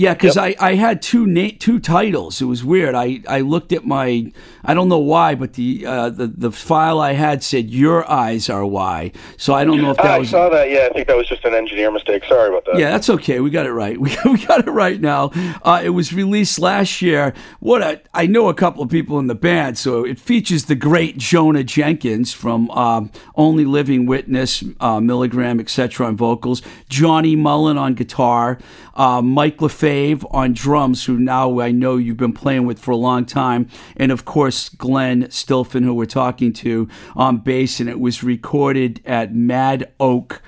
Yeah, 0.00 0.14
because 0.14 0.36
yep. 0.36 0.56
I, 0.58 0.70
I 0.70 0.74
had 0.76 1.02
two 1.02 1.26
na- 1.26 1.50
two 1.58 1.78
titles. 1.78 2.40
It 2.40 2.46
was 2.46 2.64
weird. 2.64 2.94
I, 2.94 3.20
I 3.28 3.40
looked 3.42 3.70
at 3.70 3.84
my 3.84 4.32
I 4.64 4.72
don't 4.72 4.88
know 4.88 4.98
why, 4.98 5.34
but 5.34 5.54
the 5.54 5.84
uh, 5.84 6.08
the 6.08 6.26
the 6.26 6.50
file 6.50 7.00
I 7.00 7.12
had 7.12 7.42
said 7.42 7.68
your 7.68 8.10
eyes 8.10 8.48
are 8.48 8.64
why. 8.64 9.12
So 9.36 9.52
I 9.52 9.64
don't 9.64 9.82
know 9.82 9.90
if 9.90 9.98
that 9.98 10.06
I 10.06 10.18
was. 10.18 10.28
I 10.28 10.30
saw 10.30 10.48
that. 10.48 10.70
Yeah, 10.70 10.88
I 10.90 10.94
think 10.94 11.06
that 11.08 11.16
was 11.18 11.28
just 11.28 11.44
an 11.44 11.54
engineer 11.54 11.90
mistake. 11.90 12.24
Sorry 12.24 12.48
about 12.48 12.64
that. 12.64 12.78
Yeah, 12.78 12.90
that's 12.90 13.10
okay. 13.10 13.40
We 13.40 13.50
got 13.50 13.66
it 13.66 13.72
right. 13.72 13.98
We, 14.00 14.16
we 14.24 14.46
got 14.46 14.66
it 14.66 14.70
right 14.70 14.98
now. 14.98 15.30
Uh, 15.62 15.82
it 15.84 15.90
was 15.90 16.12
released 16.14 16.58
last 16.58 17.02
year. 17.02 17.34
What 17.58 17.82
a, 17.82 18.00
I 18.14 18.26
know 18.26 18.48
a 18.48 18.54
couple 18.54 18.82
of 18.82 18.88
people 18.88 19.18
in 19.18 19.26
the 19.26 19.34
band, 19.34 19.76
so 19.76 20.04
it 20.04 20.18
features 20.18 20.64
the 20.64 20.74
great 20.74 21.18
Jonah 21.18 21.62
Jenkins 21.62 22.32
from 22.32 22.70
um, 22.70 23.10
Only 23.34 23.66
Living 23.66 24.06
Witness, 24.06 24.64
uh, 24.80 25.00
Milligram, 25.00 25.60
etc. 25.60 26.06
on 26.06 26.16
vocals, 26.16 26.62
Johnny 26.88 27.36
Mullen 27.36 27.76
on 27.76 27.94
guitar, 27.94 28.58
uh, 28.94 29.20
Mike 29.20 29.60
LaFave 29.90 30.26
on 30.30 30.52
drums, 30.52 31.04
who 31.04 31.18
now 31.18 31.60
I 31.60 31.70
know 31.70 31.96
you've 31.96 32.16
been 32.16 32.32
playing 32.32 32.66
with 32.66 32.78
for 32.78 32.92
a 32.92 32.96
long 32.96 33.24
time, 33.24 33.68
and 33.96 34.12
of 34.12 34.24
course 34.24 34.68
Glenn 34.68 35.24
Stilphen, 35.24 35.84
who 35.84 35.94
we're 35.94 36.06
talking 36.06 36.52
to, 36.54 36.88
on 37.16 37.38
bass, 37.38 37.80
and 37.80 37.88
it 37.88 38.00
was 38.00 38.22
recorded 38.22 39.00
at 39.04 39.34
Mad 39.34 39.92
Oak 39.98 40.42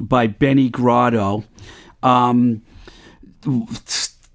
by 0.00 0.26
Benny 0.26 0.68
Grotto. 0.68 1.44
Um, 2.02 2.62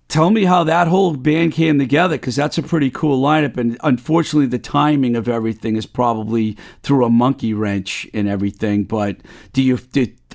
tell 0.07 0.30
me 0.30 0.45
how 0.45 0.64
that 0.64 0.88
whole 0.88 1.16
band 1.16 1.53
came 1.53 1.80
together 1.80 2.16
because 2.16 2.36
that's 2.36 2.57
a 2.57 2.64
pretty 2.64 2.89
cool 2.89 3.22
lineup. 3.22 3.57
And 3.57 3.78
unfortunately 3.84 4.47
the 4.47 4.59
timing 4.59 5.16
of 5.16 5.28
everything 5.30 5.76
is 5.76 5.86
probably 5.86 6.57
through 6.84 7.05
a 7.05 7.09
monkey 7.09 7.53
wrench 7.53 8.07
and 8.14 8.28
everything. 8.28 8.84
But 8.84 9.18
do 9.53 9.61
you 9.61 9.80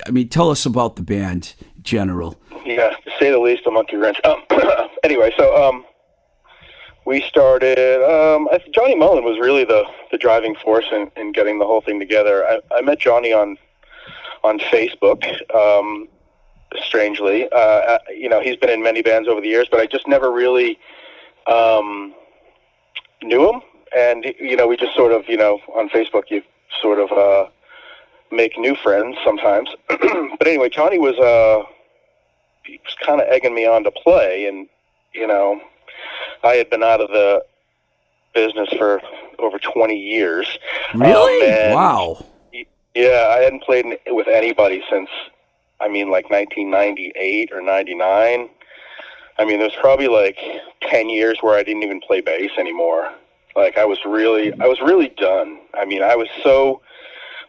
i 0.07 0.11
mean 0.11 0.29
tell 0.29 0.51
us 0.51 0.65
about 0.65 0.97
the 0.97 1.03
band 1.03 1.55
general. 1.83 2.41
Yeah 2.65 2.95
say 3.19 3.31
the 3.31 3.39
least 3.39 3.67
a 3.67 3.71
monkey 3.71 3.97
wrench 3.97 4.21
um, 4.25 4.43
anyway 5.05 5.33
so 5.37 5.69
um, 5.69 5.85
we 7.09 7.23
started. 7.23 8.05
Um, 8.05 8.49
Johnny 8.71 8.95
Mullen 8.95 9.25
was 9.25 9.39
really 9.39 9.65
the, 9.65 9.85
the 10.11 10.19
driving 10.19 10.55
force 10.55 10.85
in, 10.93 11.11
in 11.17 11.33
getting 11.33 11.59
the 11.59 11.65
whole 11.65 11.81
thing 11.81 11.99
together. 11.99 12.45
I, 12.45 12.61
I 12.71 12.83
met 12.83 13.01
Johnny 13.01 13.33
on 13.33 13.57
on 14.45 14.59
Facebook. 14.59 15.25
Um, 15.55 16.07
strangely, 16.77 17.49
uh, 17.51 17.57
uh, 17.57 17.99
you 18.15 18.29
know, 18.29 18.43
he's 18.43 18.57
been 18.57 18.69
in 18.69 18.83
many 18.83 19.01
bands 19.01 19.27
over 19.27 19.41
the 19.41 19.49
years, 19.49 19.69
but 19.71 19.81
I 19.81 19.87
just 19.87 20.07
never 20.07 20.31
really 20.31 20.79
um, 21.47 22.15
knew 23.23 23.49
him. 23.49 23.63
And 23.97 24.27
you 24.39 24.55
know, 24.55 24.67
we 24.69 24.77
just 24.77 24.95
sort 24.95 25.13
of, 25.13 25.27
you 25.29 25.39
know, 25.39 25.61
on 25.75 25.89
Facebook, 25.89 26.25
you 26.29 26.43
sort 26.83 26.99
of 26.99 27.11
uh, 27.11 27.49
make 28.31 28.59
new 28.59 28.77
friends 28.77 29.17
sometimes. 29.25 29.71
but 29.89 30.47
anyway, 30.47 30.69
Johnny 30.69 30.99
was 30.99 31.17
uh, 31.19 31.65
he 32.69 32.81
was 32.85 32.95
kind 33.05 33.21
of 33.21 33.29
egging 33.29 33.55
me 33.55 33.67
on 33.67 33.85
to 33.85 33.91
play, 33.91 34.47
and 34.47 34.69
you 35.15 35.27
know, 35.27 35.61
I 36.45 36.55
had 36.55 36.71
been 36.71 36.83
out 36.83 37.01
of 37.01 37.09
the 37.09 37.45
business 38.35 38.69
for 38.77 39.01
over 39.39 39.59
20 39.59 39.97
years. 39.97 40.59
Really? 40.95 41.51
Um, 41.51 41.75
wow. 41.75 42.27
Yeah, 42.95 43.35
I 43.37 43.43
hadn't 43.43 43.63
played 43.63 43.87
with 44.09 44.29
anybody 44.29 44.83
since, 44.91 45.09
I 45.81 45.89
mean, 45.89 46.11
like 46.11 46.31
1998 46.31 47.51
or 47.53 47.63
99. 47.63 48.49
I 49.39 49.45
mean, 49.45 49.59
there's 49.61 49.77
probably 49.81 50.09
like 50.09 50.39
10 50.83 51.09
years 51.09 51.39
where 51.41 51.57
I 51.57 51.63
didn't 51.63 51.85
even 51.85 52.01
play 52.01 52.21
bass 52.21 52.51
anymore. 52.59 53.13
Like 53.55 53.79
I 53.79 53.85
was 53.85 53.99
really, 54.05 54.53
I 54.61 54.67
was 54.67 54.81
really 54.81 55.09
done. 55.17 55.61
I 55.75 55.85
mean, 55.85 56.03
I 56.03 56.17
was 56.17 56.29
so. 56.43 56.81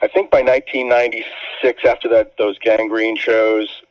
I 0.02 0.08
think 0.08 0.32
by 0.32 0.42
1996, 0.42 1.84
after 1.84 2.08
that, 2.10 2.38
those 2.38 2.58
Gang 2.60 2.88
Green 2.88 3.18
shows, 3.18 3.82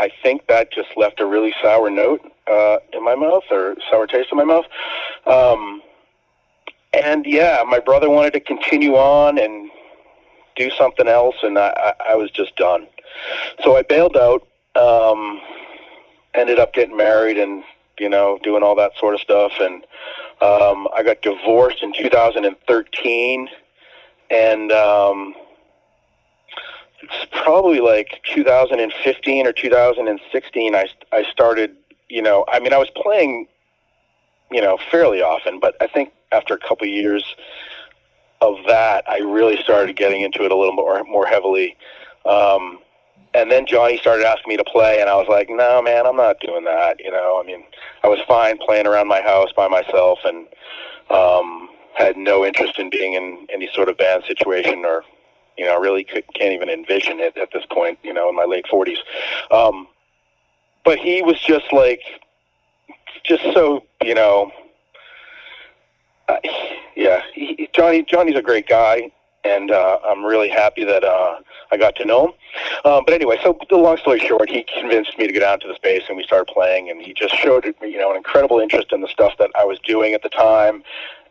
I 0.00 0.10
think 0.22 0.46
that 0.46 0.72
just 0.72 0.96
left 0.96 1.20
a 1.20 1.26
really 1.26 1.52
sour 1.62 1.90
note 1.90 2.22
uh, 2.50 2.78
in 2.94 3.04
my 3.04 3.14
mouth 3.14 3.44
or 3.50 3.76
sour 3.90 4.06
taste 4.06 4.30
in 4.32 4.38
my 4.38 4.44
mouth. 4.44 4.64
Um, 5.26 5.82
and 6.94 7.26
yeah, 7.26 7.62
my 7.68 7.80
brother 7.80 8.08
wanted 8.08 8.32
to 8.32 8.40
continue 8.40 8.94
on 8.94 9.36
and 9.36 9.70
do 10.56 10.70
something 10.70 11.06
else, 11.06 11.36
and 11.42 11.58
I, 11.58 11.92
I 12.08 12.14
was 12.14 12.30
just 12.30 12.56
done. 12.56 12.86
So 13.62 13.76
I 13.76 13.82
bailed 13.82 14.16
out. 14.16 14.46
Um, 14.74 15.40
ended 16.34 16.58
up 16.58 16.72
getting 16.72 16.96
married 16.96 17.36
and 17.36 17.62
you 17.98 18.08
know 18.08 18.38
doing 18.42 18.62
all 18.62 18.76
that 18.76 18.92
sort 18.98 19.14
of 19.14 19.20
stuff, 19.20 19.52
and 19.60 19.84
um, 20.40 20.88
I 20.96 21.02
got 21.04 21.20
divorced 21.20 21.82
in 21.82 21.92
2013, 21.92 23.48
and 24.30 24.72
um, 24.72 25.34
probably 27.42 27.80
like 27.80 28.20
2015 28.34 29.46
or 29.46 29.52
2016 29.52 30.74
I, 30.74 30.88
I 31.12 31.24
started 31.30 31.76
you 32.08 32.22
know 32.22 32.44
i 32.48 32.60
mean 32.60 32.72
i 32.72 32.78
was 32.78 32.90
playing 32.94 33.46
you 34.50 34.60
know 34.60 34.78
fairly 34.90 35.22
often 35.22 35.58
but 35.58 35.74
i 35.80 35.86
think 35.86 36.12
after 36.32 36.54
a 36.54 36.58
couple 36.58 36.86
of 36.86 36.92
years 36.92 37.24
of 38.40 38.56
that 38.66 39.04
i 39.08 39.18
really 39.18 39.56
started 39.62 39.96
getting 39.96 40.20
into 40.20 40.44
it 40.44 40.52
a 40.52 40.56
little 40.56 40.74
more 40.74 41.02
more 41.04 41.26
heavily. 41.26 41.76
Um, 42.26 42.80
and 43.32 43.50
then 43.50 43.64
johnny 43.66 43.96
started 43.96 44.26
asking 44.26 44.50
me 44.50 44.56
to 44.56 44.64
play 44.64 45.00
and 45.00 45.08
i 45.08 45.14
was 45.14 45.28
like 45.28 45.48
no 45.48 45.80
man 45.80 46.06
i'm 46.06 46.16
not 46.16 46.36
doing 46.40 46.64
that 46.64 47.00
you 47.00 47.10
know? 47.10 47.40
I 47.42 47.46
mean 47.46 47.64
i 48.02 48.08
was 48.08 48.18
fine 48.28 48.58
playing 48.58 48.86
around 48.86 49.08
my 49.08 49.22
house 49.22 49.50
by 49.56 49.68
myself 49.68 50.18
and 50.24 50.46
um, 51.10 51.68
had 51.94 52.16
no 52.16 52.44
interest 52.44 52.78
in 52.78 52.90
being 52.90 53.14
in 53.14 53.46
any 53.52 53.68
sort 53.72 53.88
of 53.88 53.96
band 53.96 54.24
situation 54.26 54.84
or 54.84 55.04
you 55.56 55.64
know, 55.64 55.74
I 55.74 55.78
really 55.78 56.04
could, 56.04 56.24
can't 56.34 56.52
even 56.52 56.68
envision 56.68 57.20
it 57.20 57.36
at 57.36 57.50
this 57.52 57.64
point, 57.70 57.98
you 58.02 58.12
know, 58.12 58.28
in 58.28 58.36
my 58.36 58.44
late 58.44 58.66
40s. 58.72 58.98
Um, 59.50 59.88
but 60.84 60.98
he 60.98 61.22
was 61.22 61.40
just 61.40 61.72
like, 61.72 62.02
just 63.24 63.42
so, 63.54 63.84
you 64.02 64.14
know, 64.14 64.50
uh, 66.28 66.36
yeah, 66.96 67.22
he, 67.34 67.68
Johnny, 67.72 68.02
Johnny's 68.02 68.36
a 68.36 68.42
great 68.42 68.66
guy. 68.66 69.10
And 69.42 69.70
uh, 69.70 69.98
I'm 70.04 70.22
really 70.22 70.50
happy 70.50 70.84
that 70.84 71.02
uh, 71.02 71.36
I 71.72 71.78
got 71.78 71.96
to 71.96 72.04
know 72.04 72.26
him. 72.26 72.32
Um, 72.84 73.04
but 73.06 73.14
anyway, 73.14 73.38
so 73.42 73.58
the 73.70 73.76
long 73.76 73.96
story 73.96 74.18
short, 74.18 74.50
he 74.50 74.66
convinced 74.78 75.16
me 75.16 75.26
to 75.26 75.32
go 75.32 75.40
down 75.40 75.60
to 75.60 75.66
the 75.66 75.74
space, 75.76 76.02
and 76.08 76.16
we 76.18 76.24
started 76.24 76.52
playing. 76.52 76.90
And 76.90 77.00
he 77.00 77.14
just 77.14 77.34
showed, 77.36 77.64
you 77.80 77.96
know, 77.96 78.10
an 78.10 78.18
incredible 78.18 78.58
interest 78.58 78.92
in 78.92 79.00
the 79.00 79.08
stuff 79.08 79.32
that 79.38 79.50
I 79.58 79.64
was 79.64 79.78
doing 79.78 80.12
at 80.12 80.22
the 80.22 80.28
time. 80.28 80.82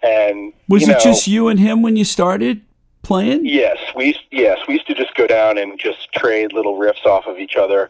And 0.01 0.53
was 0.67 0.87
it 0.87 0.93
know, 0.93 0.99
just 0.99 1.27
you 1.27 1.49
and 1.49 1.59
him 1.59 1.83
when 1.83 1.95
you 1.97 2.03
started? 2.03 2.61
Playing? 3.09 3.43
Yes, 3.43 3.77
we 3.95 4.15
yes 4.29 4.59
we 4.67 4.75
used 4.75 4.85
to 4.85 4.93
just 4.93 5.15
go 5.15 5.25
down 5.25 5.57
and 5.57 5.79
just 5.79 6.13
trade 6.13 6.53
little 6.53 6.77
riffs 6.77 7.03
off 7.07 7.25
of 7.25 7.39
each 7.39 7.55
other 7.55 7.89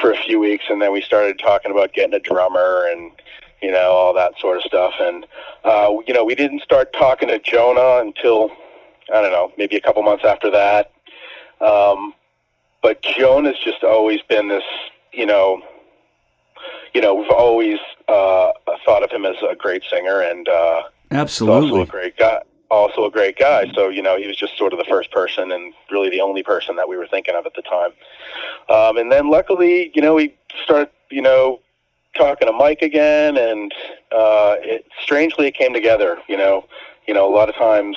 for 0.00 0.10
a 0.12 0.16
few 0.16 0.40
weeks, 0.40 0.64
and 0.68 0.82
then 0.82 0.92
we 0.92 1.00
started 1.00 1.38
talking 1.38 1.70
about 1.70 1.92
getting 1.92 2.14
a 2.14 2.18
drummer 2.18 2.88
and 2.90 3.12
you 3.62 3.70
know 3.70 3.92
all 3.92 4.12
that 4.12 4.32
sort 4.40 4.56
of 4.56 4.64
stuff. 4.64 4.94
And 5.00 5.24
uh, 5.64 5.94
you 6.08 6.12
know 6.12 6.24
we 6.24 6.34
didn't 6.34 6.62
start 6.62 6.92
talking 6.92 7.28
to 7.28 7.38
Jonah 7.38 8.00
until 8.00 8.50
I 9.14 9.22
don't 9.22 9.30
know 9.30 9.52
maybe 9.56 9.76
a 9.76 9.80
couple 9.80 10.02
months 10.02 10.24
after 10.24 10.50
that. 10.50 10.90
Um, 11.60 12.12
but 12.82 13.00
Jonah's 13.02 13.58
just 13.64 13.84
always 13.84 14.20
been 14.28 14.48
this 14.48 14.64
you 15.12 15.26
know 15.26 15.62
you 16.92 17.00
know 17.00 17.14
we've 17.14 17.30
always 17.30 17.78
uh, 18.08 18.50
thought 18.84 19.04
of 19.04 19.12
him 19.12 19.24
as 19.24 19.36
a 19.48 19.54
great 19.54 19.84
singer 19.88 20.22
and 20.22 20.48
uh, 20.48 20.82
absolutely 21.12 21.82
a 21.82 21.86
great 21.86 22.16
guy 22.16 22.40
also 22.70 23.04
a 23.04 23.10
great 23.10 23.38
guy. 23.38 23.70
So, 23.74 23.88
you 23.88 24.02
know, 24.02 24.16
he 24.16 24.26
was 24.26 24.36
just 24.36 24.56
sort 24.56 24.72
of 24.72 24.78
the 24.78 24.84
first 24.84 25.10
person 25.10 25.52
and 25.52 25.72
really 25.90 26.10
the 26.10 26.20
only 26.20 26.42
person 26.42 26.76
that 26.76 26.88
we 26.88 26.96
were 26.96 27.06
thinking 27.06 27.34
of 27.34 27.46
at 27.46 27.54
the 27.54 27.62
time. 27.62 27.90
Um, 28.68 28.96
and 28.96 29.10
then 29.10 29.30
luckily, 29.30 29.92
you 29.94 30.02
know, 30.02 30.14
we 30.14 30.34
started, 30.64 30.90
you 31.10 31.22
know, 31.22 31.60
talking 32.16 32.48
to 32.48 32.52
Mike 32.52 32.82
again 32.82 33.36
and 33.36 33.72
uh, 34.12 34.56
it 34.60 34.86
strangely 35.02 35.46
it 35.46 35.54
came 35.54 35.72
together, 35.72 36.18
you 36.28 36.36
know. 36.36 36.64
You 37.06 37.14
know, 37.14 37.28
a 37.28 37.34
lot 37.34 37.48
of 37.48 37.54
times 37.54 37.96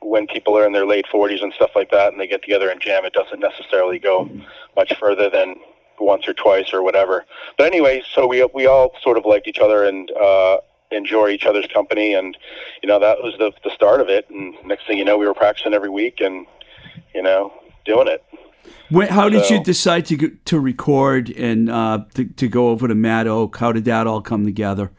when 0.00 0.26
people 0.26 0.56
are 0.56 0.66
in 0.66 0.72
their 0.72 0.86
late 0.86 1.04
40s 1.12 1.42
and 1.42 1.52
stuff 1.52 1.72
like 1.74 1.90
that 1.90 2.12
and 2.12 2.20
they 2.20 2.26
get 2.26 2.42
together 2.42 2.70
and 2.70 2.80
jam, 2.80 3.04
it 3.04 3.12
doesn't 3.12 3.40
necessarily 3.40 3.98
go 3.98 4.30
much 4.74 4.94
further 4.98 5.28
than 5.28 5.56
once 5.98 6.26
or 6.26 6.32
twice 6.32 6.72
or 6.72 6.82
whatever. 6.82 7.26
But 7.58 7.66
anyway, 7.66 8.02
so 8.14 8.26
we 8.26 8.42
we 8.54 8.66
all 8.66 8.92
sort 9.02 9.18
of 9.18 9.26
liked 9.26 9.46
each 9.46 9.58
other 9.58 9.84
and 9.84 10.10
uh, 10.12 10.58
enjoy 10.90 11.28
each 11.28 11.44
other's 11.44 11.66
company, 11.66 12.14
and 12.14 12.36
you 12.82 12.88
know 12.88 12.98
that 12.98 13.18
was 13.22 13.34
the 13.38 13.52
the 13.64 13.70
start 13.74 14.00
of 14.00 14.08
it. 14.08 14.28
And 14.30 14.54
next 14.64 14.86
thing 14.86 14.98
you 14.98 15.04
know, 15.04 15.18
we 15.18 15.26
were 15.26 15.34
practicing 15.34 15.74
every 15.74 15.90
week, 15.90 16.20
and 16.20 16.46
you 17.14 17.22
know, 17.22 17.52
doing 17.84 18.08
it. 18.08 18.24
When, 18.90 19.08
how 19.08 19.28
did 19.28 19.48
you 19.48 19.62
decide 19.62 20.06
to 20.06 20.36
to 20.44 20.60
record 20.60 21.30
and 21.30 21.70
uh, 21.70 22.04
to, 22.14 22.24
to 22.24 22.48
go 22.48 22.68
over 22.68 22.88
to 22.88 22.94
Mad 22.94 23.26
Oak? 23.26 23.56
How 23.56 23.72
did 23.72 23.84
that 23.86 24.06
all 24.06 24.20
come 24.20 24.44
together? 24.44 24.90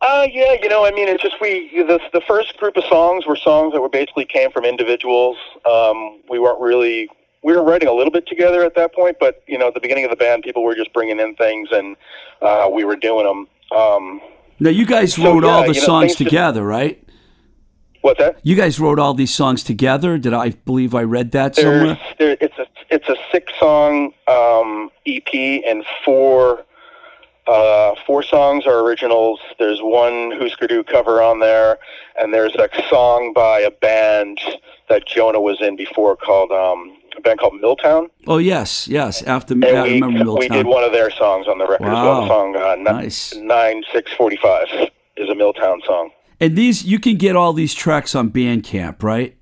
Uh, 0.00 0.26
yeah, 0.30 0.54
you 0.62 0.68
know, 0.68 0.84
I 0.84 0.90
mean, 0.90 1.08
it's 1.08 1.22
just 1.22 1.36
we 1.40 1.70
the 1.74 1.98
the 2.12 2.20
first 2.26 2.56
group 2.58 2.76
of 2.76 2.84
songs 2.84 3.26
were 3.26 3.36
songs 3.36 3.72
that 3.72 3.80
were 3.80 3.88
basically 3.88 4.26
came 4.26 4.50
from 4.50 4.64
individuals. 4.64 5.38
Um, 5.64 6.20
we 6.28 6.38
weren't 6.38 6.60
really 6.60 7.08
we 7.42 7.54
were 7.54 7.62
writing 7.62 7.88
a 7.88 7.92
little 7.92 8.10
bit 8.10 8.26
together 8.26 8.64
at 8.64 8.74
that 8.74 8.94
point, 8.94 9.16
but 9.18 9.42
you 9.46 9.56
know, 9.56 9.68
at 9.68 9.74
the 9.74 9.80
beginning 9.80 10.04
of 10.04 10.10
the 10.10 10.16
band, 10.16 10.42
people 10.42 10.62
were 10.62 10.74
just 10.74 10.92
bringing 10.92 11.20
in 11.20 11.34
things, 11.36 11.68
and 11.72 11.96
uh, 12.42 12.68
we 12.70 12.84
were 12.84 12.96
doing 12.96 13.24
them. 13.24 13.48
Um, 13.78 14.20
now 14.60 14.70
you 14.70 14.86
guys 14.86 15.18
wrote 15.18 15.42
so, 15.42 15.46
yeah, 15.46 15.52
all 15.52 15.66
the 15.66 15.74
songs 15.74 16.14
together, 16.14 16.64
right? 16.64 17.00
What's 18.00 18.18
that? 18.18 18.38
You 18.42 18.54
guys 18.54 18.78
wrote 18.78 18.98
all 18.98 19.14
these 19.14 19.32
songs 19.32 19.64
together. 19.64 20.18
Did 20.18 20.34
I 20.34 20.50
believe 20.50 20.94
I 20.94 21.04
read 21.04 21.32
that 21.32 21.54
There's, 21.54 21.64
somewhere? 21.64 22.00
there, 22.18 22.36
it's 22.40 22.58
a 22.58 22.66
it's 22.90 23.08
a 23.08 23.16
six 23.32 23.52
song 23.58 24.12
um, 24.28 24.90
EP 25.06 25.32
and 25.66 25.84
four 26.04 26.64
uh, 27.46 27.94
four 28.06 28.22
songs 28.22 28.66
are 28.66 28.80
originals. 28.80 29.40
There's 29.58 29.80
one 29.80 30.32
Husker 30.38 30.66
Du 30.66 30.82
cover 30.84 31.22
on 31.22 31.40
there, 31.40 31.78
and 32.18 32.32
there's 32.32 32.54
a 32.54 32.68
song 32.88 33.32
by 33.34 33.60
a 33.60 33.70
band 33.70 34.40
that 34.88 35.06
Jonah 35.06 35.40
was 35.40 35.60
in 35.60 35.76
before 35.76 36.16
called 36.16 36.52
um, 36.52 36.96
a 37.16 37.20
band 37.20 37.38
called 37.38 37.54
Miltown. 37.62 38.08
Oh 38.26 38.38
yes, 38.38 38.86
yes. 38.88 39.22
After 39.22 39.54
And 39.54 39.64
I 39.64 39.82
we, 39.84 39.94
remember 40.00 40.32
we 40.34 40.48
did 40.48 40.66
one 40.66 40.84
of 40.84 40.92
their 40.92 41.10
songs 41.10 41.46
on 41.48 41.58
the 41.58 41.66
record 41.66 41.86
as 41.86 41.92
Wow. 41.92 42.04
well. 42.04 42.20
The 42.22 42.28
song 42.28 42.56
uh, 42.56 42.74
ni- 42.76 42.82
Nice. 43.02 43.34
nine 43.36 43.82
six 43.92 44.12
forty 44.12 44.36
five 44.36 44.66
is 45.16 45.28
a 45.28 45.34
Miltown 45.34 45.84
song. 45.84 46.10
And 46.40 46.56
these 46.56 46.84
you 46.84 46.98
can 46.98 47.16
get 47.16 47.36
all 47.36 47.52
these 47.52 47.74
tracks 47.74 48.14
on 48.14 48.30
Bandcamp, 48.30 49.02
right? 49.02 49.36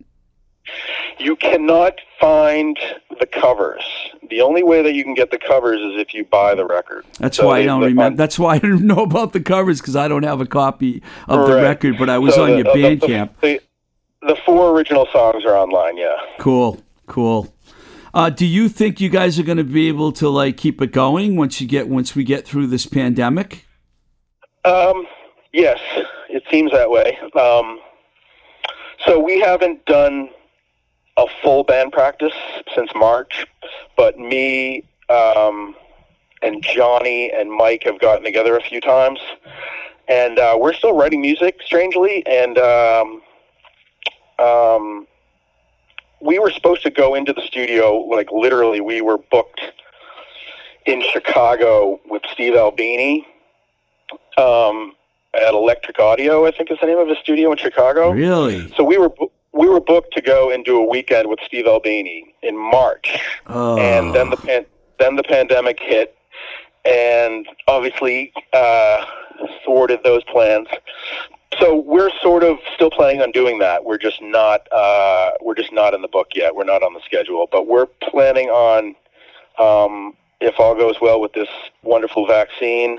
You 1.19 1.37
cannot 1.37 1.95
find 2.21 2.79
the 3.21 3.27
covers. 3.27 3.83
The 4.31 4.41
only 4.41 4.63
way 4.63 4.83
that 4.83 4.95
you 4.95 5.05
can 5.05 5.15
get 5.15 5.31
the 5.31 5.39
covers 5.39 5.81
is 5.81 6.01
if 6.01 6.15
you 6.15 6.25
buy 6.25 6.55
the 6.55 6.65
record. 6.65 7.05
That's 7.19 7.37
So 7.37 7.47
why 7.49 7.59
I 7.59 7.65
don't 7.65 7.83
remember. 7.83 8.17
That's 8.17 8.39
why 8.39 8.55
I 8.55 8.59
don't 8.59 8.87
know 8.87 9.03
about 9.03 9.33
the 9.33 9.41
covers 9.41 9.81
because 9.81 9.97
I 9.97 10.09
don't 10.09 10.23
have 10.23 10.41
a 10.41 10.47
copy 10.47 11.03
of 11.29 11.47
the 11.49 11.57
record. 11.57 11.99
But 11.99 12.09
I 12.09 12.19
was 12.19 12.35
So 12.35 12.45
on 12.45 12.51
the- 12.51 12.57
your 12.59 12.65
the- 12.65 12.73
the- 12.97 13.07
Bandcamp. 13.07 13.31
The, 13.41 13.61
the 14.23 14.37
four 14.47 14.71
original 14.71 15.07
songs 15.13 15.45
are 15.45 15.57
online. 15.57 15.97
Yeah. 15.97 16.15
Cool, 16.39 16.81
cool. 17.07 17.53
Uh, 18.15 18.29
do 18.29 18.45
you 18.45 18.69
think 18.69 19.01
you 19.01 19.09
guys 19.09 19.39
are 19.39 19.43
going 19.43 19.59
to 19.59 19.65
be 19.65 19.89
able 19.89 20.13
to 20.13 20.29
like 20.29 20.57
keep 20.57 20.83
it 20.83 20.93
going 20.93 21.37
once 21.37 21.61
you 21.61 21.67
get 21.67 21.89
once 21.89 22.15
we 22.15 22.25
get 22.25 22.47
through 22.47 22.67
this 22.67 22.85
pandemic? 22.85 23.67
Um, 24.65 25.07
yes, 25.53 25.79
it 26.29 26.43
seems 26.51 26.73
that 26.73 26.91
way. 26.91 27.19
Um, 27.39 27.81
so 29.07 29.19
we 29.19 29.41
haven't 29.41 29.85
done 29.87 30.29
a 31.17 31.27
full 31.43 31.65
band 31.65 31.93
practice 31.93 32.35
since 32.75 32.91
March, 32.95 33.47
but 33.97 34.19
me 34.19 34.85
um, 35.09 35.75
and 36.43 36.63
Johnny 36.63 37.31
and 37.31 37.51
Mike 37.51 37.83
have 37.85 37.99
gotten 37.99 38.25
together 38.25 38.57
a 38.57 38.63
few 38.63 38.81
times, 38.81 39.21
and 40.09 40.39
uh, 40.39 40.57
we're 40.59 40.75
still 40.75 40.97
writing 40.97 41.21
music, 41.23 41.61
strangely, 41.65 42.25
and 42.27 42.59
um, 42.59 43.23
um, 44.39 45.07
we 46.23 46.39
were 46.39 46.51
supposed 46.51 46.83
to 46.85 46.91
go 46.91 47.15
into 47.15 47.33
the 47.33 47.43
studio 47.43 47.97
like 47.97 48.31
literally. 48.33 48.81
We 48.81 49.01
were 49.01 49.19
booked 49.19 49.61
in 50.87 51.03
Chicago 51.13 52.01
with 52.09 52.23
Steve 52.33 52.55
Albini 52.55 53.27
um, 54.39 54.95
at 55.35 55.55
Electric 55.55 55.99
Audio, 55.99 56.47
I 56.47 56.51
think 56.51 56.71
is 56.71 56.79
the 56.81 56.87
name 56.87 56.99
of 56.99 57.09
the 57.09 57.17
studio 57.23 57.51
in 57.53 57.59
Chicago. 57.59 58.11
Really? 58.13 58.73
So 58.77 58.85
we 58.85 58.99
were 58.99 59.11
we 59.53 59.69
were 59.69 59.81
booked 59.81 60.15
to 60.15 60.23
go 60.23 60.51
and 60.51 60.65
do 60.65 60.81
a 60.81 60.89
weekend 60.89 61.29
with 61.29 61.39
Steve 61.47 61.67
Albini 61.67 62.35
in 62.43 62.57
March, 62.57 63.19
Oh, 63.47 63.77
and 63.79 64.15
then 64.15 64.31
the 64.31 64.37
pan- 64.37 64.67
then 64.99 65.17
the 65.17 65.23
pandemic 65.23 65.79
hit, 65.81 66.17
and 66.85 67.47
obviously 67.69 68.33
uh, 68.53 69.05
thwarted 69.65 70.01
those 70.05 70.25
plans. 70.25 70.69
So 71.61 71.77
we're 71.77 72.11
sort 72.23 72.45
of 72.45 72.59
still 72.75 72.91
planning 72.91 73.21
on 73.21 73.31
doing 73.31 73.59
that. 73.59 73.85
We're 73.85 73.99
just 73.99 74.23
not 74.23 74.67
uh, 74.73 75.33
we're 75.43 75.55
just 75.55 75.73
not 75.73 75.95
in 75.95 76.03
the 76.03 76.09
book 76.09 76.29
yet. 76.35 76.55
We're 76.55 76.65
not 76.65 76.83
on 76.83 76.95
the 76.95 77.01
schedule, 77.05 77.47
but 77.51 77.67
we're 77.67 77.87
planning 78.11 78.49
on 78.49 78.95
um, 79.59 80.15
if 80.41 80.59
all 80.59 80.75
goes 80.75 80.97
well 81.01 81.21
with 81.21 81.35
this 81.35 81.49
wonderful 81.83 82.27
vaccine 82.27 82.99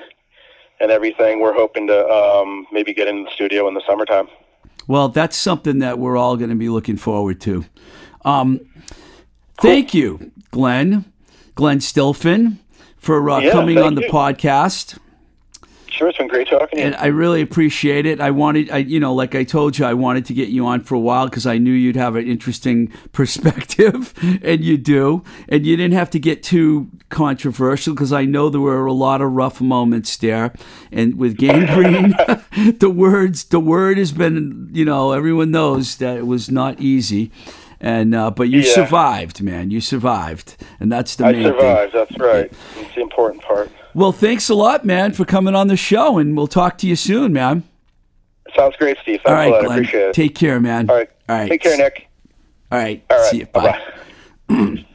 and 0.79 0.91
everything. 0.91 1.39
We're 1.39 1.53
hoping 1.53 1.87
to 1.87 2.07
um, 2.07 2.67
maybe 2.71 2.93
get 2.93 3.07
into 3.07 3.23
the 3.23 3.31
studio 3.31 3.67
in 3.67 3.73
the 3.73 3.81
summertime. 3.87 4.27
well, 4.87 5.09
that's 5.09 5.35
something 5.35 5.79
that 5.79 5.97
we're 5.97 6.17
all 6.17 6.37
going 6.37 6.51
to 6.51 6.55
be 6.55 6.69
looking 6.69 6.97
forward 6.97 7.41
to. 7.41 7.65
Um, 8.23 8.61
thank 9.61 9.93
you, 9.93 10.31
Glenn, 10.51 11.05
Glenn 11.55 11.79
Stilphen, 11.79 12.59
for 13.03 13.29
uh, 13.29 13.39
Yeah, 13.39 13.51
coming 13.51 13.77
on 13.77 13.95
the 13.95 14.03
you. 14.03 14.09
podcast. 14.09 14.97
Sure, 15.89 16.07
it's 16.07 16.17
been 16.17 16.27
great 16.27 16.47
talking 16.47 16.69
to 16.69 16.77
you. 16.79 16.83
And 16.85 16.95
I 16.95 17.05
really 17.07 17.41
appreciate 17.41 18.07
it. 18.07 18.19
I 18.19 18.31
wanted, 18.31 18.71
I, 18.71 18.77
you 18.77 18.99
know, 18.99 19.13
like 19.13 19.35
I 19.35 19.43
told 19.43 19.77
you, 19.77 19.85
I 19.85 19.93
wanted 19.93 20.25
to 20.25 20.33
get 20.33 20.49
you 20.49 20.65
on 20.65 20.81
for 20.81 20.95
a 20.95 20.99
while 20.99 21.27
because 21.27 21.45
I 21.45 21.59
knew 21.59 21.71
you'd 21.71 21.95
have 21.97 22.15
an 22.15 22.25
interesting 22.25 22.87
perspective, 23.11 24.11
and 24.43 24.63
you 24.63 24.77
do. 24.79 25.23
And 25.47 25.67
you 25.67 25.77
didn't 25.77 25.93
have 25.93 26.09
to 26.11 26.19
get 26.19 26.41
too 26.41 26.89
controversial 27.09 27.93
because 27.93 28.11
I 28.11 28.25
know 28.25 28.49
there 28.49 28.59
were 28.59 28.87
a 28.87 28.93
lot 28.93 29.21
of 29.21 29.33
rough 29.33 29.61
moments 29.61 30.17
there. 30.17 30.51
And 30.91 31.15
with 31.19 31.37
Gang 31.37 31.67
Green, 31.67 32.15
the 32.79 32.89
words, 32.89 33.43
the 33.43 33.59
word 33.59 33.99
has 33.99 34.11
been, 34.11 34.71
you 34.73 34.85
know, 34.85 35.11
everyone 35.11 35.51
knows 35.51 35.97
that 35.97 36.17
it 36.17 36.25
was 36.25 36.49
not 36.49 36.79
easy. 36.79 37.29
And 37.85 38.15
uh, 38.15 38.31
but 38.31 38.47
you 38.49 38.61
Yeah. 38.61 38.73
survived, 38.73 39.41
man. 39.43 39.69
You 39.69 39.81
survived, 39.81 40.55
and 40.79 40.89
that's 40.89 41.17
the 41.17 41.25
I 41.25 41.31
main 41.33 41.43
thing. 41.43 41.51
survived. 41.51 41.93
That's 41.93 42.17
right. 42.17 42.51
It's 42.77 42.95
the 42.95 43.01
important 43.01 43.43
part. 43.43 43.69
Well, 43.93 44.13
thanks 44.13 44.47
a 44.49 44.55
lot, 44.55 44.85
man, 44.85 45.11
for 45.11 45.25
coming 45.25 45.53
on 45.53 45.67
the 45.67 45.75
show, 45.75 46.17
and 46.17 46.35
we'll 46.37 46.47
talk 46.47 46.77
to 46.79 46.87
you 46.87 46.95
soon, 46.95 47.33
man. 47.33 47.63
Sounds 48.55 48.75
great, 48.77 48.97
Steve. 49.01 49.19
Thanks 49.25 49.29
All 49.29 49.33
right, 49.35 49.65
Glenn. 49.65 49.79
appreciate 49.79 50.01
it. 50.09 50.13
Take 50.15 50.33
care, 50.33 50.61
man. 50.61 50.89
All 50.89 50.95
right. 50.95 51.09
All 51.27 51.37
right. 51.37 51.49
Take 51.49 51.61
care, 51.61 51.75
Nick. 51.77 52.07
All 52.71 52.79
right. 52.79 53.03
All 53.09 53.17
right. 53.17 53.29
See 53.29 53.37
you. 53.39 53.45
Bye. 53.47 53.79
Bye-bye. 54.47 54.85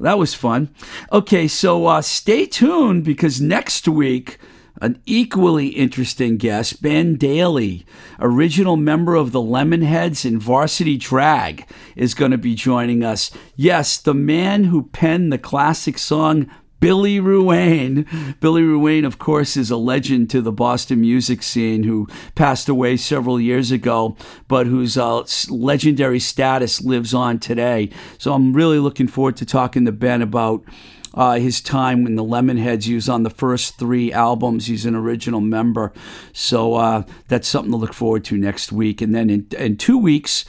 That 0.00 0.18
was 0.18 0.34
fun. 0.34 0.70
Okay, 1.12 1.46
so 1.48 1.86
uh, 1.86 2.00
stay 2.02 2.46
tuned 2.46 3.04
because 3.04 3.40
next 3.40 3.86
week, 3.88 4.38
an 4.80 5.00
equally 5.06 5.68
interesting 5.68 6.36
guest, 6.36 6.82
Ben 6.82 7.16
Deily, 7.16 7.84
original 8.20 8.76
member 8.76 9.14
of 9.14 9.32
the 9.32 9.40
Lemonheads 9.40 10.24
and 10.24 10.40
Varsity 10.40 10.96
Drag, 10.96 11.66
is 11.96 12.14
going 12.14 12.30
to 12.30 12.38
be 12.38 12.54
joining 12.54 13.02
us. 13.02 13.30
Yes, 13.56 13.98
the 13.98 14.14
man 14.14 14.64
who 14.64 14.84
penned 14.84 15.32
the 15.32 15.38
classic 15.38 15.98
song 15.98 16.50
Billy 16.80 17.18
Ruane. 17.18 18.06
Billy 18.40 18.62
Ruane, 18.62 19.04
of 19.04 19.18
course, 19.18 19.56
is 19.56 19.70
a 19.70 19.76
legend 19.76 20.30
to 20.30 20.40
the 20.40 20.52
Boston 20.52 21.00
music 21.00 21.42
scene 21.42 21.82
who 21.82 22.06
passed 22.34 22.68
away 22.68 22.96
several 22.96 23.40
years 23.40 23.72
ago, 23.72 24.16
but 24.46 24.66
whose 24.66 24.96
uh, 24.96 25.24
legendary 25.48 26.20
status 26.20 26.80
lives 26.80 27.12
on 27.12 27.40
today. 27.40 27.90
So 28.18 28.32
I'm 28.32 28.52
really 28.52 28.78
looking 28.78 29.08
forward 29.08 29.36
to 29.38 29.46
talking 29.46 29.86
to 29.86 29.92
Ben 29.92 30.22
about 30.22 30.64
uh, 31.18 31.34
his 31.34 31.60
time 31.60 32.04
when 32.04 32.14
the 32.14 32.24
Lemonheads. 32.24 32.84
He 32.84 32.94
was 32.94 33.08
on 33.08 33.24
the 33.24 33.30
first 33.30 33.76
three 33.76 34.12
albums. 34.12 34.66
He's 34.66 34.86
an 34.86 34.94
original 34.94 35.40
member. 35.40 35.92
So 36.32 36.74
uh, 36.74 37.02
that's 37.26 37.48
something 37.48 37.72
to 37.72 37.76
look 37.76 37.92
forward 37.92 38.24
to 38.26 38.38
next 38.38 38.70
week. 38.70 39.02
And 39.02 39.12
then 39.12 39.28
in, 39.28 39.48
in 39.58 39.76
two 39.76 39.98
weeks, 39.98 40.44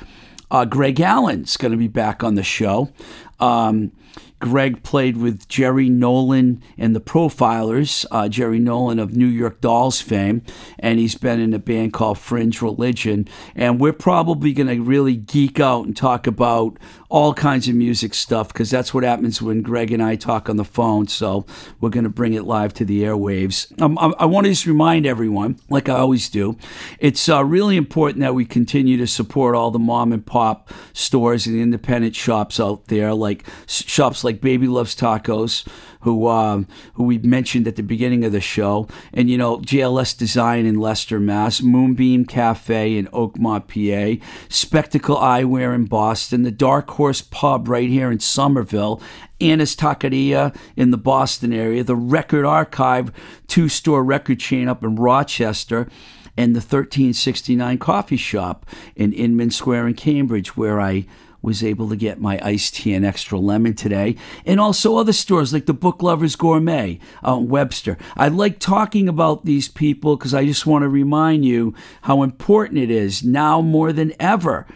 uh, 0.51 0.65
Greg 0.65 1.01
Allen's 1.01 1.57
going 1.57 1.71
to 1.71 1.77
be 1.77 1.87
back 1.87 2.23
on 2.23 2.35
the 2.35 2.43
show. 2.43 2.93
Um, 3.39 3.93
Greg 4.39 4.83
played 4.83 5.17
with 5.17 5.47
Jerry 5.49 5.89
Nolan 5.89 6.63
and 6.77 6.95
the 6.95 7.01
Profilers, 7.01 8.05
uh, 8.09 8.29
Jerry 8.29 8.59
Nolan 8.59 8.97
of 8.97 9.15
New 9.15 9.27
York 9.27 9.59
Dolls 9.59 9.99
fame, 9.99 10.43
and 10.77 10.97
he's 10.97 11.15
been 11.15 11.41
in 11.41 11.53
a 11.53 11.59
band 11.59 11.91
called 11.91 12.19
Fringe 12.19 12.61
Religion. 12.61 13.27
And 13.53 13.81
we're 13.81 13.91
probably 13.91 14.53
going 14.53 14.67
to 14.67 14.81
really 14.81 15.17
geek 15.17 15.59
out 15.59 15.85
and 15.85 15.95
talk 15.95 16.25
about 16.25 16.77
all 17.09 17.33
kinds 17.33 17.67
of 17.67 17.73
music 17.73 18.13
stuff 18.13 18.49
because 18.49 18.69
that's 18.69 18.93
what 18.93 19.03
happens 19.03 19.41
when 19.41 19.63
Greg 19.63 19.91
and 19.91 20.01
I 20.01 20.15
talk 20.15 20.47
on 20.47 20.57
the 20.57 20.63
phone. 20.63 21.07
So 21.07 21.45
we're 21.81 21.89
going 21.89 22.03
to 22.03 22.09
bring 22.09 22.33
it 22.33 22.43
live 22.43 22.73
to 22.75 22.85
the 22.85 23.01
airwaves. 23.03 23.79
Um, 23.81 23.97
I, 23.97 24.13
I 24.19 24.25
want 24.25 24.45
to 24.45 24.51
just 24.51 24.67
remind 24.67 25.07
everyone, 25.07 25.59
like 25.69 25.89
I 25.89 25.95
always 25.95 26.29
do, 26.29 26.55
it's 26.99 27.27
uh, 27.27 27.43
really 27.43 27.77
important 27.77 28.21
that 28.21 28.35
we 28.35 28.45
continue 28.45 28.95
to 28.97 29.07
support 29.07 29.55
all 29.55 29.71
the 29.71 29.79
mom 29.79 30.13
and 30.13 30.23
pop 30.23 30.71
stores 30.93 31.47
and 31.47 31.59
independent 31.59 32.15
shops 32.15 32.59
out 32.59 32.87
there, 32.87 33.13
like 33.13 33.43
shops 33.67 34.23
like 34.23 34.39
Baby 34.39 34.67
Loves 34.67 34.95
Tacos, 34.95 35.67
who 36.01 36.27
um, 36.27 36.67
who 36.93 37.03
we 37.03 37.17
mentioned 37.19 37.67
at 37.67 37.75
the 37.75 37.83
beginning 37.83 38.23
of 38.23 38.31
the 38.31 38.41
show, 38.41 38.87
and 39.13 39.29
you 39.29 39.37
know 39.37 39.57
JLS 39.59 40.17
Design 40.17 40.65
in 40.65 40.79
Leicester, 40.79 41.19
Mass, 41.19 41.61
Moonbeam 41.61 42.25
Cafe 42.25 42.97
in 42.97 43.07
Oakmont, 43.07 43.67
PA, 43.67 44.25
Spectacle 44.49 45.17
Eyewear 45.17 45.73
in 45.75 45.85
Boston, 45.85 46.43
the 46.43 46.51
Dark 46.51 46.89
Horse 46.91 47.21
Pub 47.21 47.67
right 47.67 47.89
here 47.89 48.11
in 48.11 48.19
Somerville, 48.19 49.01
Anna's 49.41 49.75
Taqueria 49.75 50.55
in 50.75 50.91
the 50.91 50.97
Boston 50.97 51.53
area, 51.53 51.83
the 51.83 51.95
Record 51.95 52.45
Archive 52.45 53.11
two 53.47 53.67
store 53.67 54.03
record 54.03 54.39
chain 54.39 54.67
up 54.67 54.83
in 54.83 54.95
Rochester, 54.95 55.89
and 56.37 56.55
the 56.55 56.59
1369 56.59 57.77
Coffee 57.79 58.17
Shop 58.17 58.65
in 58.95 59.11
Inman 59.11 59.51
Square 59.51 59.87
in 59.87 59.93
Cambridge, 59.95 60.55
where 60.55 60.79
I 60.79 61.05
was 61.41 61.63
able 61.63 61.89
to 61.89 61.95
get 61.95 62.19
my 62.19 62.39
iced 62.43 62.75
tea 62.75 62.93
and 62.93 63.05
extra 63.05 63.39
lemon 63.39 63.73
today, 63.73 64.15
and 64.45 64.59
also 64.59 64.97
other 64.97 65.13
stores 65.13 65.53
like 65.53 65.65
the 65.65 65.73
Book 65.73 66.03
Lovers 66.03 66.35
Gourmet 66.35 66.99
Webster. 67.23 67.97
I 68.17 68.27
like 68.27 68.59
talking 68.59 69.07
about 69.07 69.45
these 69.45 69.67
people 69.67 70.17
because 70.17 70.33
I 70.33 70.45
just 70.45 70.65
want 70.65 70.83
to 70.83 70.89
remind 70.89 71.45
you 71.45 71.73
how 72.03 72.23
important 72.23 72.79
it 72.79 72.91
is 72.91 73.23
now 73.23 73.61
more 73.61 73.93
than 73.93 74.13
ever 74.19 74.67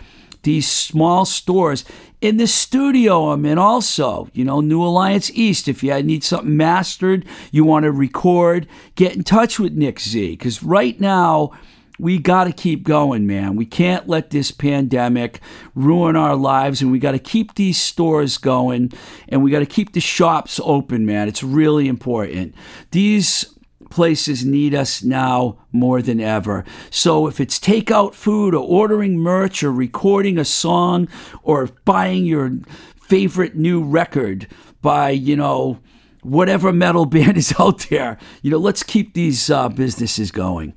these 0.43 0.70
small 0.70 1.26
stores 1.26 1.86
in 2.22 2.38
the 2.38 2.47
studio 2.47 3.32
I'm 3.32 3.45
in 3.45 3.57
also, 3.57 4.30
you 4.34 4.45
know, 4.45 4.61
New 4.61 4.82
Alliance 4.84 5.32
East. 5.32 5.68
If 5.68 5.84
you 5.84 6.01
need 6.03 6.24
something 6.24 6.55
mastered, 6.55 7.26
you 7.51 7.66
want 7.66 7.84
to 7.84 7.91
record, 7.91 8.68
get 8.95 9.16
in 9.16 9.24
touch 9.24 9.59
with 9.59 9.74
Nick 9.74 9.99
Z. 9.99 10.32
Because 10.32 10.64
right 10.64 10.99
now, 10.99 11.51
we 12.00 12.18
got 12.18 12.46
to 12.46 12.52
keep 12.52 12.84
going, 12.84 13.28
man. 13.28 13.56
We 13.56 13.66
can't 13.66 14.08
let 14.08 14.32
this 14.32 14.52
pandemic 14.52 15.39
ruin 15.76 16.16
our 16.16 16.36
lives, 16.36 16.82
and 16.82 16.91
we 16.91 17.00
got 17.00 17.12
to 17.12 17.20
keep 17.20 17.56
these 17.56 17.80
stores 17.80 18.38
going, 18.38 18.91
and 19.30 19.44
we 19.44 19.52
got 19.52 19.60
to 19.60 19.66
keep 19.66 19.94
the 19.94 20.00
shops 20.00 20.60
open, 20.64 21.06
man. 21.06 21.28
It's 21.28 21.44
really 21.44 21.88
important. 21.88 22.56
These 22.91 23.54
places 23.94 24.44
need 24.44 24.74
us 24.74 25.04
now 25.04 25.56
more 25.72 26.02
than 26.02 26.20
ever. 26.20 26.66
So 26.89 27.28
if 27.28 27.39
it's 27.39 27.60
takeout 27.60 28.16
food 28.16 28.56
or 28.56 28.66
ordering 28.66 29.20
merch 29.20 29.64
or 29.64 29.72
recording 29.72 30.39
a 30.39 30.46
song 30.46 31.08
or 31.44 31.70
buying 31.86 32.26
your 32.26 32.54
favorite 33.00 33.56
new 33.56 33.84
record 33.84 34.48
by, 34.82 35.12
you 35.12 35.36
know, 35.36 35.80
whatever 36.24 36.74
metal 36.74 37.06
band 37.06 37.38
is 37.38 37.54
out 37.60 37.86
there, 37.91 38.18
you 38.41 38.50
know, 38.50 38.58
let's 38.58 38.82
keep 38.82 39.14
these 39.14 39.52
uh, 39.52 39.70
businesses 39.70 40.32
going. 40.32 40.74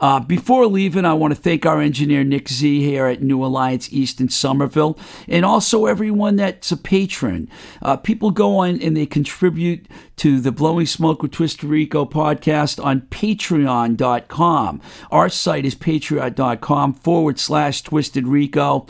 Uh, 0.00 0.20
before 0.20 0.66
leaving, 0.66 1.04
I 1.04 1.12
want 1.14 1.34
to 1.34 1.40
thank 1.40 1.66
our 1.66 1.80
engineer 1.80 2.24
Nick 2.24 2.48
Z 2.48 2.80
here 2.80 3.06
at 3.06 3.22
New 3.22 3.44
Alliance 3.44 3.92
East 3.92 4.20
in 4.20 4.28
Somerville, 4.28 4.98
and 5.26 5.44
also 5.44 5.86
everyone 5.86 6.36
that's 6.36 6.70
a 6.70 6.76
patron. 6.76 7.48
Uh, 7.82 7.96
people 7.96 8.30
go 8.30 8.58
on 8.58 8.80
and 8.80 8.96
they 8.96 9.06
contribute 9.06 9.86
to 10.16 10.40
the 10.40 10.52
Blowing 10.52 10.86
Smoke 10.86 11.22
with 11.22 11.32
Twisted 11.32 11.64
Rico 11.64 12.04
podcast 12.04 12.82
on 12.84 13.02
patreon.com. 13.02 14.80
Our 15.10 15.28
site 15.28 15.64
is 15.64 15.74
patreon.com 15.74 16.94
forward 16.94 17.38
slash 17.38 17.82
Twisted 17.82 18.26
Rico. 18.28 18.86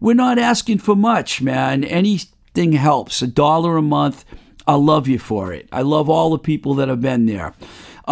We're 0.00 0.14
not 0.14 0.38
asking 0.38 0.78
for 0.78 0.96
much, 0.96 1.40
man. 1.40 1.84
Anything 1.84 2.72
helps. 2.72 3.22
A 3.22 3.26
dollar 3.26 3.76
a 3.76 3.82
month. 3.82 4.24
I'll 4.66 4.84
love 4.84 5.08
you 5.08 5.18
for 5.18 5.52
it. 5.52 5.68
I 5.72 5.82
love 5.82 6.08
all 6.08 6.30
the 6.30 6.38
people 6.38 6.74
that 6.74 6.88
have 6.88 7.00
been 7.00 7.26
there. 7.26 7.54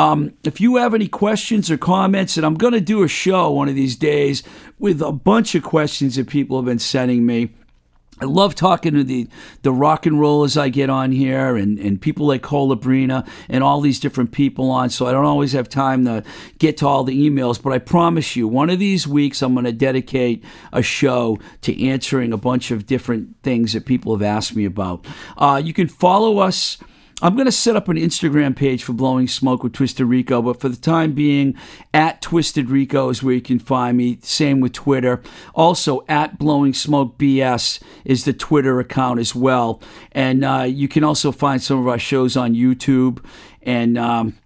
Um, 0.00 0.32
if 0.44 0.62
you 0.62 0.76
have 0.76 0.94
any 0.94 1.08
questions 1.08 1.70
or 1.70 1.76
comments, 1.76 2.38
and 2.38 2.46
I'm 2.46 2.54
going 2.54 2.72
to 2.72 2.80
do 2.80 3.02
a 3.02 3.08
show 3.08 3.50
one 3.50 3.68
of 3.68 3.74
these 3.74 3.96
days 3.96 4.42
with 4.78 5.02
a 5.02 5.12
bunch 5.12 5.54
of 5.54 5.62
questions 5.62 6.16
that 6.16 6.26
people 6.26 6.56
have 6.56 6.64
been 6.64 6.78
sending 6.78 7.26
me. 7.26 7.50
I 8.18 8.24
love 8.24 8.54
talking 8.54 8.94
to 8.94 9.04
the, 9.04 9.28
the 9.60 9.72
rock 9.72 10.06
and 10.06 10.18
rollers 10.18 10.56
I 10.56 10.70
get 10.70 10.88
on 10.88 11.12
here 11.12 11.54
and, 11.54 11.78
and 11.78 12.00
people 12.00 12.26
like 12.26 12.40
Colabrina 12.40 13.28
and 13.50 13.62
all 13.62 13.82
these 13.82 14.00
different 14.00 14.32
people 14.32 14.70
on. 14.70 14.88
So 14.88 15.06
I 15.06 15.12
don't 15.12 15.26
always 15.26 15.52
have 15.52 15.68
time 15.68 16.06
to 16.06 16.24
get 16.58 16.78
to 16.78 16.86
all 16.86 17.04
the 17.04 17.28
emails, 17.28 17.62
but 17.62 17.74
I 17.74 17.78
promise 17.78 18.36
you, 18.36 18.48
one 18.48 18.70
of 18.70 18.78
these 18.78 19.06
weeks 19.06 19.42
I'm 19.42 19.52
going 19.52 19.66
to 19.66 19.72
dedicate 19.72 20.42
a 20.72 20.80
show 20.80 21.38
to 21.60 21.86
answering 21.86 22.32
a 22.32 22.38
bunch 22.38 22.70
of 22.70 22.86
different 22.86 23.36
things 23.42 23.74
that 23.74 23.84
people 23.84 24.14
have 24.16 24.22
asked 24.22 24.56
me 24.56 24.64
about. 24.64 25.06
Uh, 25.36 25.60
you 25.62 25.74
can 25.74 25.88
follow 25.88 26.38
us 26.38 26.78
I'm 27.22 27.34
going 27.34 27.46
to 27.46 27.52
set 27.52 27.76
up 27.76 27.88
an 27.88 27.98
Instagram 27.98 28.56
page 28.56 28.82
for 28.82 28.94
Blowing 28.94 29.28
Smoke 29.28 29.62
with 29.62 29.74
Twisted 29.74 30.06
Rico, 30.06 30.40
but 30.40 30.58
for 30.58 30.70
the 30.70 30.76
time 30.76 31.12
being, 31.12 31.54
at 31.92 32.22
Twisted 32.22 32.70
Rico 32.70 33.10
is 33.10 33.22
where 33.22 33.34
you 33.34 33.42
can 33.42 33.58
find 33.58 33.98
me. 33.98 34.18
Same 34.22 34.60
with 34.60 34.72
Twitter. 34.72 35.22
Also, 35.54 36.02
at 36.08 36.38
Blowing 36.38 36.72
Smoke 36.72 37.18
BS 37.18 37.82
is 38.06 38.24
the 38.24 38.32
Twitter 38.32 38.80
account 38.80 39.20
as 39.20 39.34
well. 39.34 39.82
And 40.12 40.44
uh, 40.44 40.64
you 40.66 40.88
can 40.88 41.04
also 41.04 41.30
find 41.30 41.62
some 41.62 41.78
of 41.78 41.88
our 41.88 41.98
shows 41.98 42.38
on 42.38 42.54
YouTube. 42.54 43.22
And 43.62 43.98
um, 43.98 44.38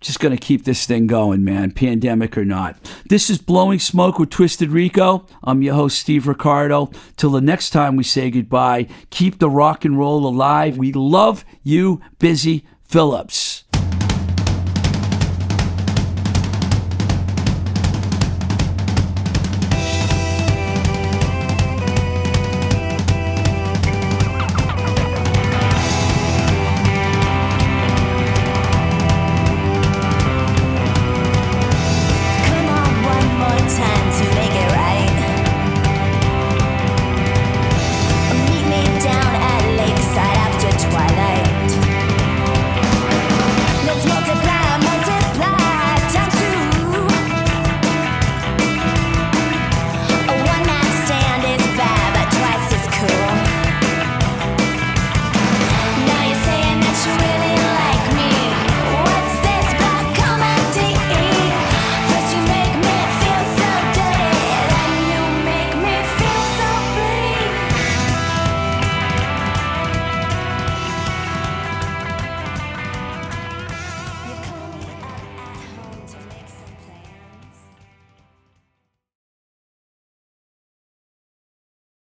just 0.00 0.20
going 0.20 0.36
to 0.36 0.42
keep 0.42 0.64
this 0.64 0.86
thing 0.86 1.06
going, 1.06 1.44
man, 1.44 1.72
pandemic 1.72 2.36
or 2.36 2.44
not. 2.44 2.76
This 3.08 3.28
is 3.28 3.38
Blowing 3.38 3.78
Smoke 3.78 4.18
with 4.18 4.30
Twisted 4.30 4.70
Rico. 4.70 5.26
I'm 5.44 5.62
your 5.62 5.74
host, 5.74 5.98
Steve 5.98 6.26
Ricardo. 6.26 6.90
Till 7.16 7.30
the 7.30 7.40
next 7.40 7.70
time 7.70 7.96
we 7.96 8.04
say 8.04 8.30
goodbye, 8.30 8.88
keep 9.10 9.38
the 9.38 9.50
rock 9.50 9.84
and 9.84 9.98
roll 9.98 10.26
alive. 10.26 10.78
We 10.78 10.92
love 10.92 11.44
you, 11.62 12.00
Busy 12.18 12.64
Phillips. 12.82 13.64